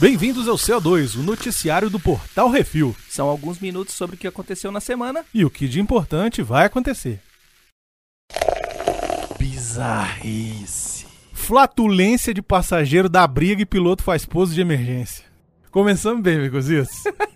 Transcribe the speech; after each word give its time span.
Bem-vindos 0.00 0.48
ao 0.48 0.56
CO2, 0.56 1.16
o 1.16 1.22
noticiário 1.22 1.90
do 1.90 2.00
Portal 2.00 2.48
Refil. 2.48 2.96
São 3.06 3.28
alguns 3.28 3.58
minutos 3.58 3.94
sobre 3.94 4.16
o 4.16 4.18
que 4.18 4.26
aconteceu 4.26 4.72
na 4.72 4.80
semana. 4.80 5.26
E 5.34 5.44
o 5.44 5.50
que 5.50 5.68
de 5.68 5.78
importante 5.78 6.40
vai 6.40 6.64
acontecer. 6.64 7.20
Bizarrice. 9.38 11.06
Flatulência 11.34 12.32
de 12.32 12.40
passageiro 12.40 13.10
da 13.10 13.26
briga 13.26 13.60
e 13.60 13.66
piloto 13.66 14.02
faz 14.02 14.24
pouso 14.24 14.54
de 14.54 14.62
emergência. 14.62 15.22
Começamos 15.70 16.22
bem, 16.22 16.38
Micositos. 16.38 16.88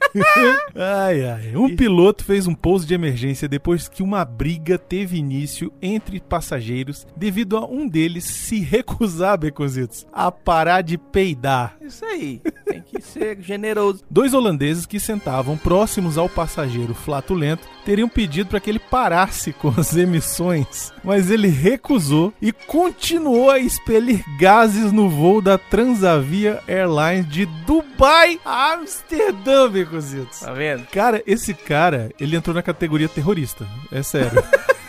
ai, 0.74 1.24
ai. 1.24 1.56
Um 1.56 1.74
piloto 1.74 2.24
fez 2.24 2.46
um 2.46 2.54
pouso 2.54 2.86
de 2.86 2.94
emergência 2.94 3.48
depois 3.48 3.88
que 3.88 4.02
uma 4.02 4.24
briga 4.24 4.78
teve 4.78 5.16
início 5.16 5.72
entre 5.80 6.20
passageiros 6.20 7.06
devido 7.16 7.56
a 7.56 7.66
um 7.66 7.88
deles 7.88 8.24
se 8.24 8.60
recusar, 8.60 9.38
Becositos, 9.38 10.06
a 10.12 10.30
parar 10.30 10.82
de 10.82 10.96
peidar. 10.96 11.76
Isso 11.80 12.04
aí. 12.04 12.40
Tem 12.64 12.82
que 12.82 13.00
ser 13.00 13.40
generoso. 13.40 14.02
Dois 14.10 14.34
holandeses 14.34 14.86
que 14.86 15.00
sentavam 15.00 15.56
próximos 15.56 16.16
ao 16.18 16.28
passageiro 16.28 16.94
flatulento 16.94 17.73
teriam 17.84 18.08
pedido 18.08 18.48
para 18.48 18.60
que 18.60 18.70
ele 18.70 18.78
parasse 18.78 19.52
com 19.52 19.72
as 19.76 19.94
emissões, 19.96 20.92
mas 21.02 21.30
ele 21.30 21.48
recusou 21.48 22.32
e 22.40 22.52
continuou 22.52 23.50
a 23.50 23.58
expelir 23.58 24.24
gases 24.38 24.92
no 24.92 25.08
voo 25.08 25.40
da 25.40 25.58
Transavia 25.58 26.60
Airlines 26.66 27.28
de 27.28 27.46
Dubai 27.46 28.40
a 28.44 28.72
Amsterdã, 28.72 29.68
Becositos. 29.68 30.40
Tá 30.40 30.52
vendo? 30.52 30.86
Cara, 30.86 31.22
esse 31.26 31.54
cara, 31.54 32.10
ele 32.18 32.36
entrou 32.36 32.54
na 32.54 32.62
categoria 32.62 33.08
terrorista. 33.08 33.66
É 33.92 34.02
sério. 34.02 34.42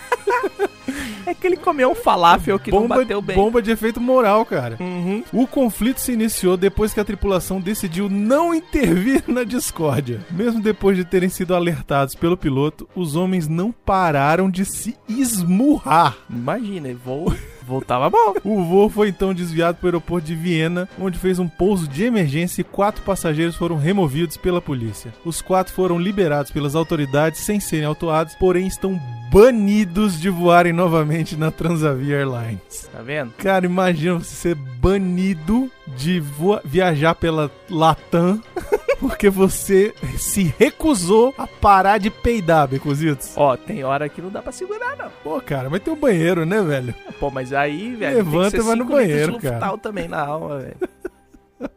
É 1.25 1.33
que 1.33 1.47
ele 1.47 1.57
comeu 1.57 1.91
um 1.91 1.95
falafel 1.95 2.59
que 2.59 2.71
bomba, 2.71 2.95
não 2.95 3.01
bateu 3.01 3.21
bem. 3.21 3.35
bomba 3.35 3.61
de 3.61 3.71
efeito 3.71 3.99
moral, 3.99 4.45
cara. 4.45 4.77
Uhum. 4.79 5.23
O 5.33 5.47
conflito 5.47 5.99
se 5.99 6.11
iniciou 6.11 6.55
depois 6.55 6.93
que 6.93 6.99
a 6.99 7.05
tripulação 7.05 7.59
decidiu 7.59 8.09
não 8.09 8.53
intervir 8.53 9.23
na 9.27 9.43
discórdia. 9.43 10.19
Mesmo 10.31 10.61
depois 10.61 10.97
de 10.97 11.05
terem 11.05 11.29
sido 11.29 11.55
alertados 11.55 12.15
pelo 12.15 12.37
piloto, 12.37 12.87
os 12.95 13.15
homens 13.15 13.47
não 13.47 13.71
pararam 13.71 14.49
de 14.49 14.65
se 14.65 14.95
esmurrar. 15.09 16.17
Imagina, 16.29 16.93
voo, 16.93 17.33
voltava 17.65 18.09
bom. 18.09 18.33
O 18.43 18.63
voo 18.63 18.89
foi 18.89 19.09
então 19.09 19.33
desviado 19.33 19.77
para 19.77 19.85
o 19.85 19.87
aeroporto 19.89 20.27
de 20.27 20.35
Viena, 20.35 20.87
onde 20.99 21.17
fez 21.19 21.39
um 21.39 21.47
pouso 21.47 21.87
de 21.87 22.03
emergência 22.03 22.61
e 22.61 22.63
quatro 22.63 23.01
passageiros 23.03 23.55
foram 23.55 23.77
removidos 23.77 24.37
pela 24.37 24.61
polícia. 24.61 25.13
Os 25.25 25.41
quatro 25.41 25.73
foram 25.73 25.97
liberados 25.99 26.51
pelas 26.51 26.75
autoridades 26.75 27.41
sem 27.41 27.59
serem 27.59 27.85
autuados, 27.85 28.35
porém 28.35 28.67
estão 28.67 28.99
banidos 29.31 30.19
de 30.19 30.29
voarem 30.29 30.71
novamente 30.71 31.35
na 31.35 31.51
Transavia 31.51 32.17
Airlines. 32.17 32.89
Tá 32.91 33.01
vendo? 33.01 33.31
Cara, 33.37 33.65
imagina 33.65 34.19
você 34.19 34.35
ser 34.35 34.55
banido 34.55 35.69
de 35.97 36.19
voa- 36.19 36.61
viajar 36.63 37.15
pela 37.15 37.51
Latam 37.69 38.41
porque 38.99 39.29
você 39.29 39.93
se 40.17 40.53
recusou 40.57 41.33
a 41.37 41.47
parar 41.47 41.97
de 41.97 42.09
peidar, 42.09 42.67
Becositos. 42.67 43.33
Ó, 43.35 43.55
tem 43.55 43.83
hora 43.83 44.09
que 44.09 44.21
não 44.21 44.29
dá 44.29 44.41
pra 44.41 44.51
segurar, 44.51 44.95
não. 44.97 45.09
Pô, 45.23 45.39
cara, 45.41 45.69
mas 45.69 45.81
tem 45.81 45.93
um 45.93 45.99
banheiro, 45.99 46.45
né, 46.45 46.61
velho? 46.61 46.95
Pô, 47.19 47.29
mas 47.29 47.53
aí, 47.53 47.95
velho. 47.95 48.17
Levanta 48.17 48.51
tem 48.51 48.59
que 48.59 48.63
ser 48.63 48.63
e 48.63 48.67
vai 48.67 48.75
no 48.75 48.85
banheiro, 48.85 49.39
cara. 49.39 49.77
Também 49.77 50.07
na 50.07 50.21
alma, 50.21 50.59
velho. 50.59 50.77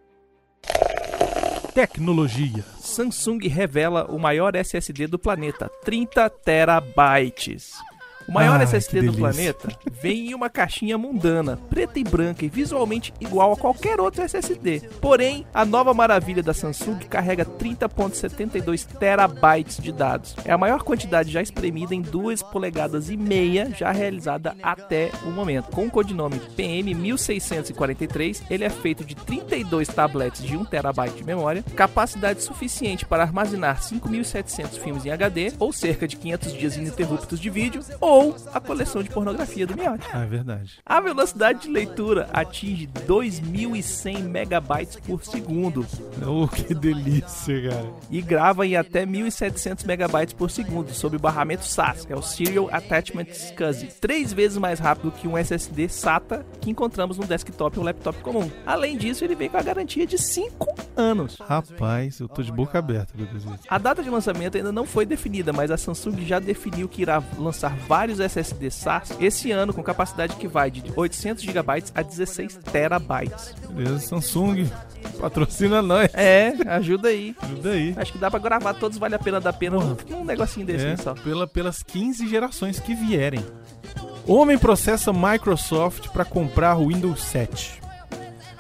Tecnologia. 1.74 2.64
Samsung 2.80 3.46
revela 3.46 4.06
o 4.10 4.18
maior 4.18 4.56
SSD 4.56 5.06
do 5.06 5.18
planeta, 5.18 5.70
30 5.84 6.28
terabytes. 6.30 7.74
O 8.28 8.32
maior 8.32 8.58
Ai, 8.58 8.64
SSD 8.64 9.00
do 9.02 9.14
planeta 9.14 9.70
vem 10.02 10.28
em 10.28 10.34
uma 10.34 10.50
caixinha 10.50 10.98
mundana, 10.98 11.56
preta 11.70 11.98
e 11.98 12.04
branca 12.04 12.44
e 12.44 12.48
visualmente 12.50 13.10
igual 13.18 13.54
a 13.54 13.56
qualquer 13.56 13.98
outro 13.98 14.22
SSD. 14.22 14.80
Porém, 15.00 15.46
a 15.54 15.64
nova 15.64 15.94
maravilha 15.94 16.42
da 16.42 16.52
Samsung 16.52 16.98
carrega 17.08 17.46
30.72 17.46 18.84
terabytes 18.98 19.78
de 19.78 19.90
dados. 19.90 20.36
É 20.44 20.52
a 20.52 20.58
maior 20.58 20.82
quantidade 20.82 21.32
já 21.32 21.40
espremida 21.40 21.94
em 21.94 22.02
2 22.02 22.42
polegadas 22.42 23.08
e 23.08 23.16
meia 23.16 23.72
já 23.74 23.90
realizada 23.92 24.54
até 24.62 25.10
o 25.24 25.30
momento. 25.30 25.70
Com 25.70 25.86
o 25.86 25.90
codinome 25.90 26.38
PM1643, 26.54 28.42
ele 28.50 28.64
é 28.64 28.70
feito 28.70 29.06
de 29.06 29.16
32 29.16 29.88
tabletes 29.88 30.42
de 30.42 30.54
1 30.54 30.66
terabyte 30.66 31.16
de 31.16 31.24
memória, 31.24 31.64
capacidade 31.74 32.42
suficiente 32.42 33.06
para 33.06 33.22
armazenar 33.22 33.80
5.700 33.80 34.78
filmes 34.78 35.06
em 35.06 35.10
HD, 35.12 35.54
ou 35.58 35.72
cerca 35.72 36.06
de 36.06 36.16
500 36.16 36.52
dias 36.52 36.76
ininterruptos 36.76 37.40
de 37.40 37.48
vídeo, 37.48 37.80
ou 37.98 38.17
a 38.52 38.60
coleção 38.60 39.02
de 39.02 39.10
pornografia 39.10 39.66
do 39.66 39.76
Miotti. 39.76 40.06
Ah, 40.12 40.22
é 40.22 40.26
verdade. 40.26 40.78
A 40.84 41.00
velocidade 41.00 41.62
de 41.62 41.68
leitura 41.68 42.28
atinge 42.32 42.88
2.100 43.06 44.22
megabytes 44.22 44.96
por 44.96 45.24
segundo 45.24 45.86
Oh, 46.26 46.46
que 46.48 46.74
delícia, 46.74 47.70
cara. 47.70 47.86
e 48.10 48.20
grava 48.20 48.66
em 48.66 48.76
até 48.76 49.04
1.700 49.06 49.84
megabytes 49.86 50.34
por 50.34 50.50
segundo 50.50 50.92
sob 50.92 51.16
barramento 51.18 51.64
SAS, 51.64 52.06
é 52.08 52.16
o 52.16 52.22
Serial 52.22 52.68
Attachment 52.72 53.26
SCSI, 53.32 53.88
três 54.00 54.32
vezes 54.32 54.58
mais 54.58 54.78
rápido 54.78 55.12
que 55.12 55.28
um 55.28 55.36
SSD 55.36 55.88
SATA 55.88 56.44
que 56.60 56.70
encontramos 56.70 57.16
no 57.18 57.26
desktop 57.26 57.78
ou 57.78 57.84
laptop 57.84 58.18
comum. 58.20 58.50
Além 58.66 58.96
disso, 58.96 59.24
ele 59.24 59.34
vem 59.34 59.48
com 59.48 59.56
a 59.56 59.62
garantia 59.62 60.06
de 60.06 60.18
5 60.18 60.66
anos. 61.00 61.36
Rapaz, 61.40 62.18
eu 62.20 62.28
tô 62.28 62.42
de 62.42 62.50
boca 62.52 62.78
aberta, 62.78 63.12
Becositos. 63.16 63.60
A 63.68 63.78
data 63.78 64.02
de 64.02 64.10
lançamento 64.10 64.56
ainda 64.56 64.72
não 64.72 64.84
foi 64.86 65.06
definida, 65.06 65.52
mas 65.52 65.70
a 65.70 65.76
Samsung 65.76 66.24
já 66.26 66.38
definiu 66.38 66.88
que 66.88 67.02
irá 67.02 67.22
lançar 67.38 67.74
vários 67.88 68.20
SSD 68.20 68.70
SAS 68.70 69.16
esse 69.20 69.50
ano 69.50 69.72
com 69.72 69.82
capacidade 69.82 70.36
que 70.36 70.48
vai 70.48 70.70
de 70.70 70.82
800 70.96 71.42
GB 71.44 71.84
a 71.94 72.02
16 72.02 72.58
terabytes. 72.72 73.54
Beleza, 73.70 74.00
Samsung. 74.00 74.68
Patrocina 75.20 75.80
nós. 75.80 76.10
É, 76.14 76.52
ajuda 76.66 77.08
aí. 77.08 77.34
Ajuda 77.40 77.70
aí. 77.70 77.94
Acho 77.96 78.12
que 78.12 78.18
dá 78.18 78.30
pra 78.30 78.38
gravar 78.40 78.74
todos 78.74 78.98
vale 78.98 79.14
a 79.14 79.18
pena 79.18 79.40
da 79.40 79.52
pena 79.52 79.78
Porra. 79.78 79.96
num 80.10 80.24
negocinho 80.24 80.66
desse 80.66 80.84
É, 80.86 80.96
só. 80.96 81.14
pela, 81.14 81.46
pelas 81.46 81.82
15 81.82 82.28
gerações 82.28 82.78
que 82.80 82.94
vierem. 82.94 83.44
Homem 84.26 84.58
processa 84.58 85.12
Microsoft 85.12 86.08
para 86.08 86.24
comprar 86.24 86.76
o 86.76 86.88
Windows 86.88 87.22
7. 87.24 87.80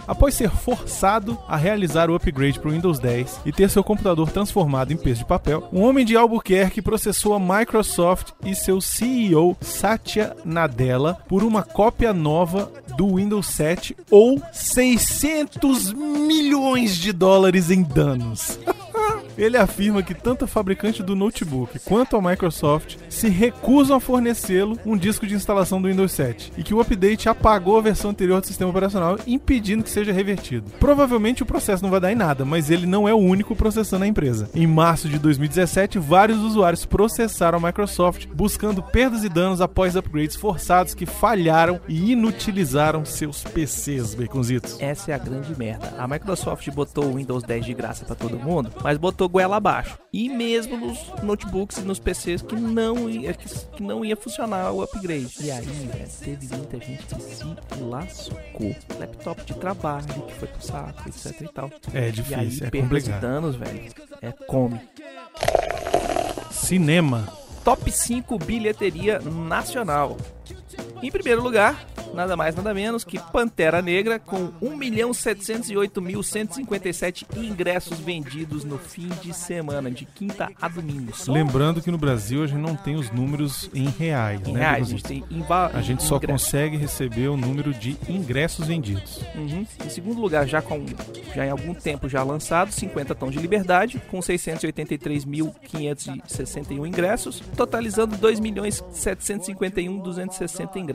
Após 0.08 0.34
ser 0.34 0.50
forçado 0.50 1.38
a 1.46 1.54
realizar 1.54 2.08
o 2.08 2.14
upgrade 2.14 2.58
para 2.58 2.70
o 2.70 2.72
Windows 2.72 2.98
10 2.98 3.42
e 3.44 3.52
ter 3.52 3.68
seu 3.68 3.84
computador 3.84 4.30
transformado 4.30 4.90
em 4.90 4.96
peso 4.96 5.18
de 5.18 5.26
papel, 5.26 5.68
um 5.70 5.82
homem 5.82 6.02
de 6.02 6.16
Albuquerque 6.16 6.80
processou 6.80 7.34
a 7.34 7.38
Microsoft 7.38 8.32
e 8.42 8.54
seu 8.54 8.80
CEO 8.80 9.54
Satya 9.60 10.34
Nadella 10.46 11.18
por 11.28 11.44
uma 11.44 11.62
cópia 11.62 12.14
nova 12.14 12.72
do 12.96 13.16
Windows 13.16 13.48
7 13.48 13.94
ou 14.10 14.42
600 14.50 15.92
milhões 15.92 16.96
de 16.96 17.12
dólares 17.12 17.70
em 17.70 17.82
danos. 17.82 18.58
Ele 19.38 19.56
afirma 19.56 20.02
que 20.02 20.14
tanto 20.14 20.44
a 20.44 20.48
fabricante 20.48 21.00
do 21.00 21.14
notebook 21.14 21.78
quanto 21.84 22.16
a 22.16 22.20
Microsoft 22.20 22.96
se 23.08 23.28
recusam 23.28 23.96
a 23.96 24.00
fornecê-lo 24.00 24.76
um 24.84 24.96
disco 24.96 25.26
de 25.28 25.34
instalação 25.34 25.80
do 25.80 25.86
Windows 25.86 26.10
7 26.10 26.52
e 26.58 26.64
que 26.64 26.74
o 26.74 26.80
update 26.80 27.28
apagou 27.28 27.78
a 27.78 27.80
versão 27.80 28.10
anterior 28.10 28.40
do 28.40 28.46
sistema 28.48 28.70
operacional, 28.70 29.16
impedindo 29.28 29.84
que 29.84 29.90
seja 29.90 30.12
revertido. 30.12 30.70
Provavelmente 30.80 31.44
o 31.44 31.46
processo 31.46 31.84
não 31.84 31.90
vai 31.90 32.00
dar 32.00 32.10
em 32.10 32.16
nada, 32.16 32.44
mas 32.44 32.68
ele 32.68 32.84
não 32.84 33.08
é 33.08 33.14
o 33.14 33.18
único 33.18 33.54
processando 33.54 34.04
a 34.04 34.08
empresa. 34.08 34.50
Em 34.52 34.66
março 34.66 35.08
de 35.08 35.18
2017, 35.20 36.00
vários 36.00 36.38
usuários 36.38 36.84
processaram 36.84 37.58
a 37.58 37.66
Microsoft 37.68 38.26
buscando 38.34 38.82
perdas 38.82 39.22
e 39.22 39.28
danos 39.28 39.60
após 39.60 39.94
upgrades 39.94 40.34
forçados 40.34 40.94
que 40.94 41.06
falharam 41.06 41.80
e 41.86 42.12
inutilizaram 42.12 43.04
seus 43.04 43.44
PCs, 43.44 44.16
baconzitos. 44.16 44.76
Essa 44.80 45.12
é 45.12 45.14
a 45.14 45.18
grande 45.18 45.56
merda. 45.56 45.94
A 45.96 46.08
Microsoft 46.08 46.68
botou 46.70 47.04
o 47.04 47.16
Windows 47.16 47.44
10 47.44 47.64
de 47.64 47.74
graça 47.74 48.04
pra 48.04 48.16
todo 48.16 48.38
mundo, 48.38 48.70
mas 48.82 48.98
botou 48.98 49.27
goela 49.28 49.56
abaixo. 49.56 49.98
E 50.12 50.28
mesmo 50.28 50.76
nos 50.76 50.98
notebooks 51.22 51.76
e 51.78 51.82
nos 51.82 51.98
PCs 51.98 52.42
que 52.42 52.56
não 52.56 53.08
ia, 53.08 53.32
que, 53.34 53.48
que 53.48 53.82
não 53.82 54.04
ia 54.04 54.16
funcionar 54.16 54.72
o 54.72 54.82
upgrade. 54.82 55.28
E 55.40 55.50
aí, 55.50 55.64
velho, 55.64 56.08
teve 56.20 56.56
muita 56.56 56.78
gente 56.78 57.04
que 57.06 57.20
se 57.20 57.44
lascou. 57.80 58.74
Laptop 58.98 59.44
de 59.44 59.54
trabalho 59.54 60.06
que 60.06 60.34
foi 60.34 60.48
pro 60.48 60.62
saco, 60.62 61.08
etc 61.08 61.40
e 61.42 61.48
tal. 61.52 61.70
É 61.92 61.98
E 62.00 62.04
aí, 62.04 62.12
difícil, 62.12 62.66
é 62.66 62.70
complicado. 62.70 63.20
danos, 63.20 63.56
velho, 63.56 63.92
é 64.22 64.32
come. 64.32 64.80
Cinema. 66.50 67.28
Top 67.64 67.90
5 67.90 68.38
bilheteria 68.38 69.18
nacional. 69.20 70.16
Em 71.00 71.12
primeiro 71.12 71.40
lugar, 71.42 71.86
nada 72.12 72.36
mais 72.36 72.56
nada 72.56 72.74
menos 72.74 73.04
que 73.04 73.18
Pantera 73.32 73.80
Negra 73.80 74.18
com 74.18 74.48
1.708.157 74.60 77.24
ingressos 77.36 77.98
vendidos 78.00 78.64
no 78.64 78.78
fim 78.78 79.06
de 79.22 79.32
semana, 79.32 79.88
de 79.90 80.04
quinta 80.04 80.50
a 80.60 80.66
domingo. 80.68 81.14
Só 81.16 81.32
Lembrando 81.32 81.80
que 81.80 81.90
no 81.92 81.96
Brasil 81.98 82.42
a 82.42 82.46
gente 82.48 82.58
não 82.60 82.74
tem 82.74 82.96
os 82.96 83.10
números 83.12 83.70
em 83.72 83.88
reais, 83.88 84.40
em 84.46 84.52
né? 84.52 84.58
reais, 84.60 84.88
a 84.88 84.90
gente 84.90 85.04
tem 85.04 85.22
inva- 85.30 85.70
A 85.72 85.80
gente 85.80 86.02
só 86.02 86.16
ingressos. 86.16 86.42
consegue 86.44 86.76
receber 86.76 87.28
o 87.28 87.36
número 87.36 87.72
de 87.72 87.96
ingressos 88.08 88.66
vendidos. 88.66 89.20
Uhum. 89.36 89.64
Em 89.84 89.88
segundo 89.88 90.20
lugar, 90.20 90.46
já 90.48 90.60
com 90.60 90.84
já 91.34 91.46
em 91.46 91.50
algum 91.50 91.72
tempo 91.74 92.08
já 92.08 92.22
lançado, 92.24 92.72
50 92.72 93.14
Tons 93.14 93.30
de 93.32 93.38
Liberdade, 93.38 94.02
com 94.10 94.18
683.561 94.18 96.84
ingressos, 96.86 97.40
totalizando 97.56 98.16
2.751.260 98.16 100.76
ingressos. 100.76 100.87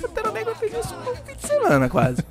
Pantera 0.00 0.30
Negra 0.30 0.54
fez 0.54 0.72
isso 0.72 0.94
no 0.96 1.16
fim 1.16 1.34
de 1.34 1.44
semana, 1.46 1.88
quase. 1.88 2.22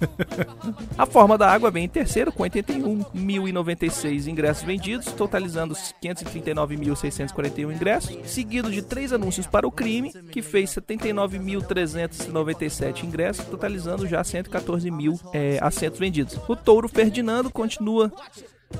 A 0.98 1.06
Forma 1.06 1.38
da 1.38 1.51
Água 1.51 1.69
vem 1.69 1.83
em 1.86 1.89
terceiro, 1.89 2.31
com 2.31 2.44
81.096 2.44 4.27
ingressos 4.27 4.63
vendidos, 4.63 5.12
totalizando 5.12 5.75
539.641 6.01 7.75
ingressos, 7.75 8.18
seguido 8.25 8.71
de 8.71 8.81
três 8.81 9.12
anúncios 9.13 9.48
para 9.48 9.68
o 9.68 9.71
crime, 9.71 10.13
que 10.31 10.42
fez 10.42 10.69
79.397 10.71 13.04
ingressos, 13.04 13.45
totalizando 13.45 14.07
já 14.07 14.24
114 14.24 14.89
mil 14.89 15.19
é, 15.33 15.59
assentos 15.62 16.00
vendidos. 16.00 16.39
O 16.48 16.56
Touro 16.56 16.88
Ferdinando 16.88 17.51
continua 17.51 18.09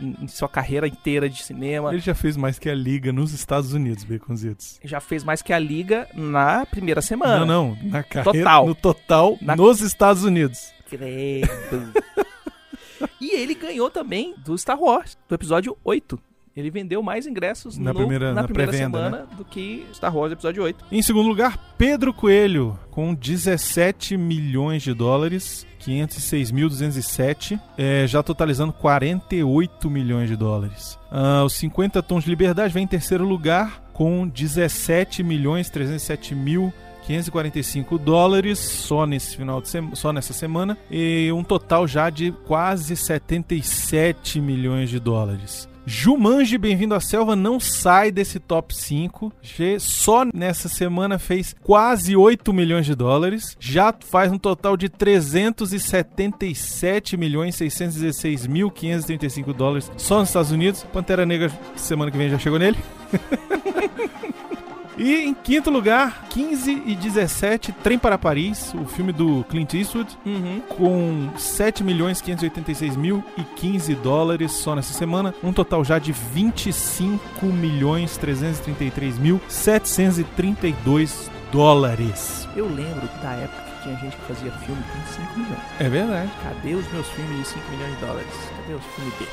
em- 0.00 0.16
em 0.22 0.28
sua 0.28 0.48
carreira 0.48 0.88
inteira 0.88 1.28
de 1.28 1.42
cinema. 1.42 1.90
Ele 1.92 2.00
já 2.00 2.14
fez 2.14 2.34
mais 2.38 2.58
que 2.58 2.70
a 2.70 2.74
Liga 2.74 3.12
nos 3.12 3.34
Estados 3.34 3.74
Unidos, 3.74 4.04
Beconzitos. 4.04 4.80
Já 4.82 5.00
fez 5.00 5.22
mais 5.22 5.42
que 5.42 5.52
a 5.52 5.58
Liga 5.58 6.08
na 6.14 6.64
primeira 6.64 7.02
semana. 7.02 7.44
Não, 7.44 7.74
não. 7.76 7.90
Na 7.90 8.02
carreira, 8.02 8.38
Total. 8.38 8.66
No 8.66 8.74
total, 8.74 9.38
Na- 9.42 9.54
nos 9.54 9.82
Estados 9.82 10.24
Unidos. 10.24 10.72
Credo. 10.96 11.92
e 13.20 13.30
ele 13.34 13.54
ganhou 13.54 13.90
também 13.90 14.34
do 14.44 14.56
Star 14.58 14.78
Wars, 14.80 15.16
do 15.28 15.34
episódio 15.34 15.76
8. 15.82 16.18
Ele 16.54 16.70
vendeu 16.70 17.02
mais 17.02 17.26
ingressos 17.26 17.78
Na 17.78 17.94
no- 17.94 18.00
primeira- 18.00 18.34
na 18.34 18.42
na 18.42 18.44
primeira 18.46 18.70
pré-venda, 18.70 18.98
né? 18.98 19.04
semana 19.10 19.26
do 19.38 19.44
que 19.44 19.86
Star 19.94 20.14
Wars 20.14 20.32
episódio 20.32 20.62
8. 20.62 20.84
Em 20.92 21.00
segundo 21.00 21.26
lugar, 21.26 21.56
Pedro 21.78 22.12
Coelho, 22.12 22.78
com 22.90 23.14
17 23.14 24.18
milhões 24.18 24.82
de 24.82 24.92
dólares, 24.92 25.66
506.207, 25.80 27.58
é, 27.78 28.06
já 28.06 28.22
totalizando 28.22 28.72
48 28.72 29.90
milhões 29.90 30.28
de 30.28 30.36
dólares. 30.36 30.98
Ah, 31.10 31.42
os 31.44 31.54
50 31.54 32.02
Tons 32.02 32.24
de 32.24 32.30
Liberdade 32.30 32.72
vem 32.74 32.84
em 32.84 32.86
terceiro 32.88 33.24
lugar, 33.24 33.82
com 33.94 34.28
17 34.28 35.22
milhões 35.22 35.70
307 35.70 36.34
mil 36.34 36.72
545 37.06 37.98
dólares 37.98 38.58
só 38.58 39.06
nesse 39.06 39.36
final 39.36 39.60
de 39.60 39.68
semana, 39.68 39.94
só 39.96 40.12
nessa 40.12 40.32
semana 40.32 40.76
e 40.90 41.30
um 41.32 41.44
total 41.44 41.86
já 41.86 42.10
de 42.10 42.32
quase 42.46 42.96
77 42.96 44.40
milhões 44.40 44.90
de 44.90 44.98
dólares. 44.98 45.70
Jumanji 45.84 46.56
Bem-vindo 46.58 46.94
à 46.94 47.00
Selva 47.00 47.34
não 47.34 47.58
sai 47.58 48.12
desse 48.12 48.38
top 48.38 48.72
5. 48.72 49.32
Che- 49.42 49.80
Só 49.80 50.24
nessa 50.32 50.68
semana 50.68 51.18
fez 51.18 51.56
quase 51.60 52.14
8 52.14 52.52
milhões 52.52 52.86
de 52.86 52.94
dólares. 52.94 53.56
Já 53.58 53.92
faz 53.98 54.30
um 54.30 54.38
total 54.38 54.76
de 54.76 54.88
377 54.88 57.16
milhões 57.16 57.56
616 57.56 58.46
mil 58.46 58.70
535 58.70 59.52
dólares 59.52 59.90
só 59.96 60.20
nos 60.20 60.28
Estados 60.28 60.52
Unidos. 60.52 60.84
Pantera 60.92 61.26
Negra 61.26 61.50
semana 61.74 62.12
que 62.12 62.16
vem 62.16 62.30
já 62.30 62.38
chegou 62.38 62.60
nele. 62.60 62.78
E 64.98 65.24
em 65.24 65.32
quinto 65.32 65.70
lugar, 65.70 66.26
15 66.28 66.82
e 66.86 66.94
17, 66.94 67.72
Trem 67.72 67.98
para 67.98 68.18
Paris, 68.18 68.74
o 68.74 68.84
filme 68.84 69.10
do 69.12 69.42
Clint 69.48 69.72
Eastwood, 69.74 70.18
Uhum. 70.26 70.60
com 70.68 71.30
7 71.38 71.82
milhões 71.82 72.20
586 72.20 72.94
mil 72.96 73.24
e 73.38 73.42
15 73.42 73.94
dólares 73.94 74.52
só 74.52 74.74
nessa 74.74 74.92
semana, 74.92 75.34
um 75.42 75.50
total 75.52 75.82
já 75.82 75.98
de 75.98 76.12
25 76.12 77.46
milhões 77.46 78.16
333 78.18 79.18
mil 79.18 79.40
732 79.48 81.30
dólares. 81.50 82.46
Eu 82.54 82.66
lembro 82.66 83.06
da 83.22 83.32
época 83.32 83.62
que 83.62 83.82
tinha 83.84 83.96
gente 83.96 84.16
que 84.16 84.22
fazia 84.26 84.52
filme 84.52 84.82
com 84.82 85.12
5 85.12 85.38
milhões. 85.38 85.60
É 85.80 85.88
verdade. 85.88 86.30
Cadê 86.42 86.74
os 86.74 86.92
meus 86.92 87.06
filmes 87.08 87.38
de 87.38 87.46
5 87.46 87.70
milhões 87.70 87.94
de 87.94 88.00
dólares? 88.06 88.28
Cadê 88.60 88.74
os 88.74 88.84
filmes 88.94 89.14
B? 89.18 89.26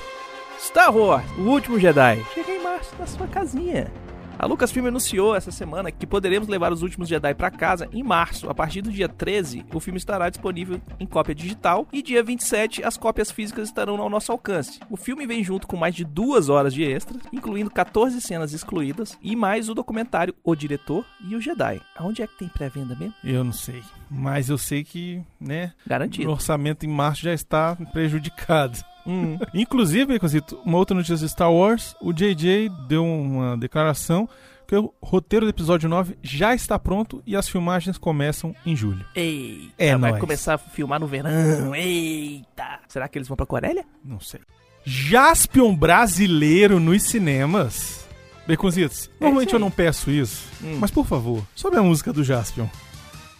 Star 0.59 0.95
Wars, 0.95 1.25
o 1.37 1.41
último 1.41 1.79
Jedi. 1.79 2.21
Chega 2.33 2.51
em 2.51 2.63
março 2.63 2.91
na 2.99 3.05
sua 3.05 3.27
casinha. 3.27 3.91
A 4.39 4.45
Lucasfilm 4.45 4.87
anunciou 4.87 5.35
essa 5.35 5.51
semana 5.51 5.91
que 5.91 6.07
poderemos 6.07 6.47
levar 6.47 6.71
os 6.71 6.81
últimos 6.81 7.09
Jedi 7.09 7.35
para 7.35 7.51
casa 7.51 7.89
em 7.91 8.01
março. 8.01 8.49
A 8.49 8.55
partir 8.55 8.81
do 8.81 8.89
dia 8.89 9.09
13, 9.09 9.65
o 9.73 9.81
filme 9.81 9.97
estará 9.97 10.29
disponível 10.29 10.79
em 10.97 11.05
cópia 11.05 11.35
digital 11.35 11.85
e 11.91 12.01
dia 12.01 12.23
27 12.23 12.81
as 12.81 12.95
cópias 12.95 13.29
físicas 13.29 13.67
estarão 13.67 13.99
ao 13.99 14.09
nosso 14.09 14.31
alcance. 14.31 14.79
O 14.89 14.95
filme 14.95 15.27
vem 15.27 15.43
junto 15.43 15.67
com 15.67 15.75
mais 15.75 15.93
de 15.93 16.05
duas 16.05 16.47
horas 16.47 16.73
de 16.73 16.83
extras, 16.83 17.21
incluindo 17.33 17.69
14 17.69 18.21
cenas 18.21 18.53
excluídas 18.53 19.17
e 19.21 19.35
mais 19.35 19.67
o 19.67 19.73
documentário 19.73 20.33
O 20.41 20.55
Diretor 20.55 21.05
e 21.27 21.35
o 21.35 21.41
Jedi. 21.41 21.81
Aonde 21.97 22.21
é 22.21 22.27
que 22.27 22.37
tem 22.37 22.47
pré-venda 22.47 22.95
mesmo? 22.95 23.13
Eu 23.21 23.43
não 23.43 23.51
sei, 23.51 23.83
mas 24.09 24.49
eu 24.49 24.57
sei 24.57 24.85
que, 24.85 25.21
né, 25.37 25.73
o 25.85 25.89
Garantido. 25.89 26.31
orçamento 26.31 26.85
em 26.85 26.89
março 26.89 27.23
já 27.23 27.33
está 27.33 27.75
prejudicado. 27.91 28.79
Hum. 29.07 29.37
Inclusive, 29.53 30.19
uma 30.65 30.77
outra 30.77 30.95
notícia 30.95 31.17
de 31.17 31.29
Star 31.29 31.51
Wars, 31.51 31.95
o 32.01 32.11
JJ 32.13 32.69
deu 32.87 33.03
uma 33.05 33.57
declaração 33.57 34.27
que 34.67 34.75
o 34.75 34.93
roteiro 35.01 35.45
do 35.47 35.49
episódio 35.49 35.89
9 35.89 36.15
já 36.21 36.53
está 36.53 36.77
pronto 36.77 37.23
e 37.25 37.35
as 37.35 37.49
filmagens 37.49 37.97
começam 37.97 38.55
em 38.65 38.75
julho. 38.75 39.03
Eita, 39.15 39.73
É 39.79 39.97
vai 39.97 40.11
nóis. 40.11 40.21
começar 40.21 40.53
a 40.53 40.57
filmar 40.59 40.99
no 40.99 41.07
verão. 41.07 41.73
Eita. 41.73 42.79
Será 42.87 43.07
que 43.07 43.17
eles 43.17 43.27
vão 43.27 43.35
pra 43.35 43.47
Corélia? 43.47 43.83
Não 44.05 44.19
sei. 44.19 44.39
Jaspion 44.85 45.75
brasileiro 45.75 46.79
nos 46.79 47.01
cinemas. 47.03 48.07
Baconzitos, 48.47 49.09
normalmente 49.19 49.49
isso 49.49 49.55
eu 49.55 49.59
não 49.59 49.69
peço 49.71 50.09
isso, 50.09 50.47
Hum. 50.63 50.77
mas 50.79 50.89
por 50.89 51.05
favor, 51.05 51.43
sobe 51.55 51.77
a 51.77 51.83
música 51.83 52.11
do 52.11 52.23
Jaspion. 52.23 52.67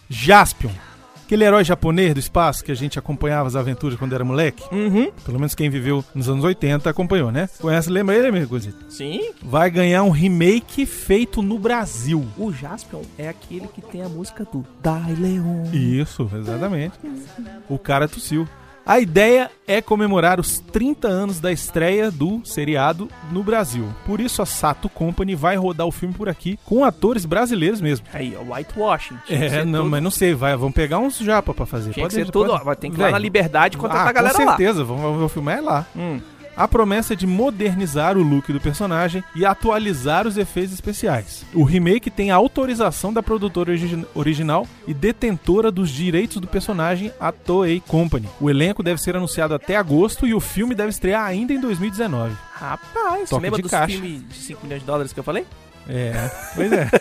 Jaspion, 0.08 0.70
aquele 1.30 1.44
herói 1.44 1.62
japonês 1.62 2.12
do 2.12 2.18
espaço 2.18 2.64
que 2.64 2.72
a 2.72 2.74
gente 2.74 2.98
acompanhava 2.98 3.46
as 3.46 3.54
aventuras 3.54 3.96
quando 3.96 4.12
era 4.12 4.24
moleque. 4.24 4.64
Uhum. 4.74 5.12
Pelo 5.24 5.38
menos 5.38 5.54
quem 5.54 5.70
viveu 5.70 6.04
nos 6.12 6.28
anos 6.28 6.42
80 6.42 6.90
acompanhou, 6.90 7.30
né? 7.30 7.48
Conhece, 7.60 7.88
lembra 7.88 8.16
ele, 8.16 8.32
meu 8.32 8.42
Baconzito? 8.42 8.84
Sim. 8.88 9.30
vai 9.40 9.70
ganhar 9.70 10.02
um 10.02 10.10
remake 10.10 10.84
feito 10.84 11.40
no 11.40 11.56
Brasil. 11.56 12.26
O 12.36 12.52
Jaspion 12.52 13.02
é 13.16 13.28
aquele 13.28 13.68
que 13.68 13.80
tem 13.80 14.02
a 14.02 14.08
música 14.08 14.44
do 14.44 14.66
Dai 14.82 15.14
Leon. 15.14 15.70
Isso, 15.72 16.28
exatamente. 16.34 16.98
O 17.68 17.78
cara 17.78 18.08
tossiu. 18.08 18.48
A 18.84 18.98
ideia 18.98 19.50
é 19.68 19.80
comemorar 19.80 20.40
os 20.40 20.58
30 20.58 21.06
anos 21.06 21.38
da 21.38 21.52
estreia 21.52 22.10
do 22.10 22.40
seriado 22.44 23.08
no 23.30 23.42
Brasil. 23.44 23.86
Por 24.04 24.20
isso 24.20 24.42
a 24.42 24.46
Sato 24.46 24.88
Company 24.88 25.34
vai 25.36 25.54
rodar 25.56 25.86
o 25.86 25.92
filme 25.92 26.14
por 26.14 26.28
aqui 26.28 26.58
com 26.64 26.84
atores 26.84 27.24
brasileiros 27.24 27.80
mesmo. 27.80 28.06
Aí, 28.12 28.36
ó, 28.36 28.54
whitewashing. 28.54 29.16
É, 29.28 29.64
não, 29.64 29.88
mas 29.88 30.02
não 30.02 30.10
sei, 30.10 30.34
vai, 30.34 30.56
vamos 30.56 30.74
pegar 30.74 30.98
uns 30.98 31.18
japa 31.18 31.54
pra 31.54 31.66
fazer. 31.66 31.92
Tinha 31.92 32.08
que 32.08 32.14
Pode- 32.14 32.26
ser 32.26 32.32
tudo, 32.32 32.48
pode- 32.50 32.60
ó, 32.62 32.64
vai 32.64 32.74
ter 32.76 32.90
que 32.90 32.96
ir 32.96 33.00
lá 33.00 33.10
na 33.10 33.18
Liberdade 33.18 33.76
contratar 33.76 34.06
ah, 34.06 34.10
a 34.10 34.12
galera 34.12 34.34
com 34.34 34.44
lá. 34.44 34.56
certeza, 34.56 34.82
vamos, 34.82 35.02
vamos 35.02 35.32
filmar 35.32 35.58
é 35.58 35.60
lá. 35.60 35.86
Hum. 35.94 36.20
A 36.56 36.68
promessa 36.68 37.14
é 37.14 37.16
de 37.16 37.26
modernizar 37.26 38.18
o 38.18 38.22
look 38.22 38.52
do 38.52 38.60
personagem 38.60 39.24
e 39.34 39.46
atualizar 39.46 40.26
os 40.26 40.36
efeitos 40.36 40.74
especiais. 40.74 41.44
O 41.54 41.64
remake 41.64 42.10
tem 42.10 42.30
a 42.30 42.36
autorização 42.36 43.12
da 43.12 43.22
produtora 43.22 43.70
origi- 43.70 44.06
original 44.14 44.66
e 44.86 44.92
detentora 44.92 45.70
dos 45.70 45.88
direitos 45.90 46.36
do 46.38 46.46
personagem, 46.46 47.12
a 47.18 47.32
Toei 47.32 47.80
Company. 47.86 48.28
O 48.40 48.50
elenco 48.50 48.82
deve 48.82 49.00
ser 49.00 49.16
anunciado 49.16 49.54
até 49.54 49.76
agosto 49.76 50.26
e 50.26 50.34
o 50.34 50.40
filme 50.40 50.74
deve 50.74 50.90
estrear 50.90 51.24
ainda 51.24 51.52
em 51.54 51.60
2019. 51.60 52.34
Rapaz, 52.52 53.20
você 53.20 53.30
Toque 53.30 53.42
lembra 53.42 53.62
dos 53.62 53.70
caixa. 53.70 53.92
filmes 53.94 54.28
de 54.28 54.34
5 54.34 54.62
milhões 54.64 54.80
de 54.82 54.86
dólares 54.86 55.12
que 55.14 55.20
eu 55.20 55.24
falei? 55.24 55.46
É, 55.88 56.30
pois 56.54 56.72
é. 56.72 56.90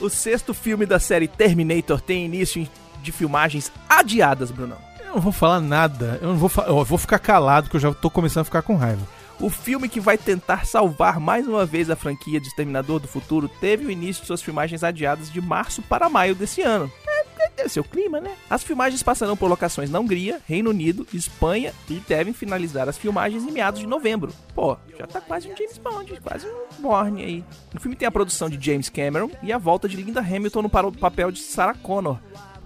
O 0.00 0.08
sexto 0.08 0.54
filme 0.54 0.86
da 0.86 1.00
série 1.00 1.26
Terminator 1.26 2.00
tem 2.00 2.24
início 2.24 2.68
de 3.02 3.10
filmagens 3.10 3.72
adiadas, 3.88 4.52
Brunão. 4.52 4.78
Eu 5.08 5.14
não 5.14 5.22
vou 5.22 5.32
falar 5.32 5.60
nada. 5.60 6.18
Eu 6.20 6.28
não 6.28 6.36
vou, 6.36 6.50
eu 6.66 6.84
vou 6.84 6.98
ficar 6.98 7.18
calado 7.18 7.70
que 7.70 7.76
eu 7.76 7.80
já 7.80 7.92
tô 7.92 8.10
começando 8.10 8.42
a 8.42 8.44
ficar 8.44 8.62
com 8.62 8.76
raiva. 8.76 9.06
O 9.40 9.48
filme 9.48 9.88
que 9.88 10.00
vai 10.00 10.18
tentar 10.18 10.66
salvar 10.66 11.18
mais 11.18 11.46
uma 11.46 11.64
vez 11.64 11.88
a 11.88 11.96
franquia 11.96 12.40
de 12.40 12.48
Exterminador 12.48 12.98
do 12.98 13.08
Futuro 13.08 13.48
teve 13.48 13.86
o 13.86 13.90
início 13.90 14.20
de 14.20 14.26
suas 14.26 14.42
filmagens 14.42 14.82
adiadas 14.82 15.30
de 15.30 15.40
março 15.40 15.80
para 15.80 16.08
maio 16.08 16.34
desse 16.34 16.60
ano. 16.60 16.90
É, 17.06 17.24
é 17.44 17.50
Deve 17.56 17.68
ser 17.68 17.80
o 17.80 17.84
clima, 17.84 18.20
né? 18.20 18.34
As 18.50 18.62
filmagens 18.62 19.02
passarão 19.02 19.36
por 19.36 19.48
locações 19.48 19.90
na 19.90 19.98
Hungria, 19.98 20.40
Reino 20.46 20.70
Unido, 20.70 21.06
Espanha 21.14 21.72
e 21.88 21.94
devem 22.06 22.34
finalizar 22.34 22.88
as 22.88 22.98
filmagens 22.98 23.44
em 23.44 23.52
meados 23.52 23.80
de 23.80 23.86
novembro. 23.86 24.32
Pô, 24.54 24.76
já 24.98 25.06
tá 25.06 25.20
quase 25.20 25.48
um 25.50 25.56
James 25.56 25.78
Bond, 25.78 26.20
quase 26.20 26.46
um 26.46 26.82
Bourne 26.82 27.22
aí. 27.22 27.44
O 27.74 27.80
filme 27.80 27.96
tem 27.96 28.06
a 28.06 28.12
produção 28.12 28.50
de 28.50 28.64
James 28.64 28.88
Cameron 28.88 29.30
e 29.42 29.52
a 29.52 29.58
volta 29.58 29.88
de 29.88 29.96
Linda 29.96 30.20
Hamilton 30.20 30.62
no 30.62 30.68
papel 30.68 31.30
de 31.30 31.40
Sarah 31.40 31.74
Connor. 31.74 32.18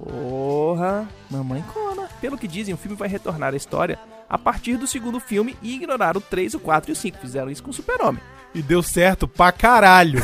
Porra, 0.03 1.09
mamãe 1.31 1.65
Connor. 1.73 2.09
Pelo 2.21 2.37
que 2.37 2.49
dizem, 2.49 2.75
o 2.75 2.77
filme 2.77 2.97
vai 2.97 3.09
retornar 3.09 3.55
à 3.55 3.57
história 3.57 3.99
a 4.29 4.37
partir 4.37 4.77
do 4.77 4.87
segundo 4.87 5.21
filme 5.21 5.57
e 5.63 5.75
ignorar 5.75 6.17
o 6.17 6.21
3, 6.21 6.55
o 6.55 6.61
4 6.61 6.91
e 6.91 6.93
o 6.93 6.97
5. 6.97 7.19
Fizeram 7.19 7.51
isso 7.51 7.63
com 7.63 7.71
o 7.71 7.75
Super-Homem. 7.75 8.21
E 8.55 8.63
deu 8.63 8.83
certo 8.83 9.29
pra 9.29 9.53
caralho. 9.53 10.21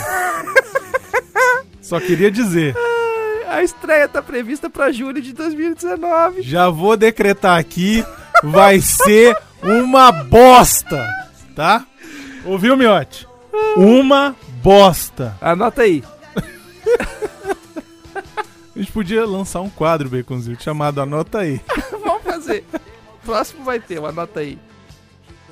Só 1.81 2.01
queria 2.01 2.31
dizer. 2.31 2.75
A 3.49 3.63
estreia 3.63 4.09
tá 4.09 4.21
prevista 4.21 4.69
para 4.69 4.93
julho 4.93 5.23
de 5.23 5.33
2019. 5.33 6.43
Já 6.43 6.69
vou 6.69 6.97
decretar 6.97 7.59
aqui, 7.59 8.05
vai 8.43 8.81
ser 8.81 9.37
uma 9.63 10.11
bosta, 10.13 11.07
tá? 11.55 11.85
Ouviu, 12.45 12.77
Miote? 12.77 13.27
Uma 13.77 14.37
bosta. 14.63 15.37
Anota 15.41 15.83
aí. 15.83 16.03
A 18.79 18.81
gente 18.81 18.93
podia 18.93 19.27
lançar 19.27 19.61
um 19.61 19.69
quadro, 19.69 20.09
Baconzito, 20.09 20.63
chamado 20.63 21.01
Anota 21.01 21.41
aí. 21.41 21.61
Vamos 21.91 22.23
fazer. 22.23 22.65
Próximo 23.25 23.65
vai 23.65 23.81
ter, 23.81 23.99
anota 23.99 24.39
aí. 24.39 24.57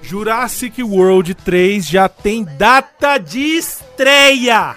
Jurassic 0.00 0.80
World 0.80 1.35
3 1.35 1.85
já 1.85 2.09
tem 2.09 2.45
data 2.45 3.18
de 3.18 3.40
estreia! 3.40 4.76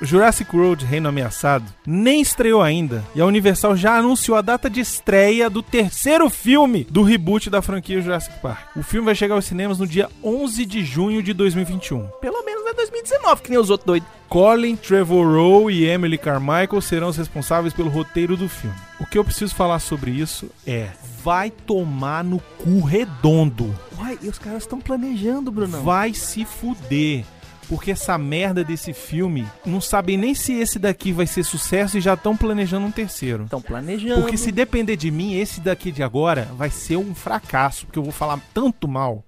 Jurassic 0.00 0.56
World 0.56 0.82
Reino 0.86 1.10
Ameaçado 1.10 1.66
nem 1.84 2.22
estreou 2.22 2.62
ainda 2.62 3.04
e 3.14 3.20
a 3.20 3.26
Universal 3.26 3.76
já 3.76 3.98
anunciou 3.98 4.38
a 4.38 4.40
data 4.40 4.70
de 4.70 4.80
estreia 4.80 5.50
do 5.50 5.62
terceiro 5.62 6.30
filme 6.30 6.84
do 6.88 7.02
reboot 7.02 7.50
da 7.50 7.60
franquia 7.60 8.00
Jurassic 8.00 8.40
Park. 8.40 8.76
O 8.76 8.82
filme 8.82 9.04
vai 9.04 9.14
chegar 9.14 9.34
aos 9.34 9.44
cinemas 9.44 9.78
no 9.78 9.86
dia 9.86 10.08
11 10.24 10.64
de 10.64 10.84
junho 10.84 11.22
de 11.22 11.34
2021. 11.34 12.06
Pelo 12.20 12.42
menos 12.44 12.57
é 12.70 12.74
2019, 12.74 13.42
que 13.42 13.50
nem 13.50 13.58
os 13.58 13.70
outros 13.70 13.86
doidos. 13.86 14.08
Colin 14.28 14.76
Trevorrow 14.76 15.70
e 15.70 15.86
Emily 15.86 16.18
Carmichael 16.18 16.80
serão 16.82 17.08
os 17.08 17.16
responsáveis 17.16 17.72
pelo 17.72 17.88
roteiro 17.88 18.36
do 18.36 18.48
filme. 18.48 18.76
O 19.00 19.06
que 19.06 19.16
eu 19.16 19.24
preciso 19.24 19.54
falar 19.54 19.78
sobre 19.78 20.10
isso 20.10 20.50
é: 20.66 20.90
vai 21.24 21.50
tomar 21.50 22.22
no 22.22 22.38
cu 22.58 22.80
redondo. 22.80 23.74
Uai, 23.98 24.18
e 24.20 24.28
os 24.28 24.38
caras 24.38 24.62
estão 24.62 24.80
planejando, 24.80 25.50
Brunão. 25.50 25.82
Vai 25.82 26.12
se 26.12 26.44
fuder. 26.44 27.24
Porque 27.68 27.90
essa 27.90 28.16
merda 28.16 28.64
desse 28.64 28.94
filme 28.94 29.46
não 29.64 29.80
sabem 29.80 30.16
nem 30.16 30.34
se 30.34 30.54
esse 30.54 30.78
daqui 30.78 31.12
vai 31.12 31.26
ser 31.26 31.44
sucesso 31.44 31.98
e 31.98 32.00
já 32.00 32.14
estão 32.14 32.34
planejando 32.34 32.86
um 32.86 32.90
terceiro. 32.90 33.44
Estão 33.44 33.60
planejando. 33.60 34.22
Porque 34.22 34.38
se 34.38 34.50
depender 34.50 34.96
de 34.96 35.10
mim, 35.10 35.34
esse 35.34 35.60
daqui 35.60 35.92
de 35.92 36.02
agora 36.02 36.48
vai 36.56 36.70
ser 36.70 36.96
um 36.96 37.14
fracasso. 37.14 37.84
Porque 37.84 37.98
eu 37.98 38.02
vou 38.02 38.12
falar 38.12 38.40
tanto 38.54 38.88
mal, 38.88 39.22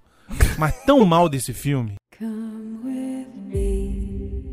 mas 0.57 0.75
tão 0.85 1.05
mal 1.05 1.29
desse 1.29 1.53
filme. 1.53 2.00
Come 2.21 2.81
with 2.83 3.33
me. 3.51 4.43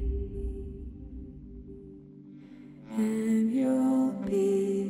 And 2.97 3.53
you'll 3.53 4.13
be 4.25 4.89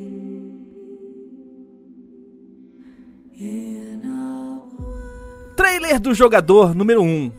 Trailer 5.57 5.99
do 5.99 6.13
jogador 6.13 6.73
número 6.73 7.01
1. 7.01 7.05
Um. 7.05 7.31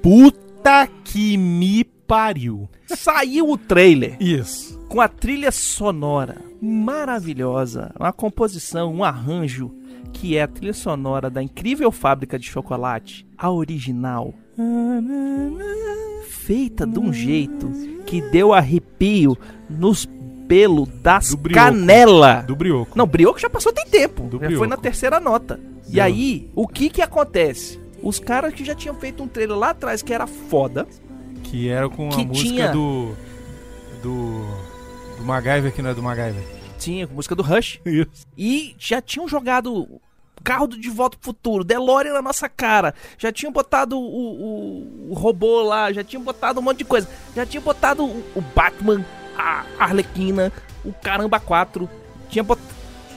Puta 0.00 0.86
que 1.02 1.36
me 1.36 1.82
pariu. 1.82 2.68
Saiu 2.86 3.50
o 3.50 3.58
trailer. 3.58 4.16
Isso. 4.22 4.78
Com 4.88 5.00
a 5.00 5.08
trilha 5.08 5.50
sonora 5.50 6.40
maravilhosa, 6.62 7.92
uma 7.98 8.12
composição, 8.12 8.94
um 8.94 9.02
arranjo 9.02 9.74
que 10.12 10.36
é 10.36 10.42
a 10.42 10.48
trilha 10.48 10.74
sonora 10.74 11.28
da 11.28 11.42
incrível 11.42 11.90
fábrica 11.90 12.38
de 12.38 12.46
chocolate, 12.46 13.26
a 13.36 13.50
original. 13.50 14.32
Feita 16.28 16.86
de 16.86 16.98
um 16.98 17.12
jeito 17.12 17.70
que 18.06 18.20
deu 18.20 18.52
arrepio 18.52 19.36
nos 19.68 20.08
pelo 20.48 20.84
das 20.84 21.34
canela. 21.52 22.42
Do 22.42 22.56
brioco. 22.56 22.98
Não, 22.98 23.06
brioco 23.06 23.38
já 23.38 23.48
passou 23.48 23.72
tem 23.72 23.86
tempo. 23.86 24.24
Do 24.24 24.32
já 24.32 24.46
brioco. 24.46 24.58
foi 24.58 24.66
na 24.66 24.76
terceira 24.76 25.20
nota. 25.20 25.60
E 25.88 26.00
aí, 26.00 26.50
o 26.54 26.66
que 26.66 26.90
que 26.90 27.00
acontece? 27.00 27.80
Os 28.02 28.18
caras 28.18 28.52
que 28.52 28.64
já 28.64 28.74
tinham 28.74 28.94
feito 28.94 29.22
um 29.22 29.28
trailer 29.28 29.56
lá 29.56 29.70
atrás 29.70 30.02
que 30.02 30.12
era 30.12 30.26
foda. 30.26 30.86
Que 31.44 31.68
era 31.68 31.88
com 31.88 32.12
a 32.12 32.16
música 32.18 32.34
tinha... 32.34 32.72
do. 32.72 33.14
Do. 34.02 34.44
Do 35.18 35.24
MacGyver, 35.24 35.72
que 35.72 35.82
não 35.82 35.90
é 35.90 35.94
do 35.94 36.02
MacGyver. 36.02 36.42
Tinha, 36.78 37.06
com 37.06 37.14
música 37.14 37.34
do 37.34 37.42
Rush. 37.42 37.80
Isso. 37.86 38.26
E 38.36 38.74
já 38.78 39.00
tinham 39.00 39.28
jogado 39.28 40.00
carro 40.42 40.66
do 40.66 40.78
De 40.78 40.90
Volta 40.90 41.16
pro 41.16 41.26
Futuro, 41.26 41.64
DeLorean 41.64 42.12
na 42.12 42.22
nossa 42.22 42.48
cara, 42.48 42.94
já 43.18 43.32
tinham 43.32 43.52
botado 43.52 43.98
o, 43.98 44.02
o, 44.02 45.10
o, 45.10 45.14
robô 45.14 45.62
lá, 45.62 45.92
já 45.92 46.02
tinham 46.02 46.22
botado 46.22 46.60
um 46.60 46.62
monte 46.62 46.78
de 46.78 46.84
coisa, 46.84 47.08
já 47.34 47.46
tinham 47.46 47.62
botado 47.62 48.04
o, 48.04 48.24
o 48.34 48.40
Batman, 48.54 49.04
a 49.36 49.64
Arlequina, 49.78 50.52
o 50.84 50.92
Caramba 50.92 51.38
4, 51.40 51.88
tinha 52.28 52.42
botado... 52.42 52.68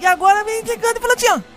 E 0.01 0.05
agora 0.05 0.43
vem 0.43 0.65
chegando 0.65 0.97
e 0.97 0.99
falando 0.99 1.17
assim, 1.17 1.29
ó, 1.29 1.53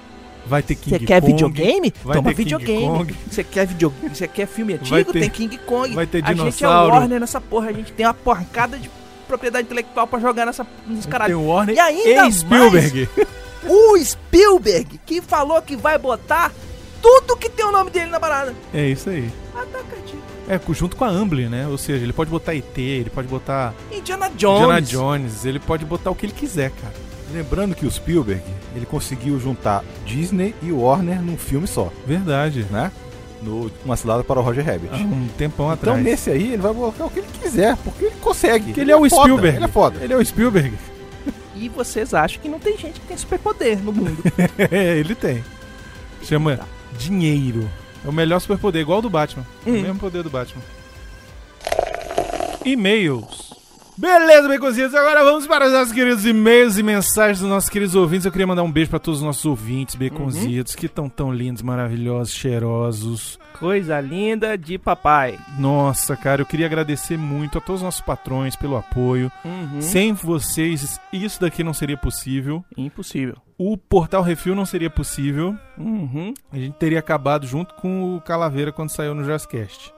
Vai 0.47 0.63
ter 0.63 0.77
King 0.77 0.91
Kong. 0.91 1.01
Você 1.01 1.07
quer 1.07 1.23
videogame? 1.23 1.95
Vai 2.05 2.17
Toma 2.17 2.33
videogame. 2.33 3.17
Você 3.29 3.45
quer 3.45 3.67
videogame? 3.67 4.15
Você 4.15 4.29
quer 4.29 4.47
filme 4.47 4.75
antigo? 4.75 5.13
Ter, 5.13 5.21
tem 5.21 5.31
King 5.31 5.59
Kong. 5.59 5.93
Vai 5.93 6.07
ter 6.07 6.23
dinossauro. 6.23 6.47
A 6.47 6.51
gente 6.51 6.65
é 6.65 6.99
Warner 7.01 7.21
nessa 7.21 7.41
porra. 7.41 7.71
A 7.71 7.73
gente 7.73 7.93
tem 7.93 8.07
uma 8.07 8.15
porcada 8.15 8.79
de 8.79 8.89
propriedade 9.27 9.67
intelectual 9.67 10.07
pra 10.07 10.19
jogar 10.19 10.47
nessa, 10.47 10.67
nesse 10.87 11.09
caralho. 11.09 11.37
Tem 11.37 11.47
Warner 11.47 11.77
e 11.77 11.79
ainda 11.79 12.27
e 12.27 12.33
Spielberg. 12.33 13.09
Mais, 13.17 13.29
o 13.69 13.99
Spielberg 13.99 15.01
que 15.05 15.21
falou 15.21 15.61
que 15.61 15.77
vai 15.77 15.99
botar 15.99 16.53
tudo 17.03 17.37
que 17.37 17.49
tem 17.49 17.65
o 17.65 17.73
nome 17.73 17.91
dele 17.91 18.11
na 18.11 18.21
parada. 18.21 18.55
É 18.73 18.89
isso 18.89 19.11
aí. 19.11 19.31
É, 20.49 20.61
junto 20.73 20.97
com 20.97 21.05
a 21.05 21.09
Amblin, 21.09 21.49
né? 21.49 21.67
Ou 21.67 21.77
seja, 21.77 22.05
ele 22.05 22.13
pode 22.13 22.31
botar 22.31 22.55
ET, 22.55 22.79
ele 22.79 23.11
pode 23.11 23.27
botar... 23.27 23.75
Indiana 23.91 24.31
Jones. 24.31 24.61
Indiana 24.61 24.83
Jones. 24.83 25.45
Ele 25.45 25.59
pode 25.59 25.85
botar 25.85 26.11
o 26.11 26.15
que 26.15 26.27
ele 26.27 26.33
quiser, 26.33 26.71
cara. 26.71 26.95
Lembrando 27.33 27.75
que 27.75 27.85
o 27.85 27.91
Spielberg, 27.91 28.43
ele 28.75 28.87
conseguiu 28.87 29.39
juntar 29.41 29.85
Disney 30.05 30.55
e 30.63 30.71
Warner 30.71 31.21
num 31.21 31.37
filme 31.37 31.67
só. 31.67 31.93
Verdade. 32.07 32.65
Né? 32.71 32.93
No 33.47 33.71
Uma 33.85 33.97
Cilada 33.97 34.25
para 34.25 34.41
o 34.41 34.43
Roger 34.43 34.65
Rabbit. 34.65 34.91
Ah, 34.93 34.97
um 34.97 35.29
tempão 35.39 35.67
então, 35.67 35.71
atrás. 35.71 36.01
Então 36.01 36.11
nesse 36.11 36.31
aí 36.31 36.53
ele 36.53 36.63
vai 36.63 36.75
colocar 36.75 37.05
o 37.05 37.11
que 37.11 37.21
ele 37.21 37.29
quiser, 37.41 37.77
porque 37.77 38.07
ele 38.07 38.17
consegue. 38.21 38.65
Porque 38.67 38.81
ele, 38.81 38.91
é 38.91 38.97
o 38.97 39.07
é 39.07 39.09
Spielberg. 39.09 39.57
Ele 39.57 39.65
é 39.65 39.69
foda. 39.69 40.03
Ele 40.03 40.13
é 40.13 40.17
o 40.17 40.25
Spielberg. 40.25 40.77
E 41.55 41.69
vocês 41.69 42.13
acham 42.13 42.43
que 42.43 42.49
não 42.49 42.59
tem 42.59 42.77
gente 42.77 43.01
que 43.01 43.07
tem 43.07 43.17
superpoder 43.17 43.79
no 43.83 43.93
mundo. 43.93 44.23
ele 44.71 45.15
tem. 45.15 45.45
Chama 46.23 46.57
tá. 46.57 46.65
dinheiro. 46.99 47.71
É 48.05 48.09
o 48.09 48.13
melhor 48.13 48.41
superpoder, 48.41 48.83
igual 48.83 48.99
o 48.99 49.03
do 49.03 49.11
Batman. 49.11 49.47
Hum. 49.67 49.79
O 49.79 49.83
mesmo 49.83 49.99
poder 49.99 50.23
do 50.23 50.31
Batman. 50.31 50.63
E-mails. 52.65 53.56
Beleza, 53.99 54.47
Baconzitos, 54.47 54.95
agora 54.95 55.25
vamos 55.25 55.47
para 55.47 55.67
os 55.67 55.73
nossos 55.73 55.95
queridos 55.95 56.27
e-mails 56.27 56.77
e 56.77 56.83
mensagens 56.83 57.41
dos 57.41 57.49
nossos 57.49 57.71
queridos 57.71 57.95
ouvintes. 57.95 58.27
Eu 58.27 58.33
queria 58.33 58.47
mandar 58.47 58.63
um 58.63 58.71
beijo 58.71 58.91
para 58.91 58.99
todos 58.99 59.21
os 59.21 59.27
nossos 59.27 59.47
ouvintes, 59.47 59.95
Baconzitos, 59.95 60.75
uhum. 60.75 60.79
que 60.79 60.85
estão 60.85 61.09
tão 61.09 61.33
lindos, 61.33 61.63
maravilhosos, 61.63 62.35
cheirosos. 62.35 63.39
Coisa 63.59 63.99
linda 63.99 64.59
de 64.59 64.77
papai. 64.77 65.39
Nossa, 65.59 66.15
cara, 66.15 66.43
eu 66.43 66.47
queria 66.47 66.67
agradecer 66.67 67.17
muito 67.17 67.57
a 67.57 67.61
todos 67.61 67.81
os 67.81 67.85
nossos 67.85 68.03
patrões 68.03 68.55
pelo 68.55 68.77
apoio. 68.77 69.33
Uhum. 69.43 69.81
Sem 69.81 70.13
vocês, 70.13 71.01
isso 71.11 71.41
daqui 71.41 71.65
não 71.65 71.73
seria 71.73 71.97
possível. 71.97 72.63
Impossível. 72.77 73.39
O 73.57 73.79
Portal 73.79 74.21
Refil 74.21 74.55
não 74.55 74.67
seria 74.67 74.91
possível. 74.91 75.57
Uhum. 75.79 76.35
A 76.53 76.59
gente 76.59 76.75
teria 76.75 76.99
acabado 76.99 77.47
junto 77.47 77.75
com 77.77 78.15
o 78.15 78.21
Calaveira 78.21 78.71
quando 78.73 78.91
saiu 78.91 79.15
no 79.15 79.25
Jazzcast. 79.25 79.95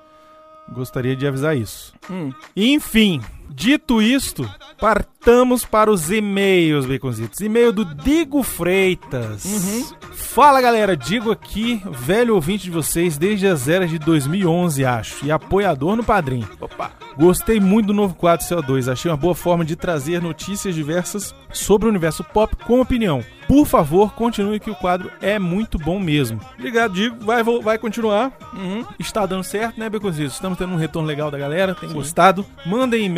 Gostaria 0.73 1.17
de 1.17 1.27
avisar 1.27 1.57
isso. 1.57 1.95
Hum. 2.11 2.31
Enfim, 2.55 3.23
dito 3.51 4.01
isto, 4.01 4.49
partamos 4.81 5.65
para 5.65 5.91
os 5.91 6.11
e-mails, 6.11 6.87
Baconzitos. 6.87 7.41
E-mail 7.41 7.73
do 7.73 7.85
Digo 7.85 8.43
Freitas. 8.43 9.45
Uhum. 9.45 9.87
Fala 10.13 10.61
galera, 10.61 10.97
digo 10.97 11.31
aqui, 11.31 11.83
velho 11.91 12.35
ouvinte 12.35 12.65
de 12.65 12.71
vocês 12.71 13.19
desde 13.19 13.47
as 13.47 13.69
eras 13.69 13.91
de 13.91 13.99
2011, 13.99 14.85
acho, 14.85 15.27
e 15.27 15.31
apoiador 15.31 15.97
no 15.97 16.05
Padrim. 16.05 16.45
Opa! 16.61 16.93
Gostei 17.17 17.59
muito 17.59 17.89
do 17.89 17.95
novo 17.95 18.15
quadro 18.15 18.47
CO2, 18.47 18.91
achei 18.91 19.11
uma 19.11 19.17
boa 19.17 19.35
forma 19.35 19.65
de 19.65 19.75
trazer 19.75 20.23
notícias 20.23 20.75
diversas 20.75 21.35
sobre 21.53 21.87
o 21.87 21.91
universo 21.91 22.23
pop 22.23 22.55
com 22.65 22.81
opinião. 22.81 23.25
Por 23.49 23.67
favor, 23.67 24.13
continue 24.13 24.61
que 24.61 24.71
o 24.71 24.75
quadro 24.75 25.11
é 25.23 25.39
muito 25.39 25.79
bom 25.79 25.99
mesmo. 25.99 26.39
Obrigado, 26.59 26.93
Digo. 26.93 27.25
Vai, 27.25 27.43
vai 27.43 27.79
continuar. 27.79 28.31
Uhum. 28.53 28.85
Está 28.99 29.25
dando 29.25 29.43
certo, 29.43 29.81
né, 29.81 29.89
Beconzitos? 29.89 30.35
Estamos 30.35 30.59
tendo 30.59 30.75
um 30.75 30.77
retorno 30.77 31.09
legal 31.09 31.31
da 31.31 31.39
galera. 31.39 31.75
Tem 31.75 31.89
Sim. 31.89 31.95
gostado. 31.95 32.45
Mandem 32.67 33.09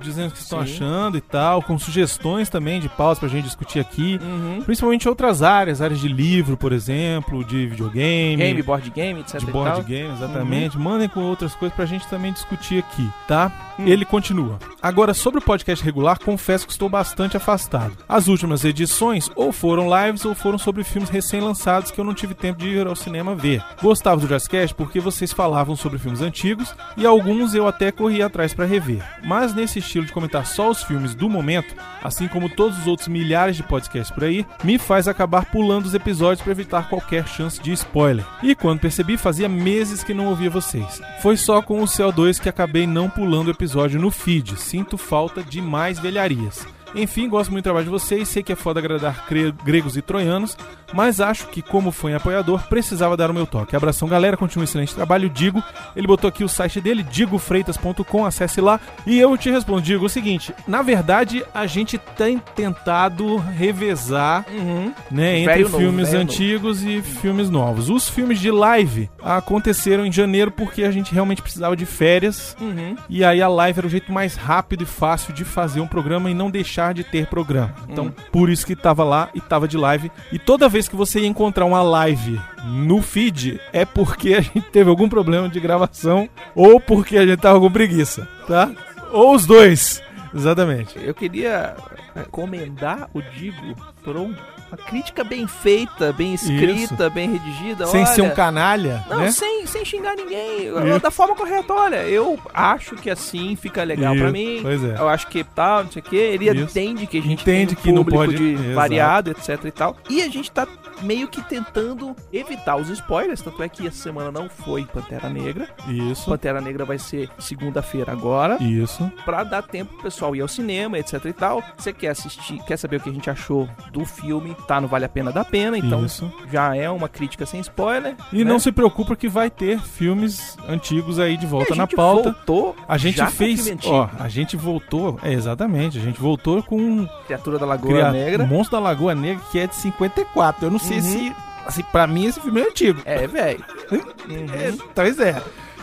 dizendo 0.00 0.28
o 0.28 0.32
que 0.32 0.38
estão 0.38 0.64
Sim. 0.64 0.72
achando 0.72 1.18
e 1.18 1.20
tal, 1.20 1.62
com 1.62 1.78
sugestões 1.78 2.48
também 2.48 2.80
de 2.80 2.88
pautas 2.88 3.18
pra 3.18 3.28
gente 3.28 3.44
discutir 3.44 3.80
aqui. 3.80 4.18
Uhum. 4.22 4.62
Principalmente 4.62 5.08
outras 5.08 5.42
áreas, 5.42 5.80
áreas 5.80 6.00
de 6.00 6.08
livro, 6.08 6.56
por 6.56 6.72
exemplo, 6.72 7.44
de 7.44 7.66
videogame. 7.66 8.36
Game, 8.36 8.62
board 8.62 8.90
game, 8.90 9.20
etc. 9.20 9.40
De 9.40 9.46
board 9.46 9.82
game, 9.82 10.12
exatamente. 10.12 10.76
Uhum. 10.76 10.82
Mandem 10.82 11.08
com 11.08 11.20
outras 11.20 11.54
coisas 11.54 11.74
pra 11.74 11.86
gente 11.86 12.06
também 12.08 12.32
discutir 12.32 12.78
aqui, 12.78 13.08
tá? 13.26 13.50
Ele 13.78 14.04
continua. 14.04 14.58
Agora, 14.82 15.14
sobre 15.14 15.38
o 15.38 15.42
podcast 15.42 15.84
regular, 15.84 16.18
confesso 16.18 16.66
que 16.66 16.72
estou 16.72 16.88
bastante 16.88 17.36
afastado. 17.36 17.96
As 18.08 18.26
últimas 18.26 18.64
edições 18.64 19.30
ou 19.36 19.52
foram 19.52 19.86
lives 19.88 20.24
ou 20.24 20.34
foram 20.34 20.58
sobre 20.58 20.82
filmes 20.82 21.10
recém-lançados 21.10 21.90
que 21.90 22.00
eu 22.00 22.04
não 22.04 22.14
tive 22.14 22.34
tempo 22.34 22.58
de 22.58 22.68
ir 22.68 22.86
ao 22.86 22.96
cinema 22.96 23.34
ver. 23.34 23.62
Gostava 23.80 24.20
do 24.20 24.26
Jazzcast 24.26 24.74
porque 24.74 25.00
vocês 25.00 25.32
falavam 25.32 25.76
sobre 25.76 25.98
filmes 25.98 26.20
antigos 26.20 26.74
e 26.96 27.06
alguns 27.06 27.54
eu 27.54 27.66
até 27.66 27.92
corri 27.92 28.22
atrás 28.22 28.52
para 28.52 28.64
rever. 28.64 29.02
Mas 29.24 29.47
nesse 29.54 29.78
estilo 29.78 30.06
de 30.06 30.12
comentar 30.12 30.46
só 30.46 30.70
os 30.70 30.82
filmes 30.82 31.14
do 31.14 31.28
momento, 31.28 31.74
assim 32.02 32.28
como 32.28 32.48
todos 32.48 32.78
os 32.78 32.86
outros 32.86 33.08
milhares 33.08 33.56
de 33.56 33.62
podcasts 33.62 34.14
por 34.14 34.24
aí, 34.24 34.46
me 34.62 34.78
faz 34.78 35.08
acabar 35.08 35.46
pulando 35.46 35.86
os 35.86 35.94
episódios 35.94 36.42
para 36.42 36.52
evitar 36.52 36.88
qualquer 36.88 37.26
chance 37.26 37.60
de 37.60 37.72
spoiler. 37.72 38.24
E 38.42 38.54
quando 38.54 38.80
percebi, 38.80 39.16
fazia 39.16 39.48
meses 39.48 40.02
que 40.02 40.14
não 40.14 40.26
ouvia 40.26 40.50
vocês. 40.50 41.00
Foi 41.20 41.36
só 41.36 41.60
com 41.62 41.82
o 41.82 41.86
CO2 41.86 42.40
que 42.40 42.48
acabei 42.48 42.86
não 42.86 43.10
pulando 43.10 43.48
o 43.48 43.52
episódio 43.52 44.00
no 44.00 44.10
feed. 44.10 44.58
Sinto 44.58 44.96
falta 44.96 45.42
de 45.42 45.60
mais 45.60 45.98
velharias. 45.98 46.66
Enfim, 46.94 47.28
gosto 47.28 47.50
muito 47.50 47.62
do 47.62 47.66
trabalho 47.66 47.84
de 47.84 47.90
vocês, 47.90 48.28
sei 48.28 48.42
que 48.42 48.52
é 48.52 48.56
foda 48.56 48.80
agradar 48.80 49.24
gregos 49.64 49.96
e 49.96 50.02
troianos, 50.02 50.56
mas 50.92 51.20
acho 51.20 51.46
que, 51.48 51.60
como 51.60 51.90
fã 51.92 52.10
e 52.10 52.14
apoiador, 52.14 52.62
precisava 52.68 53.16
dar 53.16 53.30
o 53.30 53.34
meu 53.34 53.46
toque. 53.46 53.76
Abração, 53.76 54.08
galera, 54.08 54.36
continua 54.36 54.62
um 54.62 54.64
excelente 54.64 54.94
trabalho. 54.94 55.28
Digo, 55.28 55.62
ele 55.94 56.06
botou 56.06 56.28
aqui 56.28 56.42
o 56.42 56.48
site 56.48 56.80
dele, 56.80 57.02
digofreitas.com, 57.02 58.24
acesse 58.24 58.60
lá. 58.60 58.80
E 59.06 59.18
eu 59.18 59.36
te 59.36 59.50
respondo, 59.50 59.82
Digo, 59.82 60.06
o 60.06 60.08
seguinte: 60.08 60.54
na 60.66 60.82
verdade, 60.82 61.44
a 61.54 61.66
gente 61.66 61.98
tem 61.98 62.38
tentado 62.54 63.36
revezar 63.36 64.44
Uhum. 64.50 64.92
né, 65.10 65.40
entre 65.40 65.52
Velho 65.54 65.68
novo, 65.68 65.78
filmes 65.78 66.10
velho 66.10 66.22
antigos 66.22 66.82
e 66.82 67.02
filmes 67.02 67.50
novos. 67.50 67.88
Os 67.90 68.08
filmes 68.08 68.40
de 68.40 68.50
live 68.50 69.10
aconteceram 69.22 70.06
em 70.06 70.12
janeiro 70.12 70.50
porque 70.50 70.84
a 70.84 70.90
gente 70.90 71.12
realmente 71.12 71.42
precisava 71.42 71.76
de 71.76 71.86
férias. 71.86 72.56
Uhum. 72.60 72.96
E 73.08 73.24
aí 73.24 73.42
a 73.42 73.48
live 73.48 73.78
era 73.78 73.86
o 73.86 73.90
jeito 73.90 74.12
mais 74.12 74.36
rápido 74.36 74.82
e 74.82 74.86
fácil 74.86 75.32
de 75.32 75.44
fazer 75.44 75.80
um 75.80 75.86
programa 75.86 76.30
e 76.30 76.34
não 76.34 76.50
deixar 76.50 76.77
de 76.94 77.04
ter 77.04 77.26
programa. 77.26 77.74
Então, 77.88 78.06
Hum. 78.06 78.12
por 78.32 78.48
isso 78.50 78.66
que 78.66 78.74
tava 78.76 79.02
lá 79.04 79.28
e 79.34 79.40
tava 79.40 79.66
de 79.68 79.76
live. 79.76 80.10
E 80.32 80.38
toda 80.38 80.68
vez 80.68 80.88
que 80.88 80.96
você 80.96 81.20
ia 81.20 81.26
encontrar 81.26 81.64
uma 81.64 81.82
live 81.82 82.40
no 82.64 83.02
feed, 83.02 83.60
é 83.72 83.84
porque 83.84 84.34
a 84.34 84.40
gente 84.40 84.62
teve 84.70 84.88
algum 84.88 85.08
problema 85.08 85.48
de 85.48 85.58
gravação 85.60 86.28
ou 86.54 86.80
porque 86.80 87.16
a 87.16 87.26
gente 87.26 87.40
tava 87.40 87.58
com 87.60 87.70
preguiça, 87.70 88.28
tá? 88.46 88.70
Ou 89.12 89.34
os 89.34 89.44
dois. 89.46 90.02
Exatamente. 90.34 90.98
Eu 91.02 91.14
queria 91.14 91.74
recomendar 92.14 93.08
o 93.14 93.22
Digo 93.22 93.74
por 94.04 94.16
um- 94.16 94.34
uma 94.70 94.76
crítica 94.76 95.24
bem 95.24 95.46
feita, 95.46 96.12
bem 96.12 96.34
escrita, 96.34 97.08
bem 97.10 97.30
redigida. 97.32 97.86
Sem 97.86 98.04
ser 98.06 98.22
um 98.22 98.26
Olha, 98.26 98.34
canalha, 98.34 99.04
Não, 99.08 99.18
né? 99.20 99.30
sem, 99.30 99.66
sem 99.66 99.84
xingar 99.84 100.14
ninguém. 100.16 100.68
Isso. 100.68 101.00
Da 101.00 101.10
forma 101.10 101.34
correta, 101.34 101.72
olha, 101.72 102.02
eu 102.08 102.38
acho 102.52 102.94
que 102.96 103.08
assim 103.10 103.56
fica 103.56 103.82
legal 103.82 104.14
pra 104.14 104.24
Isso, 104.24 104.32
mim. 104.32 104.58
Pois 104.62 104.84
é. 104.84 104.96
Eu 104.98 105.08
acho 105.08 105.26
que 105.28 105.42
tal, 105.44 105.84
não 105.84 105.90
sei 105.92 106.00
o 106.00 106.04
que. 106.04 106.16
Ele 106.16 106.50
Isso. 106.50 106.60
entende 106.64 107.06
que 107.06 107.18
a 107.18 107.22
gente 107.22 107.42
Entende 107.42 107.74
tem 107.74 107.82
que 107.84 107.90
um 107.90 107.94
não 107.94 108.04
público 108.04 108.24
pode- 108.26 108.36
de 108.36 108.52
Exato. 108.54 108.74
variado, 108.74 109.30
etc 109.30 109.64
e 109.64 109.70
tal. 109.70 109.96
E 110.10 110.22
a 110.22 110.28
gente 110.28 110.50
tá 110.50 110.66
meio 111.02 111.28
que 111.28 111.40
tentando 111.42 112.14
evitar 112.32 112.76
os 112.76 112.88
spoilers. 112.88 113.40
Tanto 113.40 113.62
é 113.62 113.68
que 113.68 113.86
essa 113.86 114.02
semana 114.02 114.30
não 114.30 114.48
foi 114.48 114.84
Pantera 114.84 115.28
Negra. 115.28 115.68
Isso. 115.88 116.28
Pantera 116.28 116.60
Negra 116.60 116.84
vai 116.84 116.98
ser 116.98 117.30
segunda-feira 117.38 118.12
agora. 118.12 118.56
Isso. 118.62 119.10
Pra 119.24 119.44
dar 119.44 119.62
tempo 119.62 119.92
pro 119.94 120.02
pessoal 120.04 120.34
ir 120.36 120.40
ao 120.40 120.48
cinema, 120.48 120.98
etc 120.98 121.24
e 121.24 121.32
tal. 121.32 121.62
Você 121.76 121.92
quer 121.92 122.08
assistir, 122.08 122.58
quer 122.64 122.76
saber 122.76 122.96
o 122.96 123.00
que 123.00 123.08
a 123.10 123.12
gente 123.12 123.30
achou 123.30 123.68
do 123.92 124.04
filme, 124.04 124.56
tá 124.66 124.80
no 124.80 124.88
Vale 124.88 125.04
a 125.04 125.08
Pena 125.08 125.32
da 125.32 125.44
Pena, 125.44 125.78
então 125.78 126.04
Isso. 126.04 126.30
já 126.52 126.74
é 126.76 126.90
uma 126.90 127.08
crítica 127.08 127.46
sem 127.46 127.60
spoiler. 127.60 128.14
E 128.32 128.44
né? 128.44 128.50
não 128.50 128.58
se 128.58 128.70
preocupa 128.72 129.16
que 129.16 129.28
vai 129.28 129.48
ter 129.50 129.80
filmes 129.80 130.56
antigos 130.68 131.18
aí 131.18 131.36
de 131.36 131.46
volta 131.46 131.72
a 131.72 131.76
na 131.76 131.84
gente 131.84 131.96
pauta. 131.96 132.32
voltou 132.32 132.76
A 132.86 132.96
gente 132.98 133.24
fez, 133.28 133.70
ó, 133.86 134.08
a 134.18 134.28
gente 134.28 134.56
voltou, 134.56 135.18
é 135.22 135.32
exatamente, 135.32 135.96
a 135.98 136.00
gente 136.02 136.20
voltou 136.20 136.62
com 136.62 137.06
Criatura 137.26 137.58
da 137.58 137.66
Lagoa 137.66 137.90
cria- 137.90 138.10
Negra. 138.12 138.44
Monstro 138.46 138.78
da 138.78 138.82
Lagoa 138.84 139.14
Negra 139.14 139.42
que 139.50 139.58
é 139.58 139.66
de 139.66 139.74
54. 139.76 140.66
Eu 140.66 140.70
não 140.70 140.78
sei 140.78 140.98
Uhum. 140.98 141.02
se 141.02 141.32
assim, 141.66 141.82
para 141.92 142.06
mim 142.06 142.24
esse 142.26 142.40
filme 142.40 142.60
é 142.60 142.64
antigo. 142.64 143.00
É, 143.04 143.26
velho. 143.26 143.64
É, 144.52 144.72
talvez 144.94 145.18
é. 145.18 145.40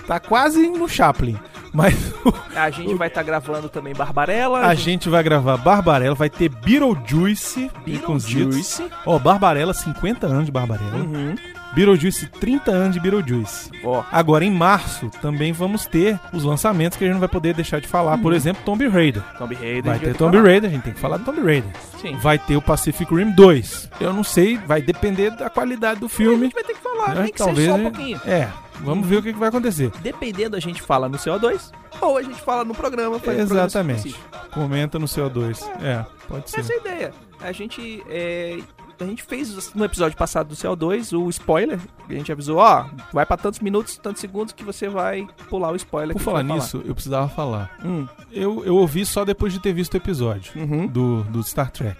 Tá 0.07 0.19
quase 0.19 0.67
no 0.69 0.87
Chaplin. 0.87 1.35
Mas 1.75 2.13
A 2.55 2.69
gente 2.69 2.93
vai 2.95 3.07
estar 3.09 3.21
gravando 3.23 3.67
também 3.69 3.93
Barbarella. 3.93 4.59
a 4.61 4.73
gente 4.73 5.09
vai 5.09 5.21
gravar 5.21 5.57
Barbarella, 5.57 6.15
vai 6.15 6.29
ter 6.29 6.49
Beetlejuice. 6.49 7.69
Beetlejuice. 7.85 8.85
Ó, 9.05 9.19
Barbarella, 9.19 9.73
50 9.73 10.25
anos 10.25 10.45
de 10.45 10.51
Barbarella. 10.51 10.95
Uhum. 10.97 11.35
Beetlejuice, 11.73 12.27
30 12.27 12.71
anos 12.71 12.93
de 12.93 12.99
Beetlejuice. 13.01 13.69
Ó, 13.83 14.01
Agora, 14.09 14.45
em 14.45 14.51
março, 14.51 15.09
também 15.21 15.51
vamos 15.51 15.85
ter 15.85 16.17
os 16.31 16.43
lançamentos 16.45 16.97
que 16.97 17.03
a 17.03 17.07
gente 17.07 17.15
não 17.15 17.19
vai 17.19 17.27
poder 17.27 17.53
deixar 17.53 17.81
de 17.81 17.87
falar. 17.87 18.17
Por 18.19 18.31
exemplo, 18.33 18.63
Tomb 18.63 18.87
Raider. 18.87 19.21
Tomb 19.37 19.53
Raider. 19.55 19.83
Vai 19.83 19.97
a 19.97 19.99
ter 19.99 20.15
Tomb 20.15 20.37
falar. 20.37 20.49
Raider, 20.49 20.69
a 20.69 20.73
gente 20.73 20.83
tem 20.83 20.93
que 20.93 20.99
falar 20.99 21.17
de 21.17 21.25
Tomb 21.25 21.41
Raider. 21.41 21.69
Sim. 22.01 22.15
Vai 22.15 22.39
ter 22.39 22.55
o 22.55 22.61
Pacific 22.61 23.13
Rim 23.13 23.31
2. 23.31 23.89
Eu 23.99 24.13
não 24.13 24.23
sei, 24.23 24.57
vai 24.57 24.81
depender 24.81 25.31
da 25.31 25.49
qualidade 25.49 25.99
do 25.99 26.05
A 26.05 26.09
filme. 26.09 26.45
gente 26.45 26.53
vai 26.53 26.63
ter 26.63 26.73
que 26.75 26.81
falar, 26.81 27.15
né? 27.15 27.23
nem 27.23 27.33
que 27.33 27.43
seja 27.43 27.65
só 27.71 27.75
um 27.75 27.81
pouquinho. 27.83 28.21
É, 28.25 28.47
vamos 28.81 29.07
ver 29.07 29.17
o 29.17 29.23
que, 29.23 29.33
que 29.33 29.39
vai 29.39 29.49
acontecer. 29.49 29.91
Dependendo, 30.01 30.55
a 30.55 30.59
gente 30.59 30.81
fala 30.81 31.07
no 31.09 31.17
CO2 31.17 31.71
ou 32.01 32.17
a 32.17 32.21
gente 32.23 32.41
fala 32.41 32.63
no 32.63 32.73
programa. 32.73 33.19
faz 33.19 33.37
programa 33.37 33.65
Exatamente. 33.65 33.97
específico. 34.07 34.49
Comenta 34.51 34.99
no 34.99 35.05
CO2. 35.05 35.61
É, 35.81 36.05
pode 36.27 36.49
ser. 36.49 36.59
Essa 36.59 36.73
é 36.73 36.75
a 36.75 36.79
ideia. 36.79 37.13
A 37.41 37.51
gente, 37.51 38.03
é, 38.09 38.59
a 38.99 39.05
gente 39.05 39.23
fez 39.23 39.73
no 39.73 39.83
episódio 39.83 40.17
passado 40.17 40.47
do 40.47 40.55
CO2 40.55 41.17
o 41.17 41.29
spoiler. 41.29 41.79
A 42.09 42.13
gente 42.13 42.31
avisou, 42.31 42.57
ó, 42.57 42.85
vai 43.11 43.25
pra 43.25 43.37
tantos 43.37 43.59
minutos, 43.59 43.97
tantos 43.97 44.21
segundos 44.21 44.53
que 44.53 44.63
você 44.63 44.87
vai 44.87 45.27
pular 45.49 45.71
o 45.71 45.75
spoiler. 45.75 46.15
Por 46.15 46.21
falar 46.21 46.43
nisso, 46.43 46.81
eu 46.85 46.93
precisava 46.93 47.27
falar. 47.27 47.77
Hum, 47.83 48.07
Eu, 48.31 48.63
eu 48.65 48.75
ouvi 48.75 49.05
só 49.05 49.23
depois 49.25 49.51
de 49.53 49.59
ter 49.59 49.73
visto 49.73 49.93
o 49.93 49.97
episódio 49.97 50.53
uhum. 50.55 50.87
do, 50.87 51.23
do 51.23 51.43
Star 51.43 51.71
Trek. 51.71 51.97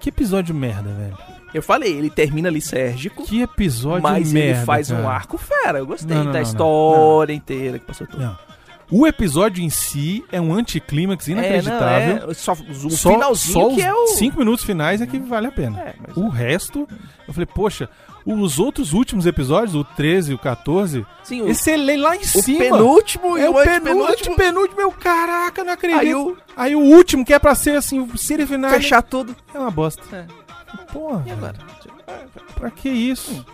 Que 0.00 0.10
episódio 0.10 0.54
merda, 0.54 0.92
velho. 0.92 1.35
Eu 1.54 1.62
falei, 1.62 1.92
ele 1.96 2.10
termina 2.10 2.50
lisérgico. 2.50 3.24
Que 3.24 3.40
episódio 3.42 4.02
Mas 4.02 4.32
merda. 4.32 4.58
ele 4.58 4.66
faz 4.66 4.90
um 4.90 4.96
cara. 4.96 5.08
arco 5.10 5.38
fera. 5.38 5.78
Eu 5.78 5.86
gostei 5.86 6.14
Não, 6.16 6.24
não, 6.24 6.32
da 6.32 6.38
não, 6.40 6.42
história 6.46 7.32
inteira 7.32 7.78
que 7.78 7.86
passou 7.86 8.06
tudo. 8.06 8.22
Não. 8.22 8.36
O 8.88 9.04
episódio 9.06 9.64
em 9.64 9.70
si 9.70 10.24
é 10.30 10.40
um 10.40 10.54
anticlímax 10.54 11.26
inacreditável. 11.26 12.16
É, 12.16 12.20
não, 12.20 12.30
é, 12.30 12.34
só 12.34 12.52
o 12.52 12.90
Só, 12.90 13.12
finalzinho 13.12 13.52
só 13.70 13.74
que 13.74 13.82
é 13.82 13.92
o... 13.92 14.06
cinco 14.08 14.38
minutos 14.38 14.64
finais 14.64 15.00
é 15.00 15.06
que 15.06 15.18
vale 15.18 15.48
a 15.48 15.52
pena. 15.52 15.80
É, 15.80 15.94
mas- 16.06 16.16
O 16.16 16.28
resto, 16.28 16.86
eu 17.26 17.34
falei, 17.34 17.46
poxa, 17.46 17.88
os 18.24 18.60
outros 18.60 18.92
últimos 18.92 19.26
episódios, 19.26 19.74
o 19.74 19.82
13 19.82 20.30
e 20.30 20.34
o 20.34 20.38
14, 20.38 21.04
Sim, 21.24 21.42
o, 21.42 21.48
esse 21.48 21.68
ele 21.70 21.96
lá 21.96 22.14
em 22.14 22.20
o 22.20 22.24
cima. 22.26 22.58
penúltimo 22.60 23.36
é 23.36 23.44
e 23.46 23.48
o 23.48 23.50
o 23.52 23.64
penúltimo, 23.64 24.36
penúltimo, 24.36 24.76
meu 24.76 24.92
caraca, 24.92 25.64
não 25.64 25.72
acredito. 25.72 26.00
Aí 26.00 26.14
o 26.14 26.36
Aí 26.56 26.76
o 26.76 26.80
último, 26.80 27.24
que 27.24 27.34
é 27.34 27.38
pra 27.40 27.56
ser 27.56 27.76
assim, 27.76 27.98
o 27.98 28.06
final, 28.16 28.70
fechar 28.70 29.02
tudo. 29.02 29.34
é 29.52 29.58
uma 29.58 29.70
bosta. 29.70 30.02
É. 30.12 30.45
Porra, 30.92 31.22
E 31.26 31.30
agora? 31.32 31.54
pra 32.54 32.70
que 32.70 32.88
isso? 32.88 33.44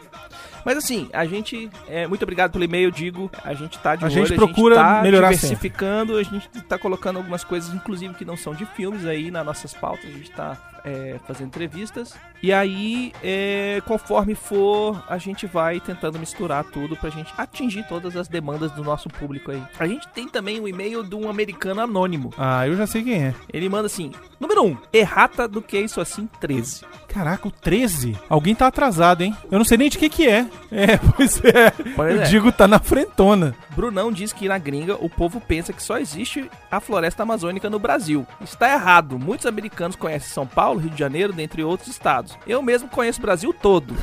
Mas 0.65 0.77
assim, 0.77 1.09
a 1.13 1.27
gente. 1.27 1.69
É, 1.89 2.07
muito 2.07 2.23
obrigado 2.23 2.53
pelo 2.53 2.65
e-mail, 2.65 2.91
digo. 2.91 3.31
A 3.45 3.53
gente 3.53 3.79
tá 3.81 3.97
de 3.97 4.05
A 4.05 4.07
olho, 4.07 4.15
gente 4.27 4.35
procura 4.37 4.77
tá 4.77 5.03
melhorar 5.03 5.33
diversificando, 5.33 6.17
a 6.17 6.23
gente 6.23 6.49
tá 6.69 6.79
colocando 6.79 7.17
algumas 7.17 7.43
coisas, 7.43 7.75
inclusive 7.75 8.15
que 8.15 8.25
não 8.25 8.37
são 8.37 8.55
de 8.55 8.65
filmes 8.65 9.05
aí 9.05 9.31
nas 9.31 9.45
nossas 9.45 9.75
pautas. 9.75 10.05
A 10.05 10.13
gente 10.13 10.31
tá 10.31 10.57
é, 10.85 11.19
fazendo 11.27 11.49
entrevistas. 11.49 12.15
E 12.43 12.53
aí, 12.53 13.13
é, 13.23 13.81
conforme 13.87 14.35
for, 14.35 15.03
a 15.09 15.17
gente 15.17 15.47
vai 15.47 15.79
tentando 15.79 16.19
misturar 16.19 16.65
tudo 16.65 16.97
pra 16.97 17.09
gente 17.09 17.33
atingir 17.39 17.87
todas 17.87 18.17
as 18.17 18.27
demandas 18.27 18.73
do 18.73 18.83
nosso 18.83 19.09
público 19.09 19.53
aí. 19.53 19.63
A 19.79 19.87
gente 19.87 20.09
tem 20.09 20.29
também 20.29 20.59
o 20.59 20.67
e-mail 20.67 21.05
de 21.05 21.15
um 21.15 21.31
americano 21.31 21.81
anônimo. 21.81 22.33
Ah, 22.37 22.67
eu 22.67 22.77
já 22.77 22.87
sei 22.87 23.05
quem 23.05 23.27
é. 23.27 23.35
Ele 23.53 23.69
manda 23.69 23.87
assim: 23.87 24.11
número 24.41 24.63
1, 24.63 24.67
um, 24.67 24.77
errata 24.93 25.47
do 25.47 25.63
que 25.63 25.77
é 25.77 25.81
isso 25.81 26.01
assim, 26.01 26.29
13. 26.41 26.85
Caraca, 27.07 27.47
o 27.47 27.51
13? 27.51 28.19
Alguém 28.29 28.55
tá 28.55 28.67
atrasado, 28.67 29.23
hein? 29.23 29.37
Eu 29.51 29.59
não 29.59 29.65
sei 29.65 29.77
nem 29.77 29.91
de 29.91 29.99
que 29.99 30.09
que 30.09 30.27
é. 30.27 30.47
É, 30.71 30.97
pois 30.97 31.45
é. 31.45 31.71
Pois 31.95 32.15
eu 32.15 32.23
é. 32.23 32.25
digo, 32.25 32.51
tá 32.51 32.67
na 32.67 32.79
frentona. 32.79 33.55
Brunão 33.75 34.13
diz 34.13 34.33
que 34.33 34.49
na 34.49 34.59
gringa 34.59 34.97
o 35.01 35.09
povo 35.09 35.41
pensa 35.41 35.73
que 35.73 35.83
só 35.83 35.99
existe 35.99 36.51
a 36.71 36.81
floresta 36.81 37.23
amazônica 37.23 37.71
no 37.71 37.79
Brasil. 37.79 38.27
Está 38.41 38.73
errado. 38.73 39.19
Muitos 39.19 39.47
americanos 39.47 39.97
conhecem 39.97 40.29
São 40.29 40.47
Paulo, 40.47 40.81
Rio 40.81 40.91
de 40.91 40.99
Janeiro, 40.99 41.33
dentre 41.33 41.65
outros 41.65 41.89
estados. 41.89 42.37
Eu 42.47 42.63
mesmo 42.63 42.89
conheço 42.89 43.19
o 43.19 43.23
Brasil 43.23 43.53
todo. 43.53 43.97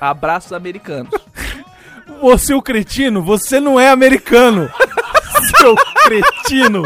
Abraços 0.00 0.52
americanos. 0.52 1.12
Você, 2.20 2.54
o 2.54 2.62
cretino, 2.62 3.20
você 3.20 3.60
não 3.60 3.78
é 3.78 3.90
americano. 3.90 4.70
Seu 5.58 5.74
cretino. 6.04 6.82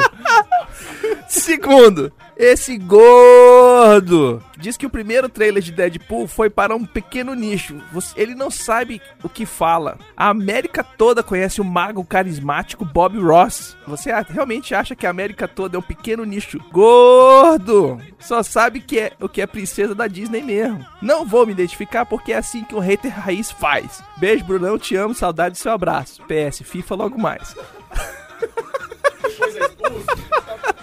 Segundo, 1.28 2.12
esse 2.40 2.78
gordo 2.78 4.42
diz 4.56 4.74
que 4.78 4.86
o 4.86 4.90
primeiro 4.90 5.28
trailer 5.28 5.62
de 5.62 5.70
Deadpool 5.70 6.26
foi 6.26 6.48
para 6.48 6.74
um 6.74 6.86
pequeno 6.86 7.34
nicho. 7.34 7.76
Ele 8.16 8.34
não 8.34 8.50
sabe 8.50 9.02
o 9.22 9.28
que 9.28 9.44
fala. 9.44 9.98
A 10.16 10.30
América 10.30 10.82
toda 10.82 11.22
conhece 11.22 11.60
o 11.60 11.64
mago 11.64 12.02
carismático 12.02 12.82
Bob 12.82 13.18
Ross. 13.18 13.76
Você 13.86 14.10
realmente 14.30 14.74
acha 14.74 14.96
que 14.96 15.06
a 15.06 15.10
América 15.10 15.46
toda 15.46 15.76
é 15.76 15.78
um 15.78 15.82
pequeno 15.82 16.24
nicho? 16.24 16.58
Gordo! 16.72 18.00
Só 18.18 18.42
sabe 18.42 18.80
que 18.80 18.98
é 18.98 19.12
o 19.20 19.28
que 19.28 19.42
é 19.42 19.46
princesa 19.46 19.94
da 19.94 20.06
Disney 20.06 20.42
mesmo. 20.42 20.82
Não 21.02 21.26
vou 21.26 21.44
me 21.44 21.52
identificar 21.52 22.06
porque 22.06 22.32
é 22.32 22.38
assim 22.38 22.64
que 22.64 22.74
um 22.74 22.80
hater 22.80 23.12
raiz 23.12 23.50
faz. 23.50 24.02
Beijo, 24.16 24.44
Brunão, 24.44 24.78
te 24.78 24.96
amo, 24.96 25.14
saudade 25.14 25.56
do 25.56 25.58
seu 25.58 25.72
abraço. 25.72 26.22
PS, 26.22 26.62
FIFA 26.64 26.94
logo 26.94 27.20
mais. 27.20 27.54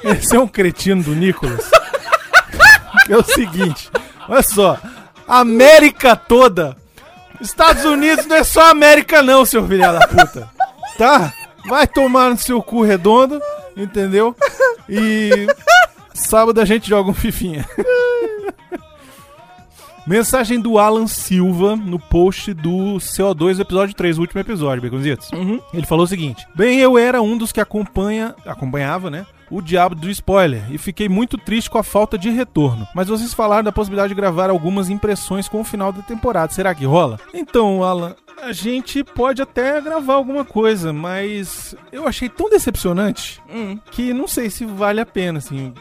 Esse 0.04 0.36
é 0.36 0.40
um 0.40 0.48
cretino 0.48 1.04
do 1.04 1.16
Nicolas. 1.16 1.70
é 3.10 3.18
o 3.18 3.24
seguinte, 3.24 3.90
olha 4.28 4.44
só. 4.44 4.78
América 5.28 6.16
toda. 6.16 6.78
Estados 7.42 7.84
Unidos 7.86 8.26
não 8.26 8.38
é 8.38 8.44
só 8.44 8.72
América 8.72 9.22
não, 9.22 9.46
seu 9.46 9.66
filho 9.68 9.82
da 9.82 10.08
puta. 10.08 10.50
Tá? 10.98 11.34
Vai 11.68 11.86
tomar 11.86 12.30
no 12.30 12.38
seu 12.38 12.62
cu 12.62 12.82
redondo, 12.82 13.40
entendeu? 13.76 14.36
E 14.90 15.48
sábado 16.14 16.60
a 16.62 16.66
gente 16.66 16.90
joga 16.90 17.12
um 17.12 17.14
fifinha. 17.14 17.68
Mensagem 20.08 20.60
do 20.62 20.80
Alan 20.80 21.06
Silva 21.06 21.76
no 21.76 22.00
post 22.00 22.54
do 22.54 22.96
CO2 22.96 23.56
do 23.56 23.62
episódio 23.62 23.94
3, 23.94 24.18
o 24.18 24.22
último 24.22 24.40
episódio, 24.40 24.82
Baconzitos. 24.82 25.30
Uhum. 25.34 25.60
Ele 25.74 25.86
falou 25.86 26.06
o 26.06 26.08
seguinte: 26.08 26.48
Bem, 26.56 26.80
eu 26.80 26.98
era 26.98 27.22
um 27.22 27.38
dos 27.38 27.52
que 27.52 27.60
acompanha, 27.60 28.34
acompanhava, 28.46 29.12
né? 29.12 29.26
O 29.50 29.62
diabo 29.62 29.96
do 29.96 30.10
spoiler 30.10 30.64
e 30.72 30.78
fiquei 30.78 31.08
muito 31.08 31.38
triste 31.38 31.70
com 31.70 31.78
a 31.78 31.84
falta 31.84 32.18
de 32.18 32.30
retorno. 32.30 32.88
Mas 32.94 33.08
vocês 33.08 33.34
falaram 33.34 33.64
da 33.64 33.72
possibilidade 33.72 34.10
de 34.10 34.16
gravar 34.16 34.50
algumas 34.50 34.90
impressões 34.90 35.48
com 35.48 35.62
o 35.62 35.64
final 35.64 35.92
da 35.92 36.02
temporada. 36.02 36.52
Será 36.52 36.76
que 36.76 36.86
rola? 36.86 37.20
Então, 37.34 37.84
Alan, 37.84 38.16
a 38.42 38.52
gente 38.52 39.04
pode 39.04 39.42
até 39.42 39.80
gravar 39.82 40.14
alguma 40.16 40.46
coisa, 40.46 40.94
mas 40.94 41.76
eu 41.92 42.08
achei 42.08 42.30
tão 42.30 42.50
decepcionante 42.50 43.42
Hum. 43.50 43.78
que 43.92 44.14
não 44.14 44.28
sei 44.28 44.50
se 44.50 44.64
vale 44.66 45.02
a 45.02 45.06
pena, 45.06 45.40
assim. 45.40 45.74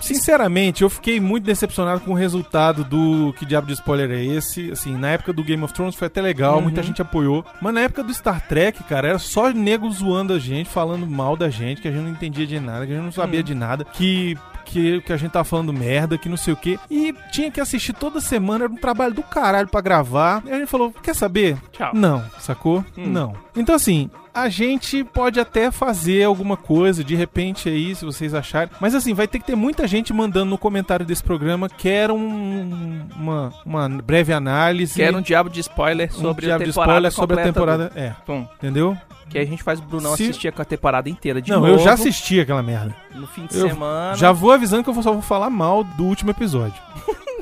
Sinceramente, 0.00 0.82
eu 0.82 0.90
fiquei 0.90 1.18
muito 1.20 1.44
decepcionado 1.44 2.00
com 2.00 2.10
o 2.12 2.14
resultado 2.14 2.84
do 2.84 3.32
Que 3.38 3.46
Diabo 3.46 3.66
de 3.66 3.72
Spoiler 3.74 4.10
é 4.10 4.22
esse. 4.24 4.70
Assim, 4.70 4.96
na 4.96 5.08
época 5.10 5.32
do 5.32 5.42
Game 5.42 5.62
of 5.62 5.72
Thrones 5.72 5.94
foi 5.94 6.06
até 6.06 6.20
legal, 6.20 6.56
Uhum. 6.56 6.62
muita 6.62 6.82
gente 6.82 7.00
apoiou. 7.00 7.44
Mas 7.60 7.74
na 7.74 7.80
época 7.80 8.02
do 8.02 8.12
Star 8.12 8.46
Trek, 8.46 8.84
cara, 8.84 9.08
era 9.08 9.18
só 9.18 9.50
nego 9.50 9.90
zoando 9.90 10.32
a 10.34 10.38
gente, 10.38 10.68
falando 10.68 11.06
mal 11.06 11.36
da 11.36 11.48
gente, 11.48 11.80
que 11.80 11.88
a 11.88 11.90
gente 11.90 12.02
não 12.02 12.10
entendia 12.10 12.46
de 12.46 12.60
nada, 12.60 12.86
que 12.86 12.92
a 12.92 12.96
gente 12.96 13.04
não 13.04 13.12
sabia 13.12 13.40
Hum. 13.40 13.44
de 13.44 13.54
nada, 13.54 13.84
que. 13.84 14.36
Que, 14.66 15.00
que 15.00 15.12
a 15.12 15.16
gente 15.16 15.30
tava 15.30 15.44
falando 15.44 15.72
merda, 15.72 16.18
que 16.18 16.28
não 16.28 16.36
sei 16.36 16.52
o 16.52 16.56
quê. 16.56 16.78
E 16.90 17.14
tinha 17.32 17.50
que 17.50 17.60
assistir 17.60 17.92
toda 17.92 18.20
semana, 18.20 18.64
era 18.64 18.72
um 18.72 18.76
trabalho 18.76 19.14
do 19.14 19.22
caralho 19.22 19.68
pra 19.68 19.80
gravar. 19.80 20.42
E 20.44 20.50
a 20.50 20.58
gente 20.58 20.66
falou: 20.68 20.92
quer 21.02 21.14
saber? 21.14 21.56
Tchau. 21.72 21.92
Não, 21.94 22.22
sacou? 22.38 22.84
Hum. 22.98 23.06
Não. 23.06 23.34
Então, 23.56 23.74
assim, 23.74 24.10
a 24.34 24.48
gente 24.50 25.02
pode 25.04 25.40
até 25.40 25.70
fazer 25.70 26.24
alguma 26.24 26.56
coisa, 26.56 27.02
de 27.04 27.14
repente 27.14 27.68
aí, 27.68 27.94
se 27.94 28.04
vocês 28.04 28.34
acharem. 28.34 28.68
Mas, 28.80 28.94
assim, 28.94 29.14
vai 29.14 29.26
ter 29.26 29.38
que 29.38 29.46
ter 29.46 29.54
muita 29.56 29.86
gente 29.86 30.12
mandando 30.12 30.50
no 30.50 30.58
comentário 30.58 31.06
desse 31.06 31.22
programa 31.22 31.68
quer 31.70 32.10
um, 32.10 33.06
uma, 33.16 33.52
uma 33.64 33.88
breve 33.88 34.32
análise. 34.32 34.96
Quero 34.96 35.18
um 35.18 35.22
diabo 35.22 35.48
de 35.48 35.60
spoiler 35.60 36.10
um 36.10 36.20
sobre 36.20 36.46
diabo 36.46 36.62
a 36.62 36.66
de 36.66 36.72
temporada 36.72 37.08
spoiler 37.08 37.12
sobre 37.12 37.40
a 37.40 37.44
temporada. 37.44 37.88
do- 37.88 37.98
É, 37.98 38.16
Pum. 38.26 38.46
entendeu? 38.56 38.96
Que 39.28 39.38
a 39.38 39.44
gente 39.44 39.62
faz 39.62 39.78
o 39.78 39.82
Brunão 39.82 40.16
Se- 40.16 40.22
assistir 40.24 40.52
com 40.52 40.62
a 40.62 40.64
temporada 40.64 41.08
inteira 41.08 41.42
de 41.42 41.50
não, 41.50 41.60
novo. 41.60 41.72
eu 41.72 41.78
já 41.78 41.92
assisti 41.94 42.38
aquela 42.40 42.62
merda. 42.62 42.94
No 43.14 43.26
fim 43.26 43.46
de 43.46 43.56
Eu 43.58 43.68
semana. 43.68 44.14
Já 44.16 44.30
vou 44.32 44.52
avisando 44.52 44.84
que 44.84 44.90
eu 44.90 45.02
só 45.02 45.12
vou 45.12 45.22
falar 45.22 45.50
mal 45.50 45.82
do 45.82 46.04
último 46.04 46.30
episódio. 46.30 46.80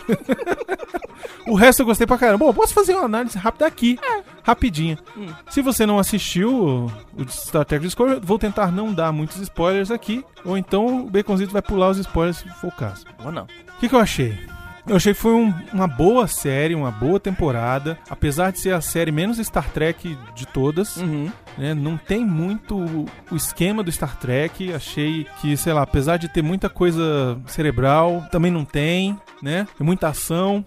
o 1.47 1.55
resto 1.55 1.81
eu 1.83 1.87
gostei 1.87 2.07
pra 2.07 2.16
caramba. 2.18 2.38
Bom, 2.38 2.51
eu 2.51 2.55
posso 2.55 2.73
fazer 2.75 2.94
uma 2.94 3.05
análise 3.05 3.37
rápida 3.38 3.66
aqui. 3.66 3.99
Rapidinha. 4.42 4.99
Hum. 5.16 5.27
Se 5.51 5.61
você 5.62 5.85
não 5.87 5.99
assistiu 5.99 6.53
o, 6.55 6.87
o 7.23 7.29
Star 7.29 7.64
Trek 7.64 7.85
Discovery, 7.85 8.20
vou 8.23 8.38
tentar 8.38 8.70
não 8.73 8.92
dar 8.92 9.12
muitos 9.12 9.37
spoilers 9.40 9.90
aqui. 9.90 10.25
Ou 10.44 10.57
então 10.57 11.05
o 11.05 11.11
Baconzito 11.11 11.53
vai 11.53 11.62
pular 11.62 11.90
os 11.90 11.99
spoilers 11.99 12.38
se 12.38 12.49
for 12.61 12.68
o 12.68 12.73
caso. 12.73 13.05
Ou 13.25 13.31
não. 13.33 13.44
O 13.44 13.79
que, 13.81 13.88
que 13.88 13.94
eu 13.94 14.01
achei? 14.01 14.38
Eu 14.87 14.97
achei 14.97 15.14
que 15.14 15.20
foi 15.20 15.33
um- 15.33 15.53
uma 15.73 15.87
boa 15.88 16.27
série, 16.27 16.75
uma 16.75 16.90
boa 16.90 17.18
temporada. 17.18 17.99
Apesar 18.11 18.53
de 18.53 18.61
ser 18.61 18.75
a 18.75 18.81
série 18.83 19.11
menos 19.11 19.38
Star 19.38 19.68
Trek 19.70 20.16
de 20.35 20.47
todas, 20.47 20.97
Uhum. 20.99 21.31
Né? 21.58 21.74
Não 21.74 21.96
tem 21.96 22.24
muito 22.24 22.76
o- 22.76 23.06
esquema 23.36 23.82
do 23.82 23.90
Star 23.92 24.16
Trek. 24.18 24.72
Achei 24.72 25.26
que, 25.40 25.56
sei 25.56 25.72
lá, 25.72 25.82
apesar 25.82 26.16
de 26.16 26.28
ter 26.28 26.42
muita 26.42 26.68
coisa 26.68 27.38
cerebral, 27.46 28.26
também 28.30 28.50
não 28.50 28.64
tem, 28.64 29.18
né? 29.42 29.66
Tem 29.76 29.84
muita 29.86 30.08
ação. 30.08 30.64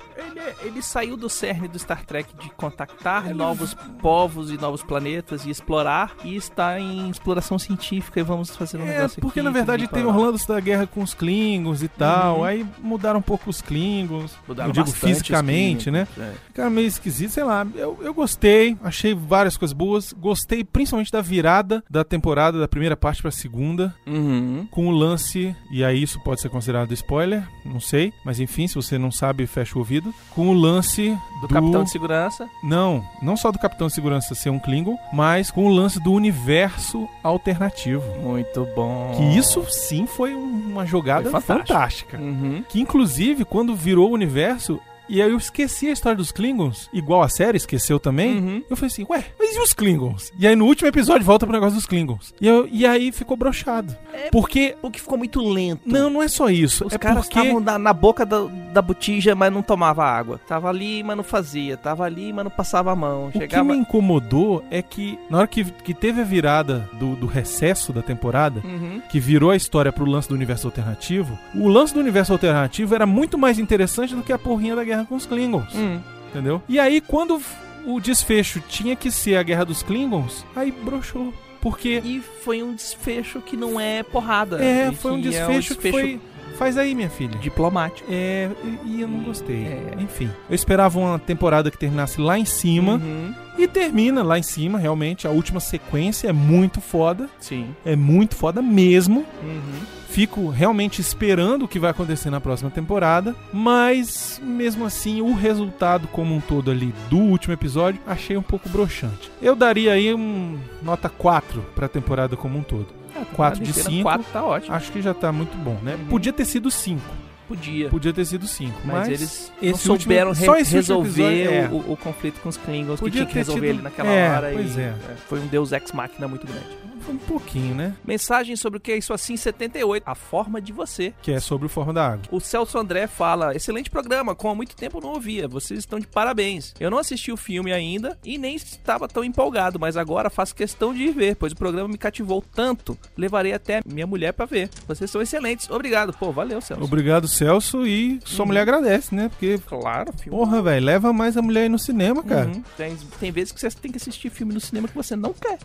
Ele, 0.62 0.82
saiu 0.82 1.16
do 1.18 1.30
cerne 1.30 1.68
do 1.68 1.78
Star 1.80 2.06
Trek 2.06 2.36
de 2.38 2.50
contactar 2.52 3.34
novos 3.34 3.74
povos 4.02 4.52
e 4.52 4.58
novos 4.58 4.84
planetas 4.84 5.46
e 5.46 5.50
explorar, 5.50 6.16
e 6.24 6.36
está 6.36 6.80
em 6.80 7.10
exploração 7.10 7.58
científica 7.60 8.20
e 8.20 8.24
vamos 8.24 8.56
fazer 8.56 8.78
um 8.78 8.84
É, 8.88 8.96
negócio 8.98 9.22
porque 9.22 9.40
aqui, 9.40 9.46
na 9.46 9.52
verdade 9.52 9.88
tem 9.88 10.04
parará. 10.04 10.24
o 10.24 10.32
lance 10.32 10.48
da 10.48 10.60
guerra 10.60 10.88
com 10.88 11.02
os 11.02 11.14
Klingons 11.14 11.82
e 11.84 11.88
tal. 11.88 12.38
Uhum. 12.40 12.44
Aí 12.44 12.66
mudaram 12.82 13.20
um 13.20 13.24
pouco 13.24 13.50
os 13.50 13.62
Klingons. 13.62 14.34
Mudaram 14.48 14.70
eu 14.70 14.74
digo 14.74 14.88
fisicamente, 14.92 15.92
né? 15.92 16.08
É. 16.18 16.34
Fica 16.48 16.70
meio 16.70 16.88
esquisito, 16.88 17.32
sei 17.32 17.44
lá. 17.44 17.66
Eu, 17.76 17.98
eu 18.02 18.14
gostei, 18.14 18.78
achei 18.84 19.14
várias 19.14 19.58
coisas 19.58 19.74
boas. 19.74 20.14
Gostei 20.14 20.64
principalmente 20.64 21.12
da 21.12 21.22
virada 21.22 21.84
da 21.90 22.04
temporada, 22.04 22.60
da 22.60 22.68
primeira 22.68 22.96
parte 22.98 23.22
pra 23.22 23.32
segunda. 23.32 23.94
Uhum. 24.06 24.68
Com 24.72 24.88
o 24.88 24.92
lance, 24.92 25.56
e 25.72 25.84
aí 25.84 26.02
isso 26.02 26.20
pode 26.24 26.42
ser 26.42 26.50
considerado 26.50 26.92
spoiler, 26.94 27.48
não 27.66 27.80
sei. 27.80 28.14
Mas 28.26 28.40
enfim, 28.40 28.68
se 28.68 28.76
você 28.76 28.98
não 28.98 29.12
sabe, 29.12 29.46
fecha 29.48 29.76
o 29.76 29.80
ouvido. 29.80 30.14
Com 30.32 30.47
o 30.50 30.54
lance 30.54 31.18
Do, 31.42 31.48
Capitão 31.48 31.84
de 31.84 31.90
Segurança. 31.92 32.50
Não, 32.64 33.04
não 33.22 33.36
só 33.38 33.52
do 33.52 33.60
Capitão 33.60 33.88
de 33.88 33.94
Segurança 33.94 34.34
ser 34.36 34.50
um 34.50 34.60
Klingon, 34.60 34.98
mas 35.14 35.52
com 35.52 35.66
o 35.66 35.70
lance 35.70 36.00
do 36.00 36.12
universo 36.12 37.08
alternativo. 37.24 38.04
Muito 38.22 38.68
bom. 38.76 39.14
Que 39.16 39.38
isso 39.38 39.66
sim 39.70 40.06
foi 40.08 40.34
um- 40.36 40.68
uma 40.72 40.86
jogada 40.86 41.30
fantástica. 41.42 42.18
Uhum. 42.18 42.64
Que 42.68 42.80
inclusive, 42.82 43.46
quando 43.46 43.76
virou 43.76 44.10
o 44.10 44.14
universo, 44.14 44.80
e 45.10 45.22
aí 45.22 45.30
eu 45.30 45.38
esqueci 45.38 45.88
a 45.88 45.92
história 45.94 46.18
dos 46.18 46.32
Klingons, 46.32 46.90
igual 46.94 47.22
a 47.22 47.30
série 47.30 47.58
esqueceu 47.58 48.00
também. 48.00 48.38
Uhum. 48.38 48.64
Eu 48.70 48.76
falei 48.76 48.88
assim, 48.92 49.06
ué, 49.10 49.24
mas 49.40 49.56
e 49.56 49.60
os 49.60 49.74
Klingons? 49.74 50.32
E 50.38 50.48
aí 50.48 50.56
no 50.56 50.66
último 50.66 50.88
episódio 50.88 51.26
volta 51.26 51.46
pro 51.46 51.54
negócio 51.54 51.76
dos 51.76 51.86
Klingons. 51.86 52.34
E, 52.42 52.48
eu- 52.48 52.68
e 52.72 52.86
aí 52.86 53.12
ficou 53.12 53.36
brochado. 53.38 53.96
É, 54.14 54.30
Porque. 54.32 54.76
O 54.82 54.90
que 54.92 55.00
ficou 55.02 55.18
muito 55.18 55.42
lento. 55.42 55.82
Não, 55.86 56.10
não 56.10 56.22
é 56.24 56.28
só 56.28 56.50
isso. 56.50 56.86
Os 56.86 56.94
é 56.94 56.98
caras 56.98 57.26
porque. 57.26 57.40
estavam 57.40 57.60
na, 57.60 57.78
na 57.78 57.94
boca 57.94 58.26
da, 58.26 58.46
da 58.74 58.82
botija, 58.82 59.34
mas 59.36 59.52
não 59.54 59.62
tomava 59.62 60.04
água. 60.06 60.40
Tava 60.48 60.70
ali, 60.70 61.04
mas 61.04 61.16
não 61.18 61.24
fazia. 61.24 61.78
Tava 61.78 62.04
ali, 62.04 62.32
mas 62.34 62.44
não 62.44 62.52
passava 62.52 62.92
a 62.92 62.96
mão. 62.96 63.28
O 63.28 63.32
que 63.32 63.64
me 63.64 63.76
incomodou 63.78 64.64
é 64.72 64.82
que 64.82 65.18
na 65.30 65.40
hora 65.40 65.48
que, 65.48 65.64
que 65.64 65.94
teve 65.94 66.22
a 66.22 66.24
virada 66.24 66.90
do, 66.94 67.16
do 67.16 67.26
recesso 67.28 67.92
da 67.94 68.02
temporada, 68.02 68.62
Uhum. 68.64 69.02
que 69.10 69.20
virou 69.20 69.52
a 69.52 69.56
história 69.56 69.92
pro 69.92 70.06
lance 70.06 70.28
do 70.30 70.36
universo 70.36 70.68
alternativo, 70.68 71.38
o 71.56 71.68
lance 71.68 71.94
do 71.94 72.00
universo 72.00 72.32
alternativo 72.34 72.94
era 72.96 73.06
muito 73.06 73.38
mais 73.38 73.60
interessante 73.60 74.16
do 74.16 74.22
que 74.24 74.32
a 74.34 74.38
porrinha 74.38 74.76
da 74.76 74.84
guerra 74.84 74.97
com 75.06 75.16
os 75.16 75.26
Klingons, 75.26 75.74
Hum. 75.76 76.00
entendeu? 76.30 76.62
E 76.68 76.80
aí 76.80 77.02
quando 77.02 77.42
o 77.86 78.00
desfecho 78.00 78.60
tinha 78.68 78.96
que 78.96 79.10
ser 79.12 79.36
a 79.38 79.44
guerra 79.44 79.64
dos 79.66 79.82
Klingons, 79.84 80.46
aí 80.56 80.72
broxou. 80.72 81.34
Porque 81.62 82.02
E 82.06 82.22
foi 82.44 82.62
um 82.62 82.74
desfecho 82.76 83.42
que 83.42 83.58
não 83.58 83.80
é 83.80 84.04
porrada. 84.04 84.64
é, 84.64 84.90
E 84.92 84.96
foi 84.96 85.12
um 85.14 85.16
que 85.22 85.30
desfecho, 85.30 85.76
que 85.76 85.92
foi. 85.92 86.20
Faz 86.58 86.78
aí, 86.78 86.96
minha 86.96 87.10
filha. 87.10 87.38
diplomático. 87.40 88.08
É, 88.12 88.50
e 88.86 89.02
eu 89.02 89.08
não 89.08 89.20
gostei. 89.20 89.64
É. 89.66 89.94
Enfim, 90.00 90.30
eu 90.50 90.56
esperava 90.56 90.98
uma 91.00 91.20
temporada 91.20 91.70
que 91.70 91.78
terminasse 91.78 92.20
lá 92.20 92.38
em 92.38 92.46
cima 92.46 92.94
Uhum. 92.96 93.34
e 93.58 93.68
termina 93.68 94.24
lá 94.24 94.40
em 94.40 94.44
cima, 94.44 94.80
realmente. 94.80 95.28
A 95.28 95.30
última 95.30 95.60
sequência 95.60 96.28
é 96.30 96.34
muito 96.34 96.82
foda. 96.82 97.30
Sim. 97.40 97.76
É 97.86 97.96
muito 97.96 98.36
foda 98.36 98.62
mesmo. 98.62 99.26
Uhum. 99.44 99.98
Fico 100.10 100.50
realmente 100.50 101.00
esperando 101.00 101.66
o 101.66 101.68
que 101.68 101.78
vai 101.78 101.92
acontecer 101.92 102.30
na 102.32 102.40
próxima 102.42 102.72
temporada, 102.72 103.36
mas 103.54 104.42
mesmo 104.44 104.84
assim 104.86 105.22
o 105.22 105.34
resultado 105.36 106.08
como 106.08 106.34
um 106.34 106.40
todo 106.40 106.72
ali 106.72 106.92
do 107.10 107.18
último 107.18 107.54
episódio 107.54 108.00
achei 108.08 108.36
um 108.36 108.42
pouco 108.42 108.68
broxante. 108.70 109.30
Eu 109.42 109.56
daria 109.56 109.92
aí 109.94 110.12
um 110.16 110.58
nota 110.82 111.08
4 111.10 111.64
pra 111.76 111.88
temporada 111.88 112.36
como 112.36 112.58
um 112.58 112.64
todo. 112.64 112.88
Quatro 113.34 113.64
de 113.64 113.74
cinco. 113.74 114.04
4 114.04 114.26
tá 114.32 114.44
ótimo. 114.44 114.76
Acho 114.76 114.92
que 114.92 115.02
já 115.02 115.14
tá 115.14 115.32
muito 115.32 115.56
bom, 115.58 115.78
né? 115.82 115.96
Uhum. 115.96 116.06
Podia 116.08 116.34
ter 116.34 116.46
sido 116.46 116.70
5. 116.72 117.02
Podia. 117.48 117.88
Podia 117.90 118.12
ter 118.12 118.26
sido 118.26 118.46
5, 118.46 118.74
Mas, 118.84 118.94
mas, 118.94 119.08
eles 119.08 119.52
não 119.62 119.70
esse 119.70 119.90
último- 119.90 120.00
souberam 120.04 120.32
re- 120.34 120.64
resolver 120.64 121.10
episódio, 121.10 121.52
é. 121.54 121.70
o, 121.72 121.94
o 121.94 121.98
conflito 121.98 122.42
com 122.42 122.50
os 122.50 122.58
Klingons, 122.58 123.00
Podia 123.00 123.12
que 123.12 123.12
tinha 123.12 123.26
que 123.28 123.34
ter 123.34 123.40
resolver 123.40 123.68
tido- 123.68 123.76
ele 123.76 123.82
naquela 123.84 124.10
é, 124.10 124.30
hora. 124.30 124.50
pois 124.54 124.76
e, 124.76 124.82
é. 124.82 124.94
Foi 125.30 125.40
um 125.40 125.48
deus 125.48 125.72
ex-máquina 125.72 126.28
muito 126.28 126.46
grande. 126.46 126.68
Um 127.12 127.18
pouquinho, 127.18 127.76
né? 127.76 127.96
Mensagem 128.06 128.56
sobre 128.56 128.78
o 128.78 128.82
que 128.82 128.92
é 128.92 128.98
isso 128.98 129.14
assim 129.14 129.36
78. 129.38 130.04
A 130.06 130.16
forma 130.16 130.62
de 130.62 130.72
você. 130.74 131.14
Que 131.22 131.32
é 131.34 131.40
sobre 131.40 131.66
o 131.66 131.70
Forma 131.70 131.94
da 131.94 132.08
Água. 132.14 132.26
O 132.32 132.40
Celso 132.40 132.78
André 132.78 133.08
fala: 133.08 133.56
excelente 133.56 133.90
programa, 133.90 134.36
como 134.36 134.54
há 134.54 134.56
muito 134.56 134.76
tempo 134.76 135.00
não 135.02 135.10
ouvia. 135.10 135.48
Vocês 135.48 135.80
estão 135.80 136.00
de 136.00 136.08
parabéns. 136.08 136.74
Eu 136.80 136.90
não 136.90 136.98
assisti 136.98 137.32
o 137.32 137.38
filme 137.38 137.72
ainda 137.72 138.18
e 138.24 138.38
nem 138.38 138.56
estava 138.56 139.08
tão 139.08 139.24
empolgado, 139.24 139.80
mas 139.80 139.96
agora 139.98 140.30
faço 140.30 140.56
questão 140.56 140.94
de 140.94 141.04
ir 141.04 141.12
ver, 141.12 141.36
pois 141.36 141.54
o 141.54 141.56
programa 141.56 141.88
me 141.90 141.98
cativou 141.98 142.44
tanto. 142.54 142.98
Levarei 143.18 143.54
até 143.54 143.82
minha 143.86 144.08
mulher 144.08 144.34
pra 144.34 144.46
ver. 144.46 144.70
Vocês 144.88 145.10
são 145.10 145.22
excelentes. 145.22 145.70
Obrigado. 145.70 146.14
Pô, 146.14 146.32
valeu, 146.32 146.60
Celso. 146.62 146.84
Obrigado, 146.84 147.28
Celso, 147.28 147.86
e 147.86 148.20
sua 148.26 148.44
Uhum. 148.44 148.48
mulher 148.48 148.62
agradece, 148.62 149.14
né? 149.16 149.30
Porque, 149.30 149.58
Claro, 149.66 150.14
filme. 150.14 150.38
porra, 150.38 150.62
velho, 150.62 150.86
leva 150.86 151.12
mais 151.14 151.36
a 151.38 151.42
mulher 151.42 151.62
aí 151.64 151.70
no 151.70 151.80
cinema, 151.80 152.24
cara. 152.24 152.48
Uhum. 152.48 152.64
Tem, 152.78 152.96
tem 153.20 153.32
vezes 153.32 153.52
que 153.52 153.60
você 153.60 153.70
tem 153.72 153.92
que 153.92 153.98
assistir 153.98 154.30
filme 154.30 154.54
no 154.54 154.60
cinema 154.60 154.88
que 154.88 154.96
você 154.96 155.16
não 155.16 155.34
quer. 155.34 155.58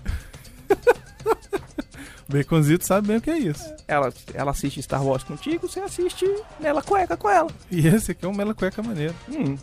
Baconzito 2.32 2.84
sabe 2.86 3.08
bem 3.08 3.16
o 3.16 3.20
que 3.20 3.30
é 3.30 3.38
isso. 3.38 3.64
Ela, 3.86 4.12
ela 4.34 4.50
assiste 4.50 4.82
Star 4.82 5.04
Wars 5.04 5.22
contigo, 5.22 5.68
você 5.68 5.80
assiste 5.80 6.24
nela 6.60 6.82
cueca 6.82 7.16
com 7.16 7.28
ela. 7.28 7.50
E 7.70 7.86
esse 7.86 8.12
aqui 8.12 8.24
é 8.24 8.28
um 8.28 8.34
Mela 8.34 8.54
Cueca 8.54 8.82
maneiro. 8.82 9.14
Hum. 9.30 9.56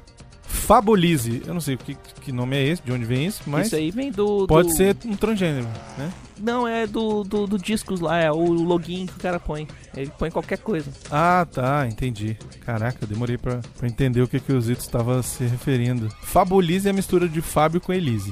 Fabolize. 0.43 1.43
Eu 1.45 1.53
não 1.53 1.61
sei 1.61 1.77
que, 1.77 1.95
que 2.21 2.31
nome 2.31 2.57
é 2.57 2.63
esse, 2.63 2.81
de 2.81 2.91
onde 2.91 3.05
vem 3.05 3.25
isso, 3.25 3.43
mas 3.47 3.67
Isso 3.67 3.75
aí 3.75 3.91
vem 3.91 4.11
do. 4.11 4.47
pode 4.47 4.69
do- 4.69 4.75
ser 4.75 4.95
um 5.05 5.15
transgênero, 5.15 5.67
né? 5.97 6.11
Não, 6.39 6.67
é 6.67 6.87
do, 6.87 7.23
do, 7.23 7.45
do 7.45 7.57
discos 7.57 7.99
lá, 7.99 8.17
é 8.17 8.31
o 8.31 8.51
login 8.51 9.05
que 9.05 9.13
o 9.13 9.19
cara 9.19 9.39
põe. 9.39 9.67
Ele 9.95 10.11
põe 10.17 10.31
qualquer 10.31 10.57
coisa. 10.59 10.89
Ah, 11.11 11.45
tá, 11.51 11.85
entendi. 11.87 12.37
Caraca, 12.65 12.97
eu 13.01 13.07
demorei 13.07 13.37
pra, 13.37 13.59
pra 13.77 13.87
entender 13.87 14.21
o 14.21 14.27
que, 14.27 14.39
que 14.39 14.53
o 14.53 14.61
Zito 14.61 14.81
estava 14.81 15.21
se 15.21 15.43
referindo. 15.43 16.09
Fabolize 16.23 16.87
é 16.87 16.91
a 16.91 16.93
mistura 16.93 17.27
de 17.27 17.41
Fábio 17.41 17.81
com 17.81 17.91
Elise. 17.93 18.31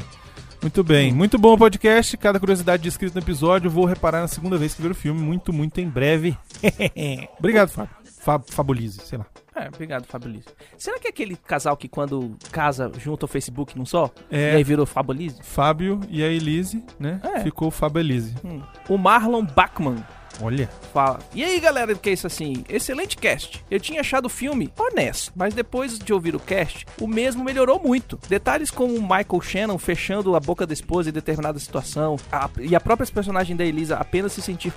Muito 0.67 0.84
bem, 0.84 1.13
muito 1.13 1.39
bom 1.39 1.53
o 1.53 1.58
podcast. 1.58 2.17
Cada 2.17 2.41
curiosidade 2.41 2.84
descrita 2.84 3.17
no 3.17 3.23
episódio, 3.23 3.71
vou 3.71 3.86
reparar 3.86 4.19
na 4.19 4.27
segunda 4.27 4.58
vez 4.58 4.75
que 4.75 4.82
ver 4.82 4.91
o 4.91 4.95
filme, 4.95 5.17
muito, 5.17 5.53
muito 5.53 5.80
em 5.80 5.88
breve. 5.88 6.38
Obrigado, 7.39 7.69
Fábio. 7.69 7.95
Fa 8.19 8.38
Fabolize, 8.38 8.99
sei 9.06 9.17
lá. 9.17 9.25
É, 9.56 9.69
obrigado, 9.69 10.06
Fábio 10.06 10.30
Liz. 10.30 10.45
Será 10.77 10.99
que 10.99 11.08
é 11.08 11.10
aquele 11.10 11.36
casal 11.36 11.75
que 11.77 11.88
quando 11.88 12.38
casa 12.51 12.91
junta 12.99 13.25
o 13.25 13.27
Facebook 13.27 13.77
num 13.77 13.86
só? 13.86 14.12
É. 14.30 14.53
E 14.53 14.56
aí 14.58 14.63
virou 14.63 14.86
Fabolize? 14.86 15.41
Fábio 15.41 16.01
e 16.10 16.21
a 16.21 16.27
Elise, 16.27 16.84
né? 16.99 17.21
É. 17.23 17.39
Ficou 17.39 17.71
Fabelize. 17.71 18.36
Hum. 18.43 18.62
O 18.89 18.97
Marlon 18.97 19.43
Bachmann 19.43 20.03
Olha. 20.41 20.69
fala. 20.93 21.19
E 21.34 21.43
aí, 21.43 21.60
galera, 21.60 21.95
que 21.95 22.10
é 22.10 22.13
isso 22.13 22.28
assim? 22.28 22.63
Excelente 22.69 23.17
cast. 23.17 23.63
Eu 23.71 23.80
tinha 23.80 24.02
achado 24.02 24.26
o 24.26 24.30
filme 24.30 24.71
honesto, 24.78 25.32
mas 25.36 25.54
depois 25.54 25.97
de 25.97 26.13
ouvir 26.13 26.36
o 26.36 26.39
cast, 26.39 26.86
o 27.00 27.08
mesmo 27.08 27.43
melhorou 27.43 27.80
muito. 27.84 28.19
Detalhes 28.30 28.69
como 28.71 28.93
o 28.95 29.02
Michael 29.02 29.41
Shannon 29.41 29.78
fechando 29.78 30.36
a 30.36 30.39
boca 30.39 30.65
da 30.67 30.73
esposa 30.73 31.10
em 31.10 31.13
determinada 31.13 31.58
situação, 31.60 32.17
a- 32.32 32.50
e 32.60 32.76
a 32.76 32.80
própria 32.80 33.08
personagem 33.08 33.56
da 33.56 33.65
Elisa 33.65 33.95
apenas 33.97 34.34
se 34.34 34.41
sentir 34.41 34.71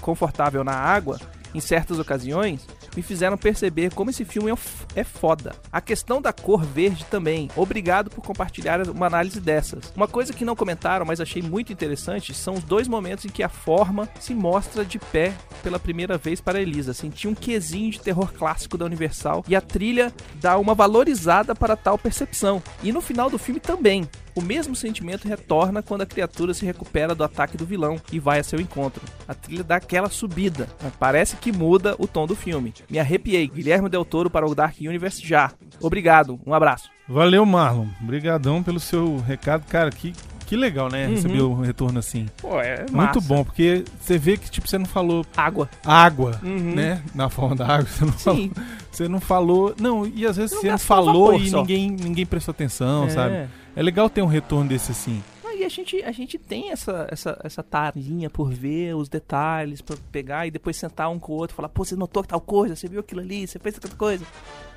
confortável 0.00 0.64
na 0.64 0.72
água 0.74 1.18
em 1.54 1.60
certas 1.60 1.98
ocasiões, 1.98 2.66
me 2.96 3.02
fizeram 3.02 3.36
perceber 3.36 3.92
como 3.94 4.10
esse 4.10 4.24
filme 4.24 4.50
é 4.50 4.56
é 4.94 5.04
foda. 5.04 5.54
A 5.70 5.80
questão 5.80 6.20
da 6.20 6.32
cor 6.32 6.64
verde 6.64 7.04
também. 7.04 7.50
Obrigado 7.54 8.10
por 8.10 8.24
compartilhar 8.24 8.88
uma 8.88 9.06
análise 9.06 9.40
dessas. 9.40 9.92
Uma 9.94 10.08
coisa 10.08 10.32
que 10.32 10.44
não 10.44 10.56
comentaram, 10.56 11.04
mas 11.04 11.20
achei 11.20 11.42
muito 11.42 11.72
interessante, 11.72 12.32
são 12.32 12.54
os 12.54 12.64
dois 12.64 12.88
momentos 12.88 13.24
em 13.24 13.28
que 13.28 13.42
a 13.42 13.48
forma 13.48 14.08
se 14.18 14.34
mostra 14.34 14.84
de 14.84 14.98
pé 14.98 15.34
pela 15.62 15.78
primeira 15.78 16.16
vez 16.16 16.40
para 16.40 16.60
Elisa. 16.60 16.94
Senti 16.94 17.28
um 17.28 17.34
quesinho 17.34 17.90
de 17.90 18.00
terror 18.00 18.32
clássico 18.32 18.78
da 18.78 18.86
Universal 18.86 19.44
e 19.46 19.54
a 19.54 19.60
trilha 19.60 20.12
dá 20.36 20.58
uma 20.58 20.74
valorizada 20.74 21.54
para 21.54 21.76
tal 21.76 21.98
percepção. 21.98 22.62
E 22.82 22.90
no 22.92 23.00
final 23.00 23.28
do 23.28 23.38
filme 23.38 23.60
também. 23.60 24.08
O 24.36 24.42
mesmo 24.42 24.76
sentimento 24.76 25.26
retorna 25.26 25.82
quando 25.82 26.02
a 26.02 26.06
criatura 26.06 26.52
se 26.52 26.64
recupera 26.66 27.14
do 27.14 27.24
ataque 27.24 27.56
do 27.56 27.64
vilão 27.64 27.98
e 28.12 28.20
vai 28.20 28.38
a 28.38 28.44
seu 28.44 28.60
encontro. 28.60 29.00
A 29.26 29.32
trilha 29.32 29.64
dá 29.64 29.76
aquela 29.76 30.10
subida, 30.10 30.68
mas 30.82 30.92
parece 30.98 31.36
que 31.36 31.50
muda 31.50 31.96
o 31.98 32.06
tom 32.06 32.26
do 32.26 32.36
filme. 32.36 32.74
Me 32.90 32.98
arrepiei. 32.98 33.48
Guilherme 33.48 33.88
Del 33.88 34.04
Toro 34.04 34.28
para 34.28 34.46
o 34.46 34.54
Dark 34.54 34.76
Universe 34.78 35.26
já. 35.26 35.50
Obrigado, 35.80 36.38
um 36.46 36.52
abraço. 36.52 36.90
Valeu, 37.08 37.46
Marlon. 37.46 37.86
Obrigadão 38.02 38.62
pelo 38.62 38.78
seu 38.78 39.16
recado. 39.26 39.64
Cara, 39.70 39.90
que, 39.90 40.12
que 40.46 40.54
legal, 40.54 40.90
né? 40.90 41.06
Uhum. 41.06 41.14
Receber 41.14 41.42
um 41.42 41.60
retorno 41.62 41.98
assim. 41.98 42.26
Pô, 42.36 42.60
é 42.60 42.84
Muito 42.92 43.20
bom, 43.22 43.42
porque 43.42 43.84
você 43.98 44.18
vê 44.18 44.36
que, 44.36 44.50
tipo, 44.50 44.68
você 44.68 44.76
não 44.76 44.86
falou 44.86 45.24
Água. 45.34 45.70
água, 45.84 46.38
Uhum. 46.42 46.74
né? 46.74 47.00
Na 47.14 47.30
forma 47.30 47.56
da 47.56 47.66
água. 47.66 47.86
Você 47.88 48.04
não, 48.04 48.12
falou, 48.12 48.38
Sim. 48.42 48.52
você 48.90 49.08
não 49.08 49.20
falou. 49.20 49.74
Não, 49.80 50.06
e 50.06 50.26
às 50.26 50.36
vezes 50.36 50.52
Não 50.52 50.60
você 50.60 50.70
não 50.72 50.78
falou 50.78 51.26
vapor 51.32 51.40
e 51.40 51.48
só. 51.50 51.60
ninguém, 51.60 51.90
ninguém 51.90 52.26
prestou 52.26 52.52
atenção, 52.52 53.06
É. 53.06 53.10
sabe? 53.10 53.48
É 53.76 53.82
legal 53.82 54.08
ter 54.08 54.22
um 54.22 54.26
retorno 54.26 54.70
desse 54.70 54.90
assim. 54.90 55.22
E 55.54 55.64
a 55.64 55.68
gente, 55.70 56.02
a 56.02 56.12
gente 56.12 56.38
tem 56.38 56.70
essa, 56.70 57.06
essa, 57.10 57.40
essa 57.42 57.62
tarinha 57.62 58.28
por 58.28 58.50
ver 58.50 58.94
os 58.94 59.08
detalhes, 59.08 59.80
pra 59.80 59.96
pegar 60.12 60.46
e 60.46 60.50
depois 60.50 60.76
sentar 60.76 61.10
um 61.10 61.18
com 61.18 61.32
o 61.32 61.36
outro 61.36 61.54
e 61.54 61.56
falar, 61.56 61.70
pô, 61.70 61.82
você 61.82 61.96
notou 61.96 62.22
tal 62.22 62.40
coisa, 62.40 62.76
você 62.76 62.86
viu 62.86 63.00
aquilo 63.00 63.22
ali, 63.22 63.46
você 63.46 63.58
fez 63.58 63.76
aquela 63.78 63.94
coisa, 63.94 64.26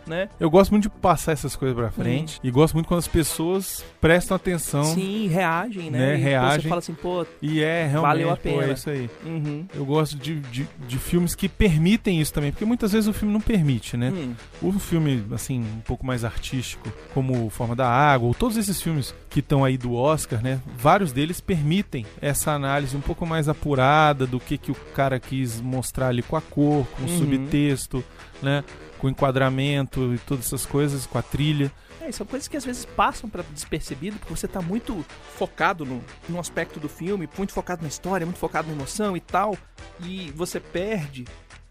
né? 0.07 0.29
Eu 0.39 0.49
gosto 0.49 0.71
muito 0.71 0.83
de 0.83 0.89
passar 0.89 1.31
essas 1.33 1.55
coisas 1.55 1.75
pra 1.77 1.91
frente. 1.91 2.39
E 2.43 2.49
gosto 2.51 2.73
muito 2.73 2.88
quando 2.88 2.99
as 2.99 3.07
pessoas 3.07 3.83
prestam 4.01 4.35
atenção. 4.35 4.83
Sim, 4.83 5.27
reagem, 5.27 5.89
né? 5.91 5.99
Né, 5.99 6.13
E, 6.15 6.17
reagem. 6.17 6.62
você 6.62 6.69
fala 6.69 6.79
assim, 6.79 6.93
pô, 6.93 7.25
E 7.41 7.62
é 7.62 7.81
realmente. 7.88 8.01
Valeu 8.01 8.29
a 8.29 8.35
pô, 8.35 8.41
pena. 8.43 8.63
é 8.65 8.71
isso 8.73 8.89
aí. 8.89 9.09
uhum. 9.25 9.65
Eu 9.73 9.85
gosto 9.85 10.15
de, 10.17 10.39
de, 10.39 10.67
de 10.88 10.97
filmes 10.97 11.35
que 11.35 11.47
permitem 11.49 12.19
isso 12.21 12.33
também, 12.33 12.51
porque 12.51 12.65
muitas 12.65 12.91
vezes 12.91 13.07
o 13.07 13.13
filme 13.13 13.33
não 13.33 13.41
permite, 13.41 13.95
né? 13.97 14.12
Hum. 14.12 14.33
O 14.62 14.71
filme, 14.79 15.23
assim, 15.31 15.59
um 15.62 15.81
pouco 15.81 16.05
mais 16.05 16.23
artístico, 16.23 16.91
como 17.13 17.49
Forma 17.49 17.75
da 17.75 17.88
Água, 17.88 18.27
ou 18.27 18.33
todos 18.33 18.57
esses 18.57 18.81
filmes 18.81 19.13
que 19.29 19.39
estão 19.39 19.63
aí 19.63 19.77
do 19.77 19.93
Oscar, 19.93 20.41
né? 20.41 20.59
Vários 20.77 21.12
deles 21.12 21.39
permitem 21.41 22.05
essa 22.21 22.51
análise 22.51 22.95
um 22.95 23.01
pouco 23.01 23.25
mais 23.25 23.47
apurada 23.49 24.25
do 24.25 24.39
que, 24.39 24.57
que 24.57 24.71
o 24.71 24.75
cara 24.95 25.19
quis 25.19 25.59
mostrar 25.62 26.07
ali 26.07 26.21
com 26.23 26.35
a 26.35 26.41
cor, 26.41 26.85
com 26.95 27.03
o 27.03 27.09
Uhum. 27.09 27.17
subtexto, 27.19 28.03
né? 28.41 28.63
Com 28.99 29.09
enquadramento 29.09 30.13
e 30.13 30.19
todas 30.19 30.45
essas 30.45 30.65
coisas, 30.65 31.05
com 31.05 31.17
a 31.17 31.21
trilha. 31.21 31.71
É, 32.01 32.12
são 32.12 32.25
coisas 32.25 32.47
que 32.47 32.57
às 32.57 32.65
vezes 32.65 32.85
passam 32.85 33.29
para 33.29 33.43
despercebido, 33.43 34.17
porque 34.19 34.35
você 34.35 34.47
tá 34.47 34.62
muito 34.62 35.05
focado 35.35 35.85
no, 35.85 36.01
no 36.27 36.39
aspecto 36.39 36.79
do 36.79 36.88
filme, 36.88 37.29
muito 37.38 37.53
focado 37.53 37.81
na 37.81 37.88
história, 37.88 38.25
muito 38.25 38.39
focado 38.39 38.67
na 38.67 38.73
emoção 38.73 39.15
e 39.15 39.19
tal, 39.19 39.57
e 40.01 40.31
você 40.31 40.59
perde. 40.59 41.25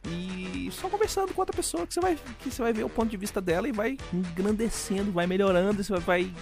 E 0.06 0.70
só 0.72 0.88
conversando 0.88 1.34
com 1.34 1.40
outra 1.40 1.54
pessoa 1.54 1.86
que 1.86 1.92
você 1.92 2.00
vai, 2.00 2.16
que 2.38 2.50
você 2.50 2.62
vai 2.62 2.72
ver 2.72 2.84
o 2.84 2.88
ponto 2.88 3.10
de 3.10 3.16
vista 3.16 3.40
dela 3.40 3.68
e 3.68 3.72
vai 3.72 3.98
engrandecendo, 4.12 5.12
vai 5.12 5.26
melhorando, 5.26 5.82
você 5.82 5.98
vai 5.98 6.32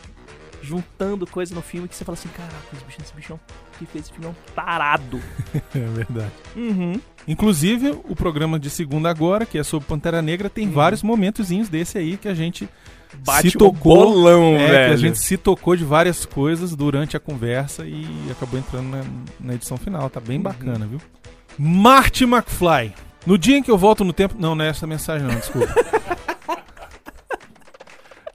juntando 0.62 1.26
coisa 1.26 1.54
no 1.54 1.62
filme 1.62 1.86
que 1.88 1.94
você 1.94 2.04
fala 2.04 2.16
assim, 2.18 2.28
caraca, 2.30 2.54
esse 2.74 2.84
bichão, 2.84 3.04
esse 3.04 3.14
bichão 3.14 3.40
que 3.78 3.86
fez 3.86 4.04
esse 4.04 4.12
filme 4.12 4.26
é 4.26 4.30
um 4.30 4.52
tarado. 4.54 5.20
É 5.74 5.78
verdade. 5.78 6.32
Uhum. 6.56 7.00
Inclusive, 7.28 7.90
o 8.08 8.14
programa 8.16 8.58
de 8.58 8.70
segunda 8.70 9.10
agora, 9.10 9.44
que 9.44 9.58
é 9.58 9.62
sobre 9.62 9.86
Pantera 9.88 10.22
Negra, 10.22 10.48
tem 10.48 10.70
vários 10.70 11.02
momentozinhos 11.02 11.68
desse 11.68 11.98
aí 11.98 12.16
que 12.16 12.28
a 12.28 12.34
gente 12.34 12.68
Bate 13.24 13.50
se 13.50 13.58
tocou. 13.58 14.14
bolão, 14.14 14.56
é, 14.56 14.68
velho. 14.68 14.88
que 14.88 14.94
a 14.94 14.96
gente 14.96 15.18
se 15.18 15.36
tocou 15.36 15.76
de 15.76 15.84
várias 15.84 16.24
coisas 16.26 16.74
durante 16.74 17.16
a 17.16 17.20
conversa 17.20 17.84
e 17.86 18.06
acabou 18.30 18.58
entrando 18.58 18.88
na, 18.88 19.04
na 19.40 19.54
edição 19.54 19.76
final. 19.76 20.08
Tá 20.10 20.20
bem 20.20 20.36
Uhum. 20.38 20.42
bacana, 20.42 20.86
viu? 20.86 21.00
Marty 21.58 22.24
McFly. 22.24 22.92
No 23.26 23.36
dia 23.38 23.56
em 23.58 23.62
que 23.62 23.70
eu 23.70 23.78
volto 23.78 24.04
no 24.04 24.12
tempo. 24.12 24.34
Não, 24.38 24.54
não 24.54 24.64
é 24.64 24.68
essa 24.68 24.86
mensagem, 24.86 25.26
não, 25.26 25.34
desculpa. 25.34 25.72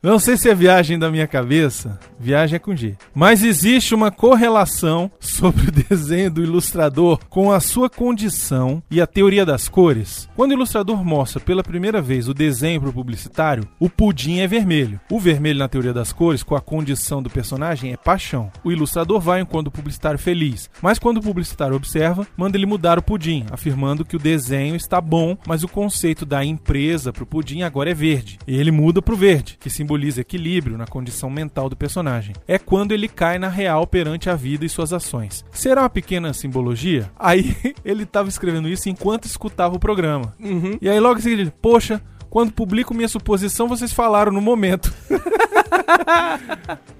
Não 0.04 0.18
sei 0.18 0.36
se 0.36 0.50
é 0.50 0.56
viagem 0.56 0.98
da 0.98 1.12
minha 1.12 1.28
cabeça, 1.28 2.00
viagem 2.20 2.56
é 2.56 2.60
com 2.60 2.76
G. 2.76 2.98
Mas 3.14 3.44
existe 3.44 3.94
uma 3.94 4.10
correlação 4.10 5.12
sobre 5.20 5.70
o 5.70 5.72
desenho 5.72 6.32
do 6.32 6.42
ilustrador 6.42 7.20
com 7.30 7.52
a 7.52 7.60
sua 7.60 7.88
condição 7.88 8.82
e 8.90 9.00
a 9.00 9.06
teoria 9.06 9.46
das 9.46 9.70
cores. 9.70 10.28
Quando 10.36 10.50
o 10.50 10.54
ilustrador 10.56 11.06
mostra 11.06 11.40
pela 11.40 11.62
primeira 11.62 12.02
vez 12.02 12.28
o 12.28 12.34
desenho 12.34 12.82
para 12.82 12.90
o 12.90 12.94
publicitário, 12.94 13.68
o 13.80 13.88
pudim 13.88 14.40
é 14.40 14.48
vermelho. 14.48 15.00
O 15.08 15.20
vermelho 15.20 15.60
na 15.60 15.68
teoria 15.68 15.94
das 15.94 16.12
cores, 16.12 16.42
com 16.42 16.56
a 16.56 16.62
condição 16.62 17.22
do 17.22 17.30
personagem, 17.30 17.94
é 17.94 17.98
paixão. 17.98 18.52
O 18.64 18.72
ilustrador 18.72 19.20
vai 19.20 19.42
enquanto 19.42 19.68
o 19.68 19.72
publicitário 19.72 20.18
feliz, 20.18 20.68
mas 20.82 20.98
quando 20.98 21.18
o 21.18 21.24
publicitário 21.24 21.76
observa, 21.76 22.26
manda 22.36 22.58
ele 22.58 22.66
mudar 22.66 22.98
o 22.98 23.04
pudim, 23.04 23.46
afirmando 23.52 24.04
que 24.04 24.16
o 24.16 24.20
desenho 24.20 24.76
está 24.76 25.00
bom, 25.00 25.38
mas 25.46 25.64
o 25.64 25.68
conceito 25.68 26.26
da 26.26 26.44
empresa 26.44 27.14
para 27.14 27.22
o 27.22 27.28
pudim 27.28 27.62
agora 27.62 27.92
é 27.92 27.94
verde. 27.94 28.40
E 28.48 28.58
ele 28.58 28.72
muda 28.72 29.00
para 29.00 29.14
o 29.14 29.18
verde, 29.18 29.60
que 29.60 29.70
simboliza 29.70 29.91
equilíbrio 30.18 30.78
na 30.78 30.86
condição 30.88 31.30
mental 31.30 31.70
do 31.70 31.76
personagem. 31.76 32.36
É 32.48 32.58
quando 32.58 32.92
ele 32.92 33.08
cai 33.08 33.38
na 33.40 33.50
real 33.50 33.86
perante 33.88 34.30
a 34.30 34.36
vida 34.36 34.66
e 34.66 34.70
suas 34.70 34.94
ações. 34.94 35.44
Será 35.52 35.82
uma 35.82 35.90
pequena 35.90 36.34
simbologia? 36.34 37.12
Aí 37.18 37.56
ele 37.86 38.04
estava 38.04 38.30
escrevendo 38.30 38.68
isso 38.68 38.90
enquanto 38.90 39.26
escutava 39.26 39.76
o 39.76 39.80
programa. 39.80 40.34
Uhum. 40.40 40.78
E 40.82 40.90
aí 40.90 41.00
logo 41.00 41.20
em 41.20 41.24
seguida, 41.24 41.54
poxa, 41.62 42.02
quando 42.30 42.52
publico 42.54 42.94
minha 42.94 43.10
suposição, 43.10 43.68
vocês 43.68 43.92
falaram 43.92 44.32
no 44.32 44.42
momento. 44.42 44.94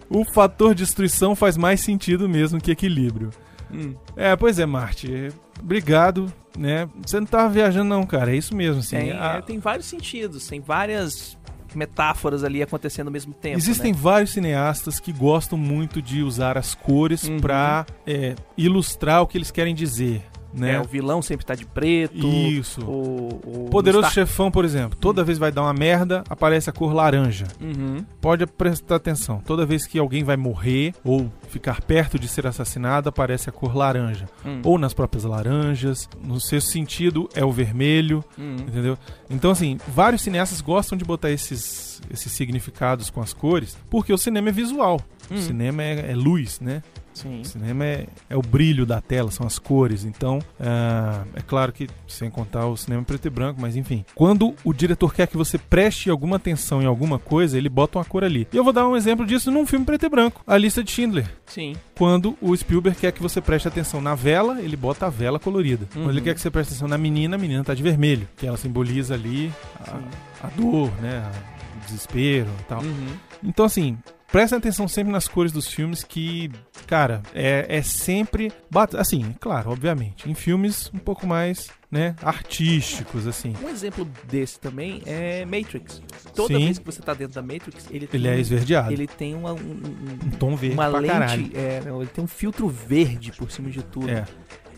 o 0.10 0.24
fator 0.34 0.76
destruição 0.76 1.36
faz 1.36 1.58
mais 1.58 1.82
sentido 1.82 2.28
mesmo 2.28 2.60
que 2.60 2.72
equilíbrio. 2.72 3.30
Hum. 3.74 3.96
É, 4.16 4.36
pois 4.36 4.60
é, 4.60 4.66
Marte. 4.66 5.30
Obrigado, 5.60 6.32
né? 6.58 6.90
Você 7.06 7.20
não 7.20 7.28
tava 7.28 7.50
viajando 7.50 7.90
não, 7.90 8.04
cara. 8.06 8.34
É 8.34 8.36
isso 8.36 8.56
mesmo, 8.56 8.80
assim. 8.82 8.98
Tem, 8.98 9.12
A- 9.12 9.36
é, 9.38 9.42
tem 9.42 9.60
vários 9.60 9.86
sentidos, 9.86 10.48
tem 10.48 10.60
várias 10.60 11.38
metáforas 11.76 12.44
ali 12.44 12.62
acontecendo 12.62 13.08
ao 13.08 13.14
mesmo 13.14 13.34
tempo. 13.34 13.58
Existem 13.58 13.92
né? 13.92 13.98
vários 14.02 14.32
cineastas 14.32 15.00
que 15.00 15.12
gostam 15.12 15.58
muito 15.58 16.02
de 16.02 16.22
usar 16.24 16.58
as 16.58 16.74
cores 16.76 17.24
Uhum. 17.24 17.40
pra 17.40 17.86
é, 18.06 18.36
ilustrar 18.58 19.22
o 19.22 19.28
que 19.28 19.38
eles 19.38 19.52
querem 19.52 19.74
dizer, 19.76 20.24
né? 20.54 20.74
É, 20.76 20.80
o 20.80 20.84
vilão 20.84 21.22
sempre 21.22 21.46
tá 21.46 21.56
de 21.56 21.66
preto. 21.66 22.28
Isso. 22.28 22.82
O, 22.86 23.40
o 23.66 23.70
Poderoso 23.70 24.04
Star- 24.08 24.14
Chefão, 24.14 24.52
por 24.52 24.66
exemplo, 24.66 24.98
toda 25.00 25.24
vez 25.24 25.38
vai 25.38 25.52
dar 25.52 25.62
uma 25.64 25.74
merda, 25.74 26.24
aparece 26.30 26.70
a 26.70 26.74
cor 26.74 26.94
laranja. 26.94 27.46
Uhum. 27.60 28.04
Pode 28.20 28.46
prestar 28.46 28.96
atenção. 28.96 29.42
Toda 29.46 29.66
vez 29.66 29.86
que 29.86 29.98
alguém 30.00 30.24
vai 30.24 30.38
morrer 30.38 30.94
ou 31.04 31.32
ficar 31.50 31.82
perto 31.82 32.18
de 32.20 32.28
ser 32.28 32.46
assassinado, 32.48 33.10
aparece 33.10 33.50
a 33.50 33.52
cor 33.52 33.76
laranja. 33.76 34.28
Hum. 34.46 34.62
Ou 34.64 34.78
nas 34.78 34.94
próprias 34.94 35.24
laranjas. 35.24 36.10
No 36.24 36.40
seu 36.40 36.62
sentido, 36.62 37.30
é 37.36 37.44
o 37.46 37.52
vermelho. 37.52 38.24
Hum. 38.38 38.56
Entendeu? 38.60 38.98
Então, 39.30 39.52
assim, 39.52 39.78
vários 39.88 40.22
cineastas 40.22 40.62
gostam 40.62 40.98
de 40.98 41.06
botar 41.06 41.32
esses, 41.32 42.02
esses 42.12 42.32
significados 42.32 43.10
com 43.10 43.22
as 43.22 43.34
cores, 43.34 43.78
porque 43.90 44.12
o 44.14 44.18
cinema 44.18 44.50
é 44.50 44.52
visual. 44.52 45.00
Hum. 45.32 45.38
Cinema 45.38 45.82
é, 45.84 46.12
é 46.12 46.16
luz, 46.16 46.60
né? 46.60 46.82
Sim. 47.14 47.44
Cinema 47.44 47.84
é, 47.86 48.08
é 48.30 48.38
o 48.38 48.42
brilho 48.42 48.86
da 48.86 49.02
tela, 49.02 49.30
são 49.32 49.46
as 49.46 49.60
cores. 49.60 50.06
Então, 50.06 50.40
ah, 50.60 51.24
é 51.36 51.42
claro 51.42 51.74
que, 51.74 51.88
sem 52.08 52.30
contar 52.30 52.66
o 52.68 52.78
cinema 52.78 53.04
preto 53.04 53.26
e 53.26 53.30
branco, 53.30 53.60
mas 53.62 53.76
enfim. 53.76 54.06
Quando 54.16 54.56
o 54.64 54.72
diretor 54.74 55.14
quer 55.14 55.28
que 55.28 55.36
você 55.36 55.58
preste 55.58 56.10
alguma 56.10 56.38
atenção 56.38 56.82
em 56.82 56.86
alguma 56.86 57.20
coisa, 57.20 57.58
ele 57.58 57.68
bota 57.68 57.98
uma 57.98 58.06
cor 58.06 58.24
ali. 58.24 58.48
E 58.54 58.56
eu 58.56 58.64
vou 58.64 58.72
dar 58.72 58.88
um 58.88 58.96
exemplo 58.96 59.26
disso 59.26 59.52
num 59.52 59.66
filme 59.66 59.86
preto 59.86 60.06
e 60.06 60.10
branco, 60.10 60.42
A 60.48 60.58
Lista 60.58 60.82
de 60.82 60.90
Schindler. 60.92 61.30
Sim. 61.46 61.76
Quando 61.98 62.38
o 62.42 62.56
Spielberg 62.56 62.98
quer 62.98 63.12
que 63.12 63.22
você 63.22 63.42
preste 63.42 63.68
atenção 63.68 64.00
na 64.02 64.16
vela, 64.16 64.62
ele 64.62 64.78
bota 64.78 65.08
a 65.08 65.10
vela 65.10 65.38
colorida. 65.38 65.86
Quando 65.92 66.10
ele 66.10 66.20
Uhum. 66.20 66.24
quer 66.24 66.34
que 66.36 66.40
você 66.42 66.50
preste 66.50 66.70
atenção 66.70 66.88
na 66.88 66.98
menina, 66.98 67.36
a 67.36 67.40
menina 67.40 67.62
tá 67.64 67.74
de 67.74 67.84
vermelho, 67.84 68.26
que 68.38 68.48
ela 68.48 68.56
simboliza 68.58 69.14
ali 69.16 69.52
a, 69.86 70.48
a 70.48 70.50
dor, 70.56 70.90
né? 71.02 71.30
O 71.76 71.86
desespero 71.86 72.48
e 72.60 72.64
tal. 72.64 72.82
Uhum. 72.82 73.08
Então, 73.44 73.66
assim, 73.66 73.98
prestem 74.32 74.58
atenção 74.58 74.88
sempre 74.88 75.12
nas 75.12 75.28
cores 75.28 75.52
dos 75.52 75.68
filmes 75.68 76.04
que, 76.04 76.52
cara, 76.88 77.22
é, 77.34 77.66
é 77.70 77.82
sempre. 77.82 78.52
Assim, 78.98 79.36
claro, 79.40 79.72
obviamente. 79.72 80.30
Em 80.30 80.34
filmes 80.34 80.90
um 80.94 80.98
pouco 80.98 81.28
mais, 81.28 81.70
né, 81.90 82.16
artísticos, 82.24 83.28
assim. 83.28 83.54
Um 83.64 83.70
exemplo 83.70 84.08
desse 84.28 84.60
também 84.60 85.02
é 85.06 85.46
Matrix. 85.46 86.02
Toda 86.36 86.54
Sim. 86.58 86.66
vez 86.66 86.80
que 86.80 86.86
você 86.86 87.02
tá 87.02 87.14
dentro 87.14 87.36
da 87.36 87.42
Matrix, 87.42 87.86
ele 87.92 88.08
tem, 88.08 88.20
Ele 88.20 88.28
é 88.30 88.40
esverdeado. 88.40 88.92
ele 88.94 89.08
tem 89.08 89.36
uma, 89.36 89.54
um- 89.54 89.58
um- 89.58 90.28
Um 90.28 90.30
tom 90.32 90.56
verde 90.56 90.76
uma 90.76 90.90
pra 90.90 91.02
caralho. 91.04 91.42
lente, 91.44 91.58
é, 91.58 91.82
ele 91.86 92.08
tem 92.08 92.24
um 92.24 92.28
filtro 92.28 92.68
verde 92.70 93.32
por 93.34 93.52
cima 93.52 93.70
de 93.70 93.84
tudo. 93.84 94.10
É, 94.10 94.26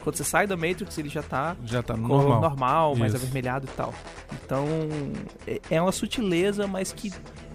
Quando 0.03 0.17
você 0.17 0.23
sai 0.25 0.45
da 0.45 0.57
Matrix, 0.57 0.97
ele 0.97 1.07
já 1.07 1.23
tá 1.23 1.55
já 1.63 1.81
tá 1.81 1.95
normal. 1.95 2.41
normal, 2.41 2.93
mais 2.97 3.15
avermelhado 3.15 3.67
e 3.71 3.73
tal. 3.73 3.93
Então, 4.43 4.67
é- 5.47 5.61
é 5.69 5.81
uma 5.81 5.93
sutileza, 5.93 6.67
mas 6.67 6.91
que 6.91 7.09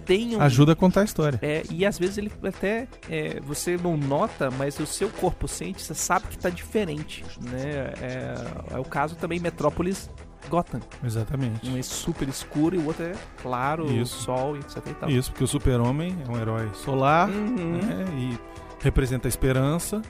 tem 0.09 0.35
um... 0.35 0.41
Ajuda 0.41 0.71
a 0.71 0.75
contar 0.75 1.01
a 1.01 1.03
história. 1.03 1.37
É, 1.43 1.61
e 1.69 1.85
às 1.85 1.99
vezes 1.99 2.17
ele 2.17 2.31
até 2.43 2.87
é, 3.07 3.39
você 3.41 3.77
não 3.77 3.95
nota, 3.95 4.49
mas 4.49 4.79
o 4.79 4.85
seu 4.87 5.07
corpo 5.07 5.47
sente, 5.47 5.83
você 5.83 5.93
sabe 5.93 6.25
que 6.29 6.37
tá 6.37 6.49
diferente, 6.49 7.23
né? 7.39 7.93
É, 8.01 8.33
é 8.73 8.79
o 8.79 8.83
caso 8.83 9.15
também 9.15 9.39
Metrópolis 9.39 10.09
Gotham. 10.49 10.79
Exatamente. 11.03 11.69
Um 11.69 11.77
é 11.77 11.83
super 11.83 12.27
escuro 12.27 12.75
e 12.75 12.79
o 12.79 12.87
outro 12.87 13.05
é 13.05 13.13
claro, 13.39 13.85
Isso. 13.91 14.23
sol 14.23 14.55
e 14.55 14.59
etc 14.61 14.77
e 14.87 14.93
tal. 14.95 15.09
Isso, 15.11 15.29
porque 15.29 15.43
o 15.43 15.47
super-homem 15.47 16.17
é 16.27 16.31
um 16.31 16.37
herói 16.41 16.67
solar, 16.73 17.29
Uhum. 17.29 17.77
né, 17.77 18.05
e 18.17 18.39
representa 18.83 19.27
a 19.27 19.29
esperança. 19.29 20.01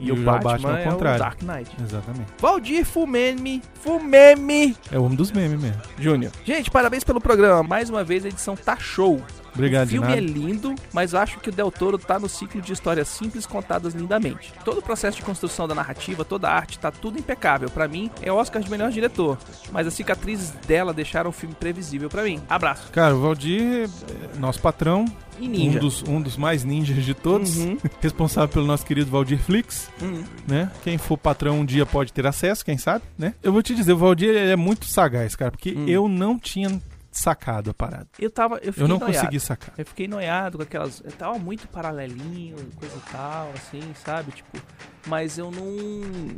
E, 0.00 0.12
o 0.12 0.16
Batman, 0.16 0.78
é 0.78 0.84
contrário. 0.84 1.16
o 1.16 1.18
Dark 1.18 1.42
Knight. 1.42 1.70
Exatamente. 1.82 2.32
Valdir 2.38 2.84
Fumeme, 2.84 3.60
Fumeme 3.80 4.76
É 4.92 4.98
o 4.98 5.02
homem 5.02 5.16
dos 5.16 5.32
memes 5.32 5.60
mesmo. 5.60 5.82
Júnior. 5.98 6.30
Gente, 6.44 6.70
parabéns 6.70 7.02
pelo 7.02 7.20
programa. 7.20 7.64
Mais 7.64 7.90
uma 7.90 8.04
vez 8.04 8.24
a 8.24 8.28
edição 8.28 8.54
tá 8.56 8.76
show. 8.76 9.20
Obrigado, 9.54 9.86
o 9.88 9.90
filme 9.90 10.12
é 10.12 10.20
lindo, 10.20 10.74
mas 10.92 11.14
acho 11.14 11.38
que 11.40 11.48
o 11.48 11.52
Del 11.52 11.70
Toro 11.70 11.98
tá 11.98 12.18
no 12.18 12.28
ciclo 12.28 12.60
de 12.60 12.72
histórias 12.72 13.08
simples 13.08 13.46
contadas 13.46 13.94
lindamente. 13.94 14.52
Todo 14.64 14.78
o 14.78 14.82
processo 14.82 15.16
de 15.18 15.22
construção 15.24 15.66
da 15.66 15.74
narrativa, 15.74 16.24
toda 16.24 16.48
a 16.48 16.54
arte, 16.54 16.78
tá 16.78 16.90
tudo 16.90 17.18
impecável. 17.18 17.68
Pra 17.70 17.88
mim, 17.88 18.10
é 18.22 18.30
Oscar 18.32 18.62
de 18.62 18.70
melhor 18.70 18.90
diretor. 18.90 19.38
Mas 19.72 19.86
as 19.86 19.94
cicatrizes 19.94 20.50
dela 20.66 20.92
deixaram 20.94 21.30
o 21.30 21.32
filme 21.32 21.54
previsível 21.54 22.08
pra 22.08 22.22
mim. 22.22 22.40
Abraço. 22.48 22.90
Cara, 22.92 23.14
o 23.16 23.20
Valdir 23.20 23.88
é 24.34 24.38
nosso 24.38 24.60
patrão, 24.60 25.04
E 25.40 25.46
Ninja. 25.46 25.78
Um, 25.78 25.80
dos, 25.80 26.02
um 26.02 26.20
dos 26.20 26.36
mais 26.36 26.64
ninjas 26.64 27.04
de 27.04 27.14
todos, 27.14 27.56
Uhum. 27.58 27.78
responsável 28.00 28.48
pelo 28.48 28.66
nosso 28.66 28.84
querido 28.84 29.10
Valdir 29.10 29.38
Flix, 29.38 29.88
Uhum. 30.02 30.24
né? 30.46 30.70
Quem 30.82 30.98
for 30.98 31.16
patrão 31.16 31.60
um 31.60 31.64
dia 31.64 31.86
pode 31.86 32.12
ter 32.12 32.26
acesso, 32.26 32.64
quem 32.64 32.76
sabe, 32.76 33.04
né? 33.16 33.34
Eu 33.42 33.52
vou 33.52 33.62
te 33.62 33.74
dizer, 33.74 33.92
o 33.92 33.96
Valdir 33.98 34.34
é 34.34 34.56
muito 34.56 34.86
sagaz, 34.86 35.36
cara, 35.36 35.50
porque 35.52 35.72
Hum. 35.76 35.86
eu 35.86 36.08
não 36.08 36.36
tinha 36.38 36.80
sacado 37.18 37.70
a 37.70 37.74
parada. 37.74 38.06
Eu 38.18 38.30
tava. 38.30 38.56
Eu 38.56 38.72
fiquei 38.72 38.82
Eu 38.84 38.88
não 38.88 38.98
noiado. 38.98 39.16
consegui 39.18 39.40
sacar. 39.40 39.74
Eu 39.76 39.84
fiquei 39.84 40.08
noiado 40.08 40.56
com 40.58 40.62
aquelas. 40.62 41.02
Eu 41.04 41.12
tava 41.12 41.38
muito 41.38 41.66
paralelinho, 41.68 42.56
coisa 42.76 42.94
e 42.96 43.10
tal, 43.12 43.50
assim, 43.54 43.80
sabe? 44.04 44.32
Tipo. 44.32 44.58
Mas 45.06 45.38
eu 45.38 45.50
não. 45.50 45.66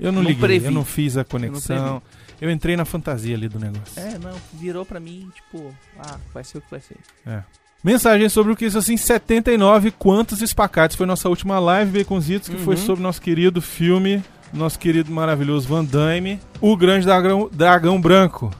Eu 0.00 0.12
não, 0.12 0.22
liguei, 0.22 0.36
previ. 0.40 0.66
eu 0.66 0.72
não 0.72 0.84
fiz 0.84 1.16
a 1.16 1.24
conexão. 1.24 2.02
Eu, 2.40 2.50
entrei 2.50 2.76
na 2.76 2.84
fantasia 2.84 3.36
ali 3.36 3.48
do 3.48 3.58
negócio. 3.58 4.00
É, 4.00 4.18
não, 4.18 4.32
virou 4.54 4.84
pra 4.86 4.98
mim, 4.98 5.28
tipo, 5.34 5.74
ah, 5.98 6.16
vai 6.32 6.42
ser 6.42 6.58
o 6.58 6.60
que 6.62 6.70
vai 6.70 6.80
ser. 6.80 6.96
Mensagem 7.82 8.28
sobre 8.28 8.52
o 8.52 8.56
que 8.56 8.66
isso 8.66 8.76
assim, 8.78 8.96
79 8.96 9.90
quantos 9.90 10.40
espacates. 10.42 10.96
Foi 10.96 11.06
nossa 11.06 11.28
última 11.28 11.58
live, 11.58 11.98
Baconzitos, 11.98 12.48
que 12.48 12.56
foi 12.58 12.76
Uhum. 12.76 12.82
sobre 12.82 13.02
nosso 13.02 13.20
querido 13.22 13.60
filme, 13.62 14.22
nosso 14.52 14.78
querido 14.78 15.10
maravilhoso 15.10 15.66
Van 15.68 15.84
Damme, 15.84 16.38
O 16.60 16.76
Grande 16.76 17.06
Dragão, 17.06 17.48
Dragão 17.52 18.00
Branco. 18.00 18.50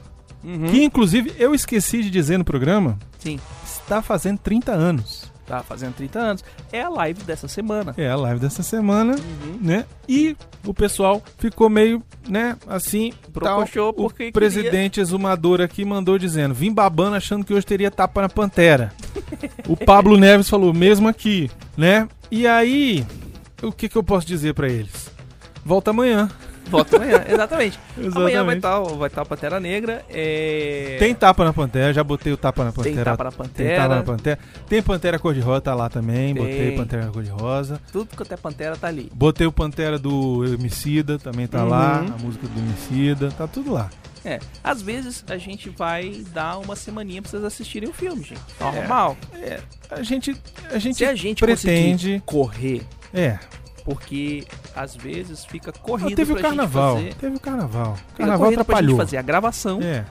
Uhum. 0.43 0.67
Que 0.67 0.83
inclusive 0.83 1.33
eu 1.37 1.53
esqueci 1.53 2.01
de 2.03 2.09
dizer 2.09 2.37
no 2.37 2.43
programa, 2.43 2.97
Sim, 3.19 3.39
está 3.63 4.01
fazendo 4.01 4.39
30 4.39 4.71
anos. 4.71 5.29
tá 5.45 5.61
fazendo 5.61 5.93
30 5.95 6.17
anos. 6.19 6.43
É 6.71 6.81
a 6.81 6.89
live 6.89 7.23
dessa 7.23 7.47
semana. 7.47 7.93
É 7.97 8.09
a 8.09 8.15
live 8.15 8.39
dessa 8.39 8.63
semana, 8.63 9.15
Uhum. 9.15 9.57
né? 9.61 9.85
E 10.07 10.35
o 10.65 10.73
pessoal 10.73 11.21
ficou 11.37 11.69
meio, 11.69 12.01
né, 12.27 12.55
assim, 12.67 13.11
tal. 13.21 13.31
Brocochou 13.33 13.89
O 13.89 13.93
porque 13.93 14.17
queria- 14.17 14.31
presidente 14.31 14.99
exumador 15.01 15.59
aqui 15.61 15.83
mandou 15.83 16.17
dizendo: 16.17 16.53
vim 16.53 16.71
babando 16.73 17.15
achando 17.17 17.43
que 17.45 17.53
hoje 17.53 17.65
teria 17.65 17.91
tapa 17.91 18.21
na 18.21 18.29
pantera. 18.29 18.93
o 19.67 19.75
Pablo 19.75 20.15
Neves 20.17 20.49
falou: 20.49 20.73
mesmo 20.73 21.07
aqui, 21.09 21.51
né? 21.75 22.07
E 22.31 22.47
aí, 22.47 23.05
o 23.61 23.71
que, 23.73 23.89
que 23.89 23.97
eu 23.97 24.03
posso 24.03 24.25
dizer 24.25 24.53
pra 24.53 24.69
eles? 24.69 25.11
Volta 25.65 25.91
amanhã. 25.91 26.29
Volta 26.71 26.95
amanhã, 26.97 27.23
exatamente. 27.29 27.79
Amanhã 27.97 28.11
vai 28.11 28.31
Exatamente. 28.31 28.57
estar 28.57 28.79
vai 28.95 29.09
tá 29.09 29.21
o 29.21 29.25
Pantera 29.25 29.59
Negra. 29.59 30.05
É... 30.09 30.95
Tem 30.99 31.13
tapa 31.13 31.43
na 31.43 31.53
pantera, 31.53 31.93
já 31.93 32.03
botei 32.03 32.31
o 32.33 32.37
tapa 32.37 32.63
na 32.63 32.71
Tem 32.71 32.83
pantera. 32.83 33.03
tapa 33.11 33.23
na 33.25 33.31
Tem 33.31 33.37
Pantera. 33.39 33.75
tapa 33.81 33.95
na 33.95 34.03
pantera. 34.03 34.39
Tem 34.67 34.81
pantera 34.81 35.19
cor-de-rosa, 35.19 35.61
tá 35.61 35.75
lá 35.75 35.89
também. 35.89 36.33
Tem. 36.33 36.43
Botei 36.43 36.71
pantera 36.75 37.05
cor-de-rosa. 37.07 37.81
Tudo 37.91 38.15
quanto 38.15 38.31
é 38.33 38.37
Pantera 38.37 38.75
tá 38.75 38.87
ali. 38.87 39.11
Botei 39.13 39.45
o 39.45 39.51
Pantera 39.51 39.99
do 39.99 40.45
Emicida, 40.45 41.19
também 41.19 41.47
tá 41.47 41.63
Uhum. 41.63 41.69
lá. 41.69 41.97
A 41.99 42.17
música 42.23 42.47
do 42.47 42.59
Emicida, 42.59 43.29
tá 43.31 43.47
tudo 43.47 43.73
lá. 43.73 43.89
É, 44.23 44.39
às 44.63 44.83
vezes 44.83 45.25
a 45.27 45.35
gente 45.37 45.69
vai 45.71 46.23
dar 46.31 46.59
uma 46.59 46.75
semaninha 46.75 47.21
pra 47.23 47.31
vocês 47.31 47.43
assistirem 47.43 47.89
o 47.89 47.93
filme, 47.93 48.23
gente. 48.23 48.39
Normal. 48.59 49.17
A 49.89 50.03
gente, 50.03 50.35
a 50.69 50.77
gente, 50.77 50.97
Se 50.97 51.05
a 51.05 51.15
gente 51.15 51.39
pretende. 51.43 52.21
correr, 52.25 52.83
É. 53.13 53.39
porque 53.83 54.45
às 54.75 54.95
vezes 54.95 55.43
fica 55.45 55.71
Ah, 55.75 55.79
corrido 55.79 56.15
teve 56.15 56.31
o 56.31 56.35
pra 56.35 56.49
carnaval. 56.49 56.97
gente 56.97 57.05
fazer. 57.09 57.19
Teve 57.19 57.35
o 57.35 57.39
carnaval. 57.39 57.97
O 58.13 58.17
carnaval 58.17 58.39
corrido 58.39 58.53
pra 58.55 58.61
atrapalhou. 58.63 58.89
gente 58.97 59.05
fazer 59.05 59.17
a 59.17 59.21
gravação. 59.21 59.79
É. 59.81 60.05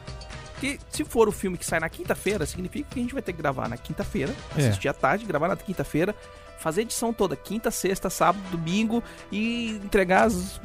Porque 0.54 0.78
se 0.90 1.04
for 1.04 1.26
o 1.28 1.32
filme 1.32 1.56
que 1.56 1.64
sai 1.64 1.80
na 1.80 1.88
quinta-feira, 1.88 2.44
significa 2.44 2.86
que 2.90 2.98
a 3.00 3.02
gente 3.02 3.14
vai 3.14 3.22
ter 3.22 3.32
que 3.32 3.38
gravar 3.40 3.68
na 3.68 3.76
quinta-feira, 3.78 4.34
É. 4.56 4.66
assistir 4.68 4.88
à 4.88 4.92
tarde, 4.92 5.24
gravar 5.24 5.48
na 5.48 5.56
quinta-feira, 5.56 6.14
fazer 6.58 6.80
a 6.80 6.84
edição 6.84 7.12
toda, 7.14 7.34
quinta, 7.34 7.70
sexta, 7.70 8.10
sábado, 8.10 8.42
domingo 8.50 9.02
e 9.32 9.80
entregar 9.82 10.24
às 10.26 10.60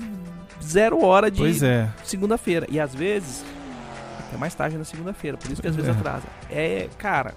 zero 0.61 1.01
hora 1.01 1.31
de 1.31 1.65
é. 1.65 1.89
segunda-feira. 2.03 2.67
E 2.69 2.77
às 2.77 2.93
vezes, 2.93 3.45
até 4.27 4.35
mais 4.37 4.53
tarde 4.53 4.77
na 4.77 4.83
segunda-feira, 4.83 5.37
por 5.37 5.49
isso 5.49 5.61
que 5.61 5.67
às 5.69 5.75
Pois 5.75 5.85
vezes 5.85 5.97
é. 5.97 5.99
atrasa. 6.01 6.27
É, 6.49 6.89
cara, 6.97 7.33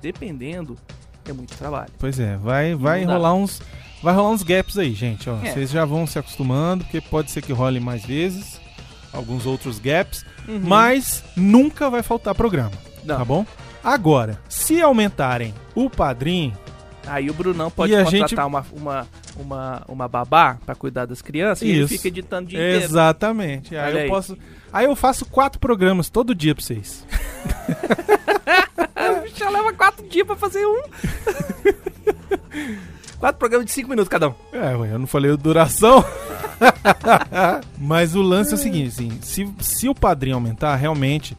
dependendo, 0.00 0.78
é 1.28 1.32
muito 1.34 1.54
trabalho. 1.58 1.90
Pois 1.98 2.18
é. 2.18 2.38
Vai, 2.38 2.74
vai 2.74 3.04
rolar 3.04 3.34
uns. 3.34 3.60
Vai 4.02 4.14
rolar 4.14 4.30
uns 4.30 4.42
gaps 4.42 4.78
aí, 4.78 4.92
gente. 4.94 5.28
Ó, 5.28 5.36
É. 5.42 5.52
Vocês 5.52 5.70
já 5.70 5.84
vão 5.84 6.06
se 6.06 6.18
acostumando, 6.18 6.84
porque 6.84 7.00
pode 7.00 7.30
ser 7.30 7.42
que 7.42 7.52
role 7.52 7.80
mais 7.80 8.04
vezes. 8.04 8.60
Alguns 9.12 9.46
outros 9.46 9.78
gaps. 9.78 10.24
Uhum. 10.46 10.60
Mas 10.62 11.24
nunca 11.36 11.90
vai 11.90 12.02
faltar 12.02 12.34
programa. 12.34 12.72
Não. 13.04 13.16
Tá 13.18 13.24
bom? 13.24 13.44
Agora, 13.82 14.38
se 14.48 14.80
aumentarem 14.80 15.54
o 15.74 15.88
padrinho, 15.90 16.52
Aí 17.06 17.30
o 17.30 17.32
Brunão 17.32 17.70
pode 17.70 17.90
contratar 17.90 18.12
gente- 18.28 18.34
uma, 18.34 18.66
uma, 18.70 19.06
uma, 19.34 19.82
uma 19.88 20.08
babá 20.08 20.58
pra 20.66 20.74
cuidar 20.74 21.06
das 21.06 21.22
crianças 21.22 21.62
e 21.62 21.70
ele 21.70 21.78
Isso. 21.80 21.88
fica 21.88 22.08
editando 22.08 22.46
o 22.46 22.50
dia 22.50 22.58
inteiro. 22.58 22.84
exatamente. 22.84 23.74
Aí 23.74 23.92
Olha 23.92 23.98
eu 24.00 24.02
aí. 24.02 24.08
posso. 24.10 24.36
Aí 24.70 24.84
eu 24.84 24.94
faço 24.94 25.24
quatro 25.24 25.58
programas 25.58 26.10
todo 26.10 26.34
dia 26.34 26.54
pra 26.54 26.62
vocês. 26.62 27.06
O 29.18 29.22
bicho 29.22 29.38
já 29.38 29.48
leva 29.48 29.72
quatro 29.72 30.06
dias 30.06 30.26
pra 30.26 30.36
fazer 30.36 30.66
um. 30.66 30.82
quatro 33.18 33.38
programas 33.38 33.66
de 33.66 33.72
cinco 33.72 33.88
minutos 33.90 34.08
cada 34.08 34.28
um. 34.28 34.34
É, 34.52 34.72
eu 34.92 34.98
não 34.98 35.06
falei 35.06 35.36
duração. 35.36 36.04
Mas 37.78 38.14
o 38.14 38.22
lance 38.22 38.52
é 38.52 38.54
o 38.54 38.58
seguinte, 38.58 38.88
assim, 38.88 39.18
se, 39.22 39.48
se 39.60 39.88
o 39.88 39.94
padrinho 39.94 40.36
aumentar, 40.36 40.74
realmente, 40.76 41.36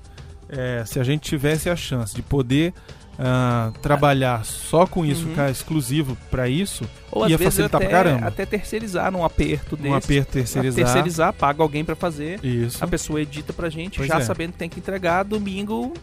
é, 0.49 0.83
se 0.85 0.99
a 0.99 1.03
gente 1.03 1.21
tivesse 1.23 1.69
a 1.69 1.75
chance 1.75 2.15
de 2.15 2.21
poder 2.21 2.73
ah, 3.17 3.71
trabalhar 3.81 4.45
só 4.45 4.85
com 4.87 5.05
isso, 5.05 5.23
Uhum. 5.25 5.29
ficar 5.31 5.49
exclusivo 5.51 6.17
pra 6.31 6.47
isso, 6.47 6.85
Ou 7.11 7.27
ia 7.27 7.37
facilitar 7.37 7.81
até, 7.81 7.89
pra 7.89 7.97
caramba. 8.03 8.27
até 8.27 8.45
terceirizar 8.45 9.11
num 9.11 9.25
aperto 9.25 9.75
desse. 9.75 9.89
um 9.89 9.93
aperto 9.95 10.31
terceirizar. 10.31 10.85
Terceirizar, 10.85 11.33
paga 11.33 11.61
alguém 11.61 11.83
pra 11.83 11.95
fazer. 11.95 12.43
Isso. 12.43 12.81
A 12.83 12.87
pessoa 12.87 13.21
edita 13.21 13.51
pra 13.51 13.69
gente, 13.69 13.97
Pois 13.97 14.07
já 14.07 14.19
é. 14.19 14.21
sabendo 14.21 14.53
que 14.53 14.57
tem 14.59 14.69
que 14.69 14.79
entregar 14.79 15.23
domingo 15.23 15.93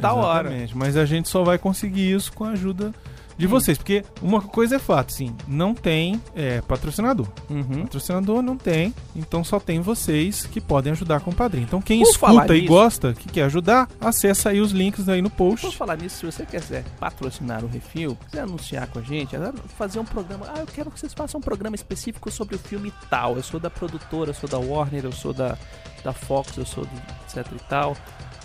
da 0.00 0.14
hora. 0.14 0.48
Exatamente. 0.48 0.76
Mas 0.76 0.96
a 0.96 1.04
gente 1.04 1.28
só 1.28 1.44
vai 1.44 1.58
conseguir 1.58 2.10
isso 2.10 2.32
com 2.32 2.44
a 2.44 2.50
ajuda 2.52 2.92
de 3.36 3.46
vocês. 3.46 3.76
Porque 3.78 4.04
uma 4.20 4.40
coisa 4.40 4.76
é 4.76 4.78
fato, 4.78 5.12
assim, 5.12 5.34
não 5.46 5.74
tem 5.74 6.20
é, 6.34 6.60
patrocinador. 6.62 7.26
Uhum. 7.50 7.82
Patrocinador 7.82 8.42
não 8.42 8.56
tem, 8.56 8.94
então 9.14 9.42
só 9.44 9.58
tem 9.60 9.80
vocês 9.80 10.46
que 10.46 10.60
podem 10.60 10.92
ajudar 10.92 11.20
com 11.20 11.30
o 11.30 11.34
padrinho. 11.34 11.64
Então 11.64 11.80
quem 11.82 12.02
Por 12.02 12.10
escuta 12.10 12.56
e 12.56 12.60
nisso- 12.62 12.72
gosta, 12.72 13.12
que 13.14 13.28
quer 13.28 13.44
ajudar, 13.44 13.88
acessa 14.00 14.50
aí 14.50 14.60
os 14.60 14.72
links 14.72 15.08
aí 15.08 15.20
no 15.22 15.30
Por 15.30 15.50
post. 15.56 15.76
falar 15.76 15.96
nisso, 15.96 16.16
se 16.18 16.26
você 16.26 16.44
quiser 16.46 16.84
patrocinar 17.00 17.64
o 17.64 17.68
Refil, 17.68 18.16
quiser 18.26 18.42
anunciar 18.42 18.86
com 18.88 18.98
a 18.98 19.02
gente, 19.02 19.34
agora 19.36 19.54
fazer 19.76 19.98
um 19.98 20.04
programa. 20.04 20.46
Ah, 20.54 20.60
eu 20.60 20.66
quero 20.66 20.90
que 20.90 20.98
vocês 21.00 21.12
façam 21.12 21.38
um 21.38 21.42
programa 21.42 21.74
específico 21.76 22.30
sobre 22.30 22.56
o 22.56 22.58
filme 22.58 22.92
tal. 23.10 23.36
Eu 23.36 23.42
sou 23.42 23.58
da 23.58 23.70
produtora, 23.70 24.30
eu 24.30 24.34
sou 24.34 24.48
da 24.48 24.58
Warner, 24.58 25.04
eu 25.04 25.12
sou 25.12 25.32
da, 25.32 25.56
da 26.04 26.12
Fox, 26.12 26.56
eu 26.56 26.66
sou 26.66 26.84
do 26.84 26.90
etc 27.26 27.46
e 27.54 27.58
tal. 27.68 27.96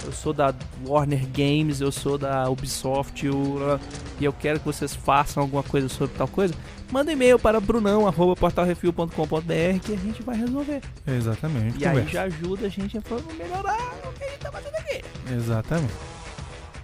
Eu 0.06 0.12
sou 0.12 0.34
da 0.34 0.54
Warner 0.86 1.26
Games, 1.28 1.82
eu 1.82 1.92
sou 1.92 2.18
da 2.18 2.50
Ubisoft, 2.50 3.26
eu- 3.26 3.80
e 4.20 4.26
eu 4.26 4.34
quero 4.34 4.60
que 4.60 4.66
vocês 4.66 4.96
façam 4.96 5.44
alguma 5.44 5.64
coisa 5.64 5.88
sobre 5.90 6.16
tal 6.18 6.28
coisa. 6.28 6.54
Manda 6.92 7.12
e-mail 7.12 7.38
para 7.38 7.60
brunão.portalrefil.com.br 7.60 9.80
que 9.84 9.94
a 9.94 9.98
gente 9.98 10.24
vai 10.24 10.38
resolver. 10.38 10.82
Exatamente. 11.06 11.78
E 11.80 11.86
aí 11.86 11.90
conversa. 11.96 12.10
já 12.12 12.24
ajuda 12.24 12.68
a 12.68 12.70
gente 12.70 12.98
a 12.98 13.02
melhorar 13.38 13.78
o 14.08 14.14
que 14.18 14.24
a 14.24 14.28
gente 14.30 14.40
tá 14.40 14.52
fazendo 14.52 14.76
aqui. 14.76 15.02
Exatamente. 15.34 15.94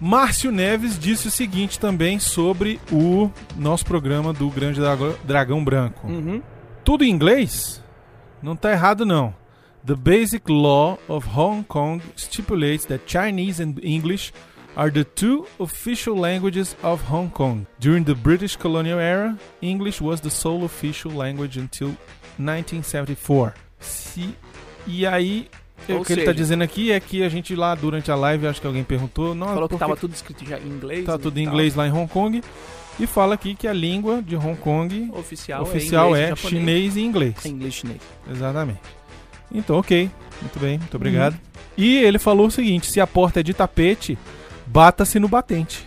Márcio 0.00 0.50
Neves 0.52 0.98
disse 0.98 1.28
o 1.28 1.30
seguinte 1.30 1.78
também 1.78 2.18
sobre 2.18 2.78
o 2.92 3.30
nosso 3.56 3.86
programa 3.86 4.32
do 4.32 4.50
Grande 4.50 4.80
Dragão 5.24 5.64
Branco. 5.64 6.06
Uhum. 6.06 6.42
Tudo 6.84 7.04
em 7.04 7.10
inglês? 7.10 7.82
Não 8.42 8.54
tá 8.56 8.72
errado 8.72 9.06
não. 9.06 9.34
The 9.86 9.94
basic 9.96 10.48
law 10.48 10.96
of 11.08 11.26
Hong 11.36 11.62
Kong 11.64 12.00
stipulates 12.16 12.86
that 12.86 13.04
Chinese 13.06 13.62
and 13.62 13.74
English 13.82 14.32
are 14.76 14.90
the 14.90 15.04
two 15.04 15.46
official 15.60 16.18
languages 16.18 16.74
of 16.82 17.02
Hong 17.12 17.28
Kong. 17.30 17.66
During 17.78 18.04
the 18.04 18.14
British 18.14 18.56
colonial 18.56 18.98
era, 18.98 19.36
English 19.60 20.00
was 20.02 20.20
the 20.22 20.30
sole 20.30 20.64
official 20.64 21.12
language 21.12 21.58
until 21.60 21.94
1974. 22.38 23.52
Se, 23.78 24.34
e 24.86 25.06
aí, 25.06 25.48
Ou 25.88 26.00
o 26.00 26.04
que 26.04 26.12
ele 26.14 26.22
tá 26.22 26.30
seja- 26.30 26.34
dizendo 26.34 26.64
aqui 26.64 26.90
é 26.90 26.98
que 26.98 27.22
a 27.22 27.28
gente 27.28 27.54
lá 27.54 27.74
durante 27.74 28.10
a 28.10 28.14
live, 28.16 28.46
acho 28.46 28.60
que 28.62 28.66
alguém 28.66 28.82
perguntou, 28.84 29.34
não, 29.34 29.48
Falou 29.48 29.68
que 29.68 29.74
por 29.74 29.78
tava 29.78 29.96
tudo 29.96 30.14
escrito 30.14 30.46
já 30.46 30.58
em 30.58 30.66
inglês. 30.66 31.04
tá 31.04 31.18
tudo 31.18 31.38
em 31.38 31.44
inglês 31.44 31.74
lá 31.74 31.86
em 31.86 31.92
Hong 31.92 32.10
Kong. 32.10 32.42
E 32.98 33.06
fala 33.06 33.34
aqui 33.34 33.54
que 33.54 33.66
a 33.68 33.72
língua 33.72 34.22
de 34.22 34.36
Hong 34.36 34.56
Kong 34.56 35.10
Oficial, 35.12 35.62
oficial 35.62 36.14
é, 36.16 36.20
é, 36.20 36.22
inglês 36.22 36.28
japonês. 36.40 36.48
chinês 36.64 36.96
e 36.96 37.00
inglês. 37.02 37.34
É 37.44 37.48
inglês 37.48 37.74
chinês. 37.74 38.00
Exatamente. 38.30 38.80
Então, 39.52 39.76
ok. 39.78 40.10
Muito 40.40 40.58
bem, 40.58 40.78
muito 40.78 40.94
obrigado. 40.96 41.34
Uhum. 41.34 41.38
E 41.76 41.96
ele 41.96 42.18
falou 42.18 42.46
o 42.46 42.50
seguinte: 42.50 42.90
se 42.90 43.00
a 43.00 43.06
porta 43.06 43.40
é 43.40 43.42
de 43.42 43.54
tapete, 43.54 44.18
bata-se 44.66 45.18
no 45.18 45.28
batente. 45.28 45.86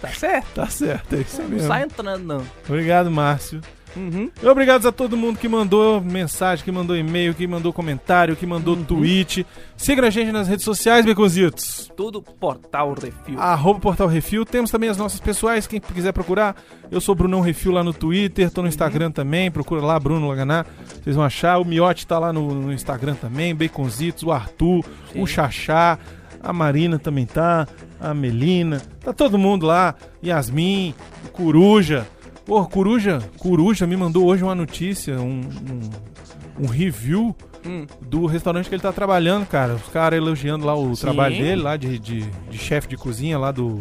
Tá 0.00 0.08
certo? 0.08 0.46
Tá 0.54 0.66
certo, 0.68 1.16
é 1.16 1.20
isso 1.20 1.42
Não 1.42 1.48
mesmo. 1.48 1.66
sai 1.66 1.82
entrando, 1.82 2.24
não. 2.24 2.46
Obrigado, 2.68 3.10
Márcio. 3.10 3.60
Uhum. 3.96 4.30
Obrigado 4.42 4.86
a 4.86 4.92
todo 4.92 5.16
mundo 5.16 5.38
que 5.38 5.48
mandou 5.48 6.00
mensagem, 6.00 6.64
que 6.64 6.70
mandou 6.70 6.96
e-mail, 6.96 7.34
que 7.34 7.46
mandou 7.46 7.72
comentário, 7.72 8.36
que 8.36 8.46
mandou 8.46 8.76
Uhum. 8.76 8.84
tweet. 8.84 9.46
Siga 9.76 10.06
a 10.06 10.10
gente 10.10 10.30
nas 10.30 10.46
redes 10.46 10.64
sociais, 10.64 11.04
Beconzitos. 11.04 11.90
Tudo 11.96 12.22
Portal 12.22 12.94
Refil. 12.94 13.38
Arroba 13.40 13.80
Portal 13.80 14.06
Refil. 14.06 14.44
Temos 14.44 14.70
também 14.70 14.88
as 14.88 14.96
nossas 14.96 15.20
pessoais, 15.20 15.66
quem 15.66 15.80
quiser 15.80 16.12
procurar. 16.12 16.54
Eu 16.90 17.00
sou 17.00 17.14
Brunão 17.14 17.40
Refil 17.40 17.72
lá 17.72 17.82
no 17.82 17.92
Twitter, 17.92 18.50
tô 18.50 18.62
no 18.62 18.68
Instagram 18.68 19.10
também. 19.10 19.50
Procura 19.50 19.80
lá, 19.82 19.98
Bruno 19.98 20.28
Laganá. 20.28 20.64
Vocês 21.02 21.16
vão 21.16 21.24
achar. 21.24 21.58
O 21.58 21.64
Miote 21.64 22.06
tá 22.06 22.18
lá 22.18 22.32
no, 22.32 22.54
no 22.54 22.72
Instagram 22.72 23.14
também. 23.14 23.54
Baconzitos, 23.54 24.22
o 24.22 24.30
Arthur, 24.32 24.84
Sim. 25.12 25.22
o 25.22 25.26
Xaxá. 25.26 25.98
A 26.42 26.52
Marina 26.52 26.98
também 26.98 27.26
tá. 27.26 27.66
A 28.00 28.14
Melina. 28.14 28.80
Tá 29.04 29.12
todo 29.12 29.36
mundo 29.36 29.66
lá. 29.66 29.94
Yasmin, 30.24 30.94
o 31.26 31.28
Coruja. 31.28 32.06
Pô, 32.50 32.66
Coruja, 32.66 33.20
Coruja 33.38 33.86
me 33.86 33.96
mandou 33.96 34.26
hoje 34.26 34.42
uma 34.42 34.56
notícia, 34.56 35.20
um, 35.20 35.40
um, 35.40 36.64
um 36.64 36.66
review 36.66 37.32
Hum. 37.64 37.86
do 38.00 38.26
restaurante 38.26 38.68
que 38.68 38.74
ele 38.74 38.82
tá 38.82 38.90
trabalhando, 38.92 39.46
cara. 39.46 39.74
Os 39.74 39.86
caras 39.92 40.16
elogiando 40.16 40.66
lá 40.66 40.74
o 40.74 40.96
Sim. 40.96 41.02
trabalho 41.02 41.36
dele, 41.36 41.62
lá 41.62 41.76
de, 41.76 41.96
de, 41.96 42.22
de 42.50 42.58
chefe 42.58 42.88
de 42.88 42.96
cozinha 42.96 43.38
lá 43.38 43.52
do 43.52 43.78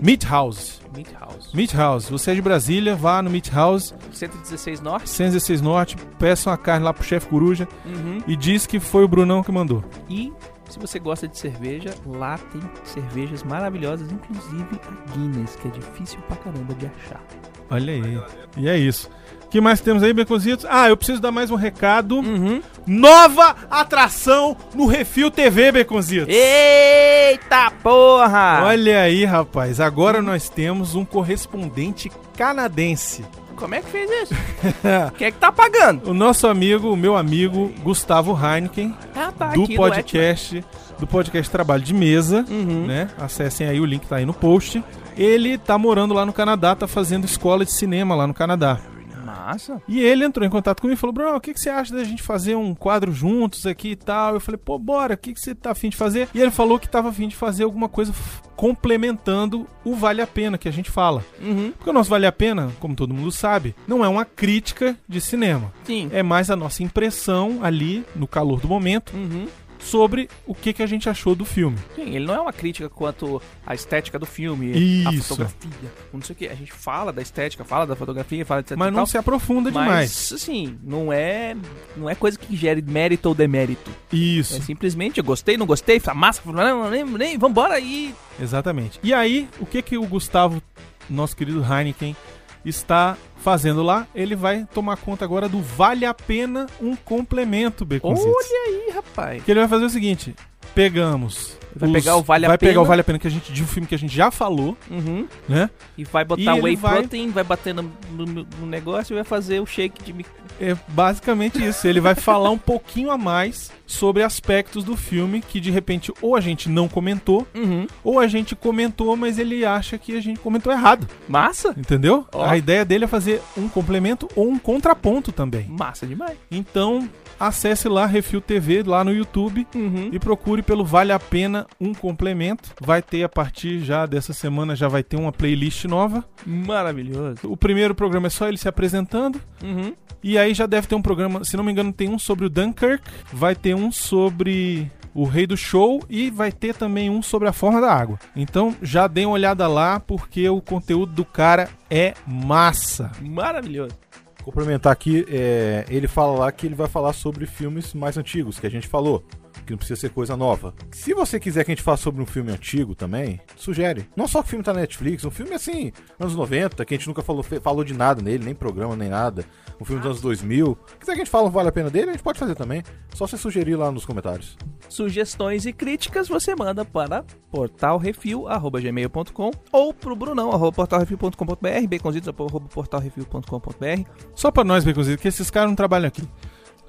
Meat 0.00 0.24
House. 0.26 0.80
Meat 0.96 1.12
House. 1.20 1.50
Meat 1.54 1.74
House. 1.76 2.08
Você 2.08 2.32
é 2.32 2.34
de 2.34 2.42
Brasília, 2.42 2.96
vá 2.96 3.22
no 3.22 3.30
Meat 3.30 3.52
House, 3.52 3.94
116 4.12 4.80
Norte. 4.80 5.08
116 5.08 5.60
Norte, 5.60 5.96
peça 6.18 6.50
uma 6.50 6.56
carne 6.56 6.84
lá 6.84 6.92
pro 6.92 7.04
chefe 7.04 7.28
Coruja 7.28 7.68
Uhum. 7.86 8.18
e 8.26 8.34
diz 8.34 8.66
que 8.66 8.80
foi 8.80 9.04
o 9.04 9.08
Brunão 9.08 9.44
que 9.44 9.52
mandou. 9.52 9.84
E 10.10 10.32
se 10.72 10.78
você 10.78 10.98
gosta 10.98 11.28
de 11.28 11.36
cerveja, 11.36 11.94
lá 12.06 12.38
tem 12.38 12.62
cervejas 12.82 13.42
maravilhosas, 13.42 14.10
inclusive 14.10 14.80
a 14.88 15.12
Guinness, 15.12 15.54
que 15.56 15.68
é 15.68 15.70
difícil 15.70 16.18
pra 16.26 16.36
caramba 16.36 16.72
de 16.74 16.86
achar. 16.86 17.22
Olha 17.70 17.92
aí. 17.92 18.22
E 18.56 18.68
é 18.68 18.78
isso. 18.78 19.10
O 19.44 19.48
que 19.48 19.60
mais 19.60 19.82
temos 19.82 20.02
aí, 20.02 20.14
Beconzitos? 20.14 20.64
Ah, 20.66 20.88
eu 20.88 20.96
preciso 20.96 21.20
dar 21.20 21.30
mais 21.30 21.50
um 21.50 21.56
recado. 21.56 22.20
Uhum. 22.20 22.62
Nova 22.86 23.54
atração 23.70 24.56
no 24.74 24.86
Refil 24.86 25.30
TV, 25.30 25.72
Beconzitos. 25.72 26.34
Eita 26.34 27.70
porra! 27.82 28.62
Olha 28.64 29.02
aí, 29.02 29.26
rapaz. 29.26 29.78
Agora 29.78 30.22
nós 30.22 30.48
temos 30.48 30.94
um 30.94 31.04
correspondente 31.04 32.10
canadense. 32.34 33.26
Como 33.56 33.74
é 33.74 33.80
que 33.80 33.90
fez 33.90 34.10
isso? 34.22 34.34
Quem 35.16 35.28
é 35.28 35.30
que 35.30 35.38
tá 35.38 35.52
pagando? 35.52 36.10
O 36.10 36.14
nosso 36.14 36.46
amigo, 36.46 36.90
o 36.92 36.96
meu 36.96 37.16
amigo 37.16 37.72
Gustavo 37.82 38.32
Heineken, 38.36 38.94
Ah, 39.14 39.32
tá 39.36 39.48
do 39.48 39.66
podcast, 39.74 40.64
do 40.98 41.06
podcast 41.06 41.50
Trabalho 41.50 41.82
de 41.82 41.94
Mesa, 41.94 42.44
Uhum. 42.48 42.86
né? 42.86 43.08
Acessem 43.18 43.66
aí 43.68 43.80
o 43.80 43.84
link 43.84 44.06
tá 44.06 44.16
aí 44.16 44.26
no 44.26 44.34
post. 44.34 44.82
Ele 45.16 45.58
tá 45.58 45.76
morando 45.76 46.14
lá 46.14 46.24
no 46.24 46.32
Canadá, 46.32 46.74
tá 46.74 46.86
fazendo 46.88 47.24
escola 47.24 47.64
de 47.64 47.72
cinema 47.72 48.14
lá 48.14 48.26
no 48.26 48.32
Canadá. 48.34 48.78
Massa. 49.22 49.80
E 49.88 50.00
ele 50.00 50.24
entrou 50.24 50.46
em 50.46 50.50
contato 50.50 50.80
comigo 50.80 50.96
e 50.96 51.00
falou: 51.00 51.14
Bruno, 51.14 51.36
o 51.36 51.40
que, 51.40 51.54
que 51.54 51.60
você 51.60 51.70
acha 51.70 51.94
da 51.94 52.04
gente 52.04 52.22
fazer 52.22 52.54
um 52.56 52.74
quadro 52.74 53.12
juntos 53.12 53.66
aqui 53.66 53.90
e 53.90 53.96
tal? 53.96 54.34
Eu 54.34 54.40
falei: 54.40 54.60
pô, 54.62 54.78
bora, 54.78 55.14
o 55.14 55.18
que, 55.18 55.32
que 55.32 55.40
você 55.40 55.54
tá 55.54 55.70
afim 55.70 55.88
de 55.88 55.96
fazer? 55.96 56.28
E 56.34 56.40
ele 56.40 56.50
falou 56.50 56.78
que 56.78 56.88
tava 56.88 57.08
afim 57.08 57.28
de 57.28 57.36
fazer 57.36 57.64
alguma 57.64 57.88
coisa 57.88 58.12
complementando 58.56 59.66
o 59.84 59.94
Vale 59.94 60.22
a 60.22 60.26
Pena 60.26 60.56
que 60.56 60.68
a 60.68 60.72
gente 60.72 60.90
fala. 60.90 61.24
Uhum. 61.40 61.72
Porque 61.76 61.90
o 61.90 61.92
nosso 61.92 62.10
Vale 62.10 62.26
a 62.26 62.32
Pena, 62.32 62.70
como 62.78 62.94
todo 62.94 63.12
mundo 63.12 63.32
sabe, 63.32 63.74
não 63.88 64.04
é 64.04 64.08
uma 64.08 64.24
crítica 64.24 64.96
de 65.08 65.20
cinema. 65.20 65.72
Sim. 65.84 66.08
É 66.12 66.22
mais 66.22 66.50
a 66.50 66.56
nossa 66.56 66.82
impressão 66.82 67.60
ali, 67.62 68.04
no 68.14 68.26
calor 68.26 68.60
do 68.60 68.68
momento, 68.68 69.12
Uhum. 69.14 69.46
Sobre 69.82 70.28
o 70.46 70.54
que, 70.54 70.72
que 70.72 70.82
a 70.82 70.86
gente 70.86 71.08
achou 71.08 71.34
do 71.34 71.44
filme. 71.44 71.76
Sim, 71.94 72.14
ele 72.14 72.24
não 72.24 72.34
é 72.34 72.40
uma 72.40 72.52
crítica 72.52 72.88
quanto 72.88 73.42
à 73.66 73.74
estética 73.74 74.18
do 74.18 74.26
filme, 74.26 74.72
a 75.06 75.12
Isso. 75.12 75.28
fotografia, 75.28 75.92
não 76.12 76.22
sei 76.22 76.34
o 76.34 76.36
que. 76.36 76.48
A 76.48 76.54
gente 76.54 76.72
fala 76.72 77.12
da 77.12 77.20
estética, 77.20 77.64
fala 77.64 77.86
da 77.86 77.96
fotografia, 77.96 78.46
fala 78.46 78.60
etc. 78.60 78.76
Mas 78.76 78.88
não 78.88 79.00
tal, 79.00 79.06
se 79.06 79.18
aprofunda 79.18 79.70
mas, 79.70 79.84
demais. 79.84 80.32
assim, 80.32 80.78
não 80.82 81.12
é, 81.12 81.56
não 81.96 82.08
é 82.08 82.14
coisa 82.14 82.38
que 82.38 82.56
gere 82.56 82.82
mérito 82.82 83.28
ou 83.28 83.34
demérito. 83.34 83.90
É 84.12 84.16
Isso, 84.16 84.62
simplesmente, 84.62 85.18
eu 85.18 85.24
gostei, 85.24 85.56
não 85.56 85.66
gostei, 85.66 86.00
massa, 86.14 86.40
não, 86.44 86.90
nem, 86.90 87.04
nem, 87.04 87.38
vambora 87.38 87.74
aí. 87.74 88.14
exatamente. 88.40 89.00
E 89.02 89.12
aí, 89.12 89.48
o 89.58 89.66
que, 89.66 89.82
que 89.82 89.98
o 89.98 90.06
Gustavo, 90.06 90.62
nosso 91.08 91.36
querido 91.36 91.64
Heineken, 91.64 92.16
está 92.64 93.16
fazendo 93.36 93.82
lá? 93.82 94.06
Ele 94.14 94.34
vai 94.36 94.66
tomar 94.72 94.96
conta 94.96 95.24
agora 95.24 95.48
do 95.48 95.60
Vale 95.60 96.04
a 96.06 96.14
Pena 96.14 96.66
um 96.80 96.94
complemento, 96.96 97.84
Beconzitos. 97.84 98.32
Olha 98.34 98.68
aí, 98.68 98.92
rapaz. 98.94 99.42
Que 99.44 99.50
ele 99.50 99.60
vai 99.60 99.68
fazer 99.68 99.84
o 99.84 99.90
seguinte: 99.90 100.34
pegamos. 100.74 101.58
Vai 101.74 101.90
pegar 101.90 102.16
o 102.16 102.22
Vale 102.22 102.44
a 102.44 102.48
vai 102.48 102.58
pegar 102.58 102.72
Pena. 102.72 102.82
o 102.82 102.84
Vale 102.84 103.00
a 103.00 103.04
Pena 103.04 103.18
que 103.18 103.26
a 103.26 103.30
gente, 103.30 103.50
de 103.50 103.62
um 103.62 103.66
filme 103.66 103.86
que 103.88 103.94
a 103.94 103.98
gente 103.98 104.14
já 104.14 104.30
falou, 104.30 104.76
Uhum. 104.90 105.26
né? 105.48 105.70
E 105.96 106.04
vai 106.04 106.22
botar 106.22 106.42
E 106.42 106.48
ele 106.48 106.60
whey 106.60 106.76
vai- 106.76 106.98
protein, 107.00 107.30
vai 107.30 107.42
bater 107.44 107.74
no, 107.74 107.90
no- 108.10 108.26
no 108.60 108.66
negócio 108.66 109.14
e 109.14 109.16
vai 109.16 109.24
fazer 109.24 109.58
o 109.60 109.64
shake 109.66 110.12
de... 110.12 110.26
É 110.60 110.76
basicamente 110.88 111.64
isso. 111.64 111.88
Ele 111.88 111.98
vai 111.98 112.14
falar 112.14 112.50
um 112.50 112.58
pouquinho 112.58 113.10
a 113.10 113.16
mais 113.16 113.72
sobre 113.92 114.22
aspectos 114.22 114.82
do 114.84 114.96
filme 114.96 115.40
que 115.40 115.60
de 115.60 115.70
repente 115.70 116.12
ou 116.20 116.34
a 116.36 116.40
gente 116.40 116.68
não 116.68 116.88
comentou, 116.88 117.46
Uhum. 117.54 117.86
ou 118.02 118.18
a 118.18 118.26
gente 118.26 118.56
comentou, 118.56 119.16
mas 119.16 119.38
ele 119.38 119.64
acha 119.64 119.98
que 119.98 120.16
a 120.16 120.20
gente 120.20 120.40
comentou 120.40 120.72
errado. 120.72 121.06
Massa? 121.28 121.74
Entendeu? 121.76 122.26
Ó. 122.32 122.44
A 122.44 122.56
ideia 122.56 122.84
dele 122.84 123.04
é 123.04 123.08
fazer 123.08 123.40
um 123.56 123.68
complemento 123.68 124.28
ou 124.34 124.48
um 124.48 124.58
contraponto 124.58 125.30
também. 125.32 125.66
Massa 125.68 126.06
demais. 126.06 126.36
Então, 126.50 127.08
acesse 127.38 127.88
lá 127.88 128.06
Refil 128.06 128.40
TV 128.40 128.82
lá 128.82 129.02
no 129.04 129.12
YouTube 129.12 129.66
Uhum. 129.74 130.08
e 130.12 130.18
procure 130.18 130.62
pelo 130.62 130.84
Vale 130.84 131.12
a 131.12 131.18
Pena 131.18 131.66
um 131.80 131.92
complemento. 131.92 132.70
Vai 132.80 133.02
ter 133.02 133.22
a 133.22 133.28
partir 133.28 133.80
já 133.80 134.06
dessa 134.06 134.32
semana 134.32 134.74
já 134.76 134.88
vai 134.88 135.02
ter 135.02 135.16
uma 135.16 135.32
playlist 135.32 135.84
nova. 135.84 136.24
Maravilhoso. 136.46 137.40
O 137.44 137.56
primeiro 137.56 137.94
programa 137.94 138.28
é 138.28 138.30
só 138.30 138.48
ele 138.48 138.56
se 138.56 138.68
apresentando. 138.68 139.40
Uhum. 139.62 139.92
E 140.24 140.38
aí 140.38 140.54
já 140.54 140.66
deve 140.66 140.86
ter 140.86 140.94
um 140.94 141.02
programa, 141.02 141.42
se 141.44 141.56
não 141.56 141.64
me 141.64 141.72
engano, 141.72 141.92
tem 141.92 142.08
um 142.08 142.16
sobre 142.18 142.46
o 142.46 142.48
Dunkirk, 142.48 143.02
vai 143.32 143.56
ter 143.56 143.74
um 143.74 143.81
sobre 143.90 144.90
o 145.14 145.24
Rei 145.24 145.46
do 145.46 145.56
Show 145.56 146.02
e 146.08 146.30
vai 146.30 146.50
ter 146.52 146.74
também 146.74 147.10
um 147.10 147.22
sobre 147.22 147.48
a 147.48 147.52
forma 147.52 147.80
da 147.80 147.92
água. 147.92 148.18
Então 148.34 148.74
já 148.82 149.06
dê 149.06 149.24
uma 149.24 149.34
olhada 149.34 149.66
lá 149.66 150.00
porque 150.00 150.48
o 150.48 150.60
conteúdo 150.60 151.12
do 151.12 151.24
cara 151.24 151.68
é 151.90 152.14
massa. 152.26 153.10
Maravilhoso. 153.20 153.96
Complementar 154.42 154.92
aqui, 154.92 155.24
é, 155.28 155.84
ele 155.88 156.08
fala 156.08 156.38
lá 156.38 156.52
que 156.52 156.66
ele 156.66 156.74
vai 156.74 156.88
falar 156.88 157.12
sobre 157.12 157.46
filmes 157.46 157.94
mais 157.94 158.16
antigos, 158.18 158.58
que 158.58 158.66
a 158.66 158.70
gente 158.70 158.88
falou. 158.88 159.24
Que 159.66 159.70
não 159.70 159.78
precisa 159.78 160.00
ser 160.00 160.10
coisa 160.10 160.36
nova. 160.36 160.74
Se 160.90 161.14
você 161.14 161.38
quiser 161.38 161.64
que 161.64 161.70
a 161.70 161.74
gente 161.74 161.82
faça 161.82 162.02
sobre 162.02 162.22
um 162.22 162.26
filme 162.26 162.52
antigo 162.52 162.94
também, 162.94 163.40
sugere. 163.56 164.08
Não 164.16 164.26
só 164.26 164.42
que 164.42 164.48
o 164.48 164.50
filme 164.50 164.64
tá 164.64 164.72
na 164.72 164.80
Netflix, 164.80 165.24
um 165.24 165.30
filme 165.30 165.54
assim, 165.54 165.92
anos 166.18 166.34
90, 166.34 166.84
que 166.84 166.94
a 166.94 166.96
gente 166.96 167.08
nunca 167.08 167.22
falou, 167.22 167.42
falou 167.42 167.84
de 167.84 167.94
nada 167.94 168.22
nele, 168.22 168.44
nem 168.44 168.54
programa, 168.54 168.96
nem 168.96 169.08
nada. 169.08 169.44
Um 169.80 169.84
filme 169.84 170.00
dos 170.00 170.10
anos 170.10 170.20
2000. 170.20 170.78
Se 170.86 170.96
quiser 170.98 171.12
que 171.12 171.20
a 171.20 171.24
gente 171.24 171.30
fale 171.30 171.46
um 171.46 171.50
vale 171.50 171.68
a 171.68 171.72
pena 171.72 171.90
dele, 171.90 172.10
a 172.10 172.12
gente 172.12 172.22
pode 172.22 172.38
fazer 172.38 172.54
também. 172.54 172.82
Só 173.14 173.26
você 173.26 173.36
sugerir 173.36 173.76
lá 173.76 173.90
nos 173.90 174.04
comentários. 174.04 174.56
Sugestões 174.88 175.66
e 175.66 175.72
críticas 175.72 176.28
você 176.28 176.54
manda 176.54 176.84
para 176.84 177.24
portalrefil.gmail.com 177.50 179.50
ou 179.72 179.94
pro 179.94 180.16
brunão, 180.16 180.52
arroba 180.52 180.72
portalrefil.com.br, 180.72 181.88
baconzitos, 181.88 182.28
arroba 182.28 182.68
portalrefil.com.br. 182.68 184.10
Só 184.34 184.50
pra 184.50 184.64
nós, 184.64 184.84
Baconzitos, 184.84 185.22
que 185.22 185.28
esses 185.28 185.50
caras 185.50 185.70
não 185.70 185.76
trabalham 185.76 186.08
aqui. 186.08 186.22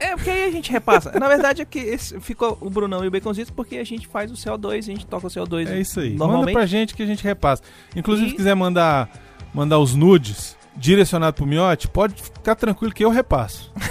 É, 0.04 0.16
porque 0.16 0.30
aí 0.30 0.44
a 0.46 0.52
gente 0.52 0.70
repassa. 0.70 1.18
Na 1.18 1.30
verdade 1.30 1.62
é 1.62 1.66
que 1.66 1.80
esse, 1.80 2.20
ficou 2.20 2.58
o 2.60 2.70
Brunão 2.70 3.06
e 3.06 3.08
o 3.08 3.12
Baconzitos 3.12 3.50
porque 3.50 3.78
a 3.78 3.84
gente 3.86 4.06
faz 4.06 4.30
o 4.30 4.36
CO2, 4.36 4.80
a 4.80 4.82
gente 4.82 5.06
toca 5.06 5.28
o 5.28 5.30
CO2 5.30 5.70
É 5.70 5.80
isso 5.80 6.02
aí. 6.02 6.18
Manda 6.18 6.52
pra 6.52 6.66
gente 6.66 6.94
que 6.94 7.02
a 7.02 7.06
gente 7.06 7.24
repassa. 7.24 7.64
Inclusive, 7.96 8.28
E- 8.28 8.32
se 8.32 8.36
quiser 8.36 8.54
mandar, 8.54 9.10
mandar 9.54 9.80
os 9.80 9.96
nudes 9.96 10.58
direcionado 10.76 11.36
pro 11.38 11.46
Miote, 11.46 11.88
pode 11.88 12.22
ficar 12.22 12.56
tranquilo 12.56 12.94
que 12.94 13.06
eu 13.06 13.10
repasso. 13.10 13.72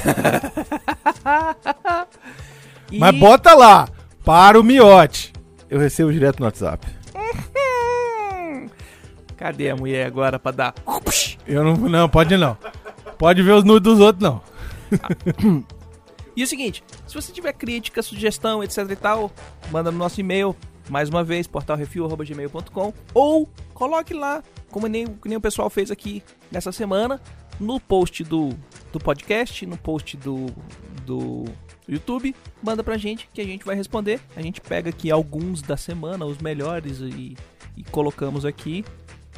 E- 2.91 2.99
Mas 2.99 3.19
bota 3.19 3.55
lá, 3.55 3.89
para 4.23 4.61
o 4.61 4.63
Miote. 4.63 5.33
Eu 5.71 5.79
recebo 5.79 6.13
direto 6.13 6.41
no 6.41 6.45
WhatsApp. 6.45 6.87
Hum. 7.17 8.69
Cadê 9.35 9.71
a 9.71 9.77
mulher 9.77 10.07
agora 10.07 10.39
pra 10.39 10.53
dar... 10.53 10.75
Eu 11.47 11.65
não, 11.65 11.75
não, 11.75 12.07
pode 12.07 12.37
não. 12.37 12.55
Pode 13.17 13.43
ver 13.43 13.53
os 13.53 13.65
nudes 13.65 13.91
dos 13.95 13.99
outros, 13.99 14.23
não. 14.23 14.43
E 16.37 16.41
é 16.41 16.45
o 16.45 16.47
seguinte, 16.47 16.83
se 17.07 17.15
você 17.15 17.33
tiver 17.33 17.53
crítica, 17.53 18.03
sugestão, 18.03 18.63
etc 18.63 18.79
e 18.91 18.97
tal, 18.97 19.31
manda 19.71 19.91
no 19.91 19.99
nosso 19.99 20.21
e-mail, 20.21 20.57
mais 20.89 21.09
uma 21.09 21.23
vez, 21.23 21.47
portalrefil.gmail.com 21.47 22.95
ou 23.15 23.49
coloque 23.75 24.15
lá, 24.15 24.43
como 24.71 24.87
nem, 24.87 25.07
nem 25.25 25.37
o 25.37 25.41
pessoal 25.41 25.69
fez 25.69 25.91
aqui 25.91 26.23
nessa 26.51 26.73
semana, 26.73 27.21
no 27.61 27.79
post 27.79 28.25
do, 28.25 28.51
do 28.93 28.99
podcast, 28.99 29.65
no 29.67 29.77
post 29.77 30.17
do, 30.17 30.47
do 31.05 31.45
YouTube, 31.89 32.35
manda 32.63 32.83
pra 32.83 32.97
gente 32.97 33.29
que 33.33 33.41
a 33.41 33.45
gente 33.45 33.65
vai 33.65 33.77
responder. 33.77 34.21
A 34.37 34.43
gente 34.43 34.61
pega 34.61 34.91
aqui 34.91 35.11
alguns 35.11 35.63
da 35.63 35.77
semana, 35.77 36.25
os 36.25 36.39
melhores, 36.39 37.01
e, 37.01 37.37
e 37.77 37.85
colocamos 37.85 38.45
aqui. 38.45 38.85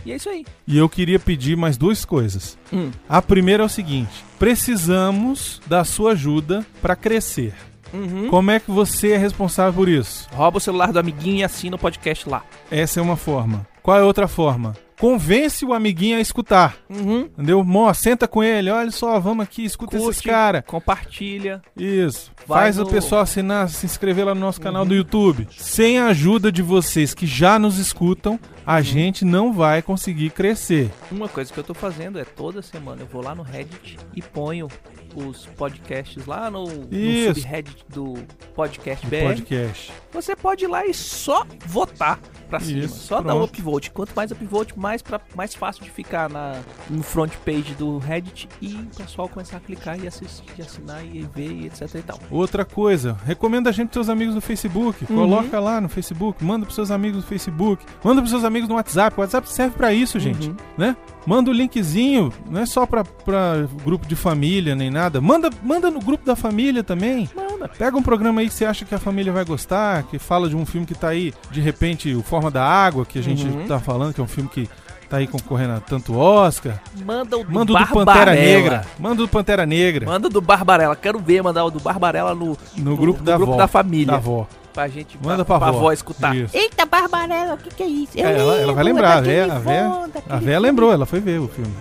E 0.07 0.13
é 0.13 0.17
isso 0.17 0.29
aí. 0.29 0.45
E 0.67 0.77
eu 0.77 0.89
queria 0.89 1.19
pedir 1.19 1.57
mais 1.57 1.77
duas 1.77 2.05
coisas. 2.05 2.59
Hum. 2.73 2.91
A 3.09 3.21
primeira 3.23 3.63
é 3.63 3.67
o 3.67 3.69
seguinte: 3.69 4.25
precisamos 4.39 5.61
da 5.67 5.85
sua 5.85 6.13
ajuda 6.13 6.65
para 6.83 6.97
crescer. 6.97 7.55
Uhum. 7.93 8.29
Como 8.29 8.51
é 8.51 8.59
que 8.59 8.71
você 8.71 9.13
é 9.13 9.17
responsável 9.17 9.73
por 9.73 9.89
isso? 9.89 10.29
Rouba 10.33 10.59
o 10.59 10.61
celular 10.61 10.93
do 10.93 10.99
amiguinho 10.99 11.39
e 11.39 11.45
assina 11.45 11.77
o 11.77 11.79
podcast 11.79 12.29
lá. 12.29 12.43
Essa 12.71 12.99
é 12.99 13.03
uma 13.03 13.17
forma. 13.17 13.67
Qual 13.83 13.97
é 13.97 14.01
a 14.01 14.05
outra 14.05 14.27
forma? 14.27 14.75
Convence 14.99 15.65
o 15.65 15.73
amiguinho 15.75 16.17
a 16.17 16.21
escutar. 16.21 16.77
Uhum. 16.89 17.21
Entendeu? 17.33 17.63
Mó, 17.63 17.93
senta 17.93 18.27
com 18.27 18.43
ele, 18.43 18.71
olha 18.71 18.91
só, 18.91 19.19
vamos 19.21 19.45
aqui, 19.45 19.65
escuta 19.65 19.97
esses 19.97 20.07
Curte, 20.07 20.29
cara. 20.29 20.63
compartilha. 20.63 21.61
Isso. 21.77 22.33
Faz 22.47 22.77
no- 22.77 22.83
Uhum. 22.85 22.89
o 22.89 22.93
pessoal 22.93 23.21
assinar, 23.21 23.69
se 23.69 23.85
inscrever 23.87 24.25
lá 24.25 24.35
no 24.35 24.41
nosso 24.41 24.61
canal 24.61 24.85
do 24.85 24.95
YouTube. 24.95 25.47
Sem 25.57 25.99
a 25.99 26.07
ajuda 26.07 26.51
de 26.51 26.63
vocês 26.63 27.13
que 27.13 27.27
já 27.27 27.59
nos 27.59 27.79
escutam, 27.79 28.39
a 28.67 28.81
gente 28.81 29.25
não 29.25 29.53
vai 29.53 29.83
conseguir 29.83 30.31
crescer. 30.31 30.91
Uma 31.11 31.29
coisa 31.29 31.53
que 31.53 31.59
eu 31.59 31.65
tô 31.65 31.75
fazendo 31.75 32.19
é 32.19 32.25
toda 32.25 32.63
semana 32.63 33.03
eu 33.03 33.07
vou 33.07 33.23
lá 33.23 33.35
no 33.35 33.43
Reddit 33.43 33.99
e 34.15 34.23
ponho 34.23 34.69
os 35.15 35.47
podcasts 35.57 36.27
lá 36.27 36.51
no, 36.51 36.67
no 36.67 36.89
Isso. 36.93 37.41
subreddit 37.41 37.85
do 37.89 38.15
Podcast 38.55 39.07
BR. 39.07 39.23
podcast. 39.29 39.93
Você 40.13 40.37
pode 40.37 40.65
ir 40.65 40.69
lá 40.69 40.87
e 40.87 40.95
só 40.95 41.47
votar 41.67 42.19
pra 42.49 42.61
cima. 42.61 42.85
Isso, 42.85 42.99
só 42.99 43.17
dar 43.17 43.35
pronto. 43.35 43.41
o 43.41 43.45
upvote. 43.45 43.91
Quanto 43.91 44.15
mais 44.15 44.31
upvote, 44.31 44.79
mais, 44.79 45.03
pra, 45.03 45.21
mais 45.35 45.55
fácil 45.55 45.83
de 45.85 45.91
ficar 45.91 46.29
na, 46.29 46.61
no 46.91 47.03
front 47.03 47.33
page 47.45 47.75
do 47.75 47.99
Reddit 47.99 48.49
e 48.61 48.75
o 48.75 48.97
pessoal 48.97 49.29
começar 49.29 49.57
a 49.57 49.61
clicar 49.61 49.99
e 49.99 50.07
assistir, 50.07 50.63
assinar 50.63 51.05
e 51.05 51.23
ver 51.23 51.51
e 51.51 51.67
etc 51.67 51.95
e 51.95 52.03
tal. 52.03 52.19
Outra 52.31 52.65
coisa, 52.65 53.17
recomenda 53.25 53.71
a 53.71 53.73
gente 53.73 53.89
pros 53.89 54.07
seus 54.07 54.09
amigos 54.09 54.35
no 54.35 54.41
Facebook. 54.41 55.05
Uhum. 55.09 55.17
Coloca 55.17 55.61
lá 55.61 55.81
no 55.81 55.89
Facebook, 55.89 56.45
manda 56.45 56.65
pros 56.65 56.75
seus 56.75 56.91
amigos 56.91 57.23
no 57.23 57.29
Facebook, 57.29 57.85
manda 58.03 58.21
pros 58.21 58.31
seus 58.31 58.45
amigos 58.45 58.54
no 58.63 58.75
WhatsApp. 58.75 59.17
O 59.17 59.21
WhatsApp 59.21 59.51
serve 59.51 59.77
pra 59.77 59.93
isso, 59.93 60.19
gente, 60.21 60.49
Uhum. 60.49 60.57
né? 60.79 60.97
Manda 61.27 61.51
o 61.51 61.55
linkzinho, 61.55 62.31
não 62.51 62.61
é 62.61 62.67
só 62.67 62.85
pra, 62.87 63.03
pra 63.03 63.67
grupo 63.85 64.07
de 64.07 64.15
família 64.15 64.75
nem 64.75 64.91
nada. 64.91 65.21
Manda, 65.21 65.51
manda 65.63 65.91
no 65.91 66.01
grupo 66.01 66.25
da 66.25 66.37
família 66.37 66.85
também. 66.85 67.29
Manda. 67.35 67.69
Pega 67.79 67.97
um 67.97 68.03
programa 68.03 68.41
aí 68.43 68.49
que 68.49 68.55
você 68.55 68.65
acha 68.67 68.85
que 68.85 68.95
a 68.95 68.99
família 68.99 69.33
vai 69.33 69.45
gostar, 69.45 70.03
que 70.05 70.19
fala 70.19 70.49
de 70.49 70.55
um 70.57 70.67
filme 70.67 70.87
que 70.87 70.95
tá 70.95 71.09
aí, 71.09 71.33
de 71.51 71.61
repente, 71.61 72.15
o 72.15 72.23
Forma 72.23 72.51
da 72.51 72.63
Água, 72.65 73.07
que 73.07 73.19
a 73.19 73.23
gente 73.23 73.47
Uhum. 73.47 73.67
tá 73.67 73.79
falando, 73.81 74.13
que 74.13 74.21
é 74.21 74.25
um 74.25 74.29
filme 74.29 74.51
que 74.51 74.69
tá 75.09 75.17
aí 75.19 75.27
concorrendo 75.27 75.73
a 75.75 75.81
tanto 75.81 76.15
Oscar. 76.15 76.79
Manda 77.07 77.39
o 77.39 77.45
do 77.45 77.53
Manda 77.53 77.73
do. 77.73 77.87
Pantera 77.95 78.35
Negra. 78.35 78.85
Manda 78.99 79.23
o 79.23 79.27
do 79.27 79.29
Pantera 79.31 79.65
Negra. 79.67 80.07
Manda 80.07 80.29
do 80.29 80.41
Barbarella. 80.43 80.95
Quero 80.97 81.19
ver 81.21 81.43
mandar 81.43 81.65
o 81.65 81.71
do 81.71 81.81
Barbarella 81.81 82.35
no, 82.35 82.55
No 82.77 82.97
grupo 82.99 83.23
da 83.23 83.37
grupo 83.37 83.53
avó. 83.53 83.59
da 83.63 83.67
família. 83.69 84.07
Da 84.09 84.17
avó. 84.17 84.47
Pra 84.75 84.89
gente, 84.89 85.17
Manda 85.23 85.45
pra, 85.45 85.55
avó. 85.55 85.93
escutar. 85.93 86.35
Isso. 86.35 86.55
Eita, 86.57 86.85
Barbarella, 86.85 87.55
o 87.55 87.59
que, 87.59 87.71
que 87.71 87.83
é 87.85 87.87
isso? 87.87 88.19
Eu 88.19 88.27
É, 88.27 88.39
ela, 88.39 88.57
ela 88.57 88.73
vai 88.73 88.83
lembrar, 88.83 89.13
a 89.13 89.21
daquele 89.21 89.37
véia, 89.37 89.53
a 89.55 89.59
véia, 89.61 90.11
a 90.29 90.37
véia 90.39 90.59
lembrou, 90.59 90.93
ela 90.93 91.07
foi 91.07 91.21
ver 91.21 91.39
o 91.39 91.47
filme. 91.47 91.73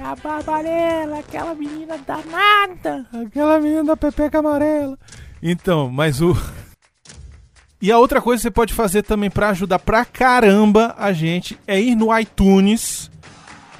A 0.00 0.16
Barbarella, 0.16 1.20
aquela 1.20 1.54
menina 1.54 1.96
danada. 2.04 3.06
Aquela 3.24 3.60
menina 3.60 3.84
da 3.84 3.96
Pepeca 3.96 4.40
Amarela. 4.40 4.98
Então, 5.40 5.88
mas 5.90 6.20
o. 6.20 6.36
E 7.80 7.90
a 7.90 7.98
outra 7.98 8.20
coisa 8.22 8.38
que 8.38 8.42
você 8.44 8.50
pode 8.50 8.72
fazer 8.72 9.02
também 9.02 9.28
pra 9.28 9.48
ajudar 9.48 9.80
pra 9.80 10.04
caramba 10.04 10.94
a 10.96 11.12
gente 11.12 11.58
é 11.66 11.80
ir 11.80 11.96
no 11.96 12.16
iTunes 12.16 13.10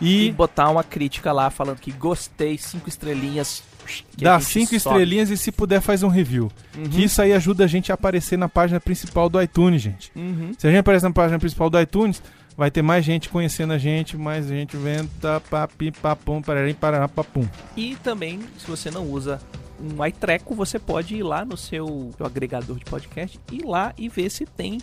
E 0.00 0.26
e 0.26 0.32
botar 0.32 0.68
uma 0.70 0.82
crítica 0.82 1.30
lá 1.30 1.50
falando 1.50 1.78
que 1.78 1.92
gostei, 1.92 2.58
cinco 2.58 2.88
estrelinhas. 2.88 3.62
Gente 3.88 4.44
cinco 4.44 4.66
sobe. 4.66 4.76
estrelinhas 4.76 5.30
e 5.30 5.36
se 5.36 5.52
puder 5.52 5.80
faz 5.80 6.02
um 6.02 6.08
review. 6.08 6.50
Uhum. 6.76 6.84
Que 6.84 7.04
isso 7.04 7.20
aí 7.20 7.32
ajuda 7.32 7.64
a 7.64 7.66
gente 7.66 7.90
a 7.90 7.94
aparecer 7.94 8.36
na 8.36 8.48
página 8.48 8.80
principal 8.80 9.28
do 9.28 9.40
iTunes, 9.40 9.82
gente. 9.82 10.12
Uhum. 10.14 10.52
Se 10.56 10.66
a 10.66 10.70
gente 10.70 10.80
aparecer 10.80 11.06
na 11.06 11.12
página 11.12 11.38
principal 11.38 11.68
do 11.68 11.80
iTunes, 11.80 12.22
vai 12.56 12.70
ter 12.70 12.82
mais 12.82 13.04
gente 13.04 13.28
conhecendo 13.28 13.72
a 13.72 13.78
gente, 13.78 14.16
mais 14.16 14.46
gente 14.46 14.76
vendo, 14.76 15.08
tá, 15.20 15.40
papi, 15.40 15.90
papum, 15.90 16.42
pararim, 16.42 16.74
parará, 16.74 17.08
papum. 17.08 17.46
E 17.76 17.96
também, 17.96 18.40
se 18.58 18.66
você 18.66 18.90
não 18.90 19.06
usa 19.06 19.40
um 19.82 20.04
iTreco, 20.06 20.54
você 20.54 20.78
pode 20.78 21.16
ir 21.16 21.22
lá 21.22 21.44
no 21.44 21.56
seu, 21.56 22.10
seu 22.16 22.24
agregador 22.26 22.78
de 22.78 22.84
podcast, 22.84 23.38
ir 23.50 23.64
lá 23.64 23.92
e 23.98 24.08
ver 24.08 24.30
se 24.30 24.46
tem 24.46 24.78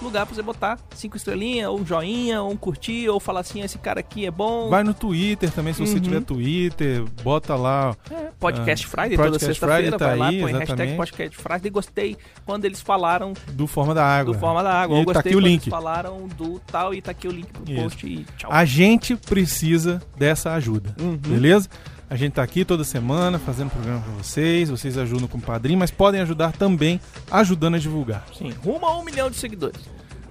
lugar 0.00 0.26
pra 0.26 0.34
você 0.34 0.42
botar 0.42 0.78
cinco 0.94 1.16
estrelinhas, 1.16 1.68
ou 1.70 1.80
um 1.80 1.86
joinha, 1.86 2.42
ou 2.42 2.52
um 2.52 2.56
curtir, 2.56 3.08
ou 3.08 3.18
falar 3.18 3.40
assim, 3.40 3.62
esse 3.62 3.78
cara 3.78 4.00
aqui 4.00 4.26
é 4.26 4.30
bom. 4.30 4.68
Vai 4.68 4.84
no 4.84 4.92
Twitter 4.94 5.50
também, 5.50 5.72
se 5.72 5.80
você 5.84 5.94
Uhum. 5.94 6.00
tiver 6.00 6.20
Twitter, 6.22 7.04
bota 7.22 7.54
lá. 7.56 7.96
É, 8.10 8.30
podcast 8.38 8.86
Ah, 8.86 8.90
Friday, 8.90 9.16
toda 9.16 9.30
Podcast 9.30 9.46
sexta-feira, 9.46 9.82
Friday 9.82 9.98
tá 9.98 10.06
vai 10.08 10.16
lá, 10.18 10.28
aí, 10.28 10.40
põe 10.40 10.52
hashtag 10.52 10.64
exatamente. 10.72 10.96
podcast 10.96 11.36
Friday. 11.36 11.70
Gostei 11.70 12.16
quando 12.44 12.64
eles 12.64 12.80
falaram 12.80 13.32
Do 13.52 13.66
Forma 13.66 13.94
da 13.94 14.04
Água. 14.04 14.34
do 14.34 14.38
Forma 14.40 14.62
da 14.62 14.72
Água. 14.72 14.96
E 14.96 15.00
ou 15.00 15.06
tá 15.06 15.12
gostei 15.14 15.30
aqui 15.30 15.36
o 15.36 15.40
quando 15.40 15.46
link. 15.48 15.62
eles 15.62 15.70
falaram 15.70 16.28
do 16.36 16.60
tal, 16.66 16.92
e 16.94 17.00
tá 17.00 17.10
aqui 17.12 17.26
o 17.26 17.30
link 17.32 17.46
pro 17.46 17.64
Isso. 17.72 17.82
post 17.82 18.06
e 18.06 18.26
tchau. 18.36 18.50
A 18.52 18.64
gente 18.64 19.16
precisa 19.16 20.02
dessa 20.16 20.52
ajuda, 20.52 20.94
Uhum. 21.00 21.16
beleza? 21.16 21.68
A 22.14 22.16
gente 22.16 22.28
está 22.28 22.44
aqui 22.44 22.64
toda 22.64 22.84
semana 22.84 23.40
fazendo 23.40 23.70
programa 23.70 24.00
para 24.00 24.12
vocês, 24.12 24.70
vocês 24.70 24.96
ajudam 24.96 25.26
com 25.26 25.36
o 25.36 25.40
padrinho, 25.40 25.80
mas 25.80 25.90
podem 25.90 26.20
ajudar 26.20 26.52
também 26.52 27.00
ajudando 27.28 27.74
a 27.74 27.78
divulgar. 27.78 28.24
Sim, 28.38 28.52
rumo 28.64 28.86
a 28.86 28.96
um 28.96 29.04
milhão 29.04 29.28
de 29.28 29.36
seguidores. 29.36 29.80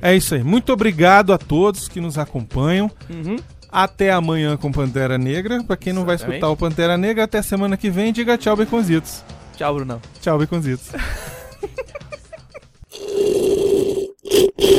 É 0.01 0.15
isso 0.15 0.33
aí. 0.33 0.41
Muito 0.41 0.71
obrigado 0.71 1.33
a 1.33 1.37
todos 1.37 1.89
que 1.89 1.99
nos 1.99 2.17
acompanham. 2.17 2.89
Uhum. 3.09 3.35
Até 3.69 4.13
amanhã 4.13 4.55
com 4.55 4.71
Pantera 4.71 5.17
Negra. 5.17 5.61
Para 5.61 5.75
quem 5.75 5.91
não 5.91 6.03
Exatamente. 6.03 6.21
vai 6.21 6.37
escutar 6.37 6.49
o 6.51 6.55
Pantera 6.55 6.97
Negra, 6.97 7.25
até 7.25 7.41
semana 7.41 7.75
que 7.75 7.89
vem. 7.89 8.13
Diga 8.13 8.37
tchau, 8.37 8.55
Beconzitos. 8.55 9.21
Tchau, 9.57 9.75
Brunão. 9.75 10.01
Tchau, 10.21 10.39
Beconzitos. 10.39 10.87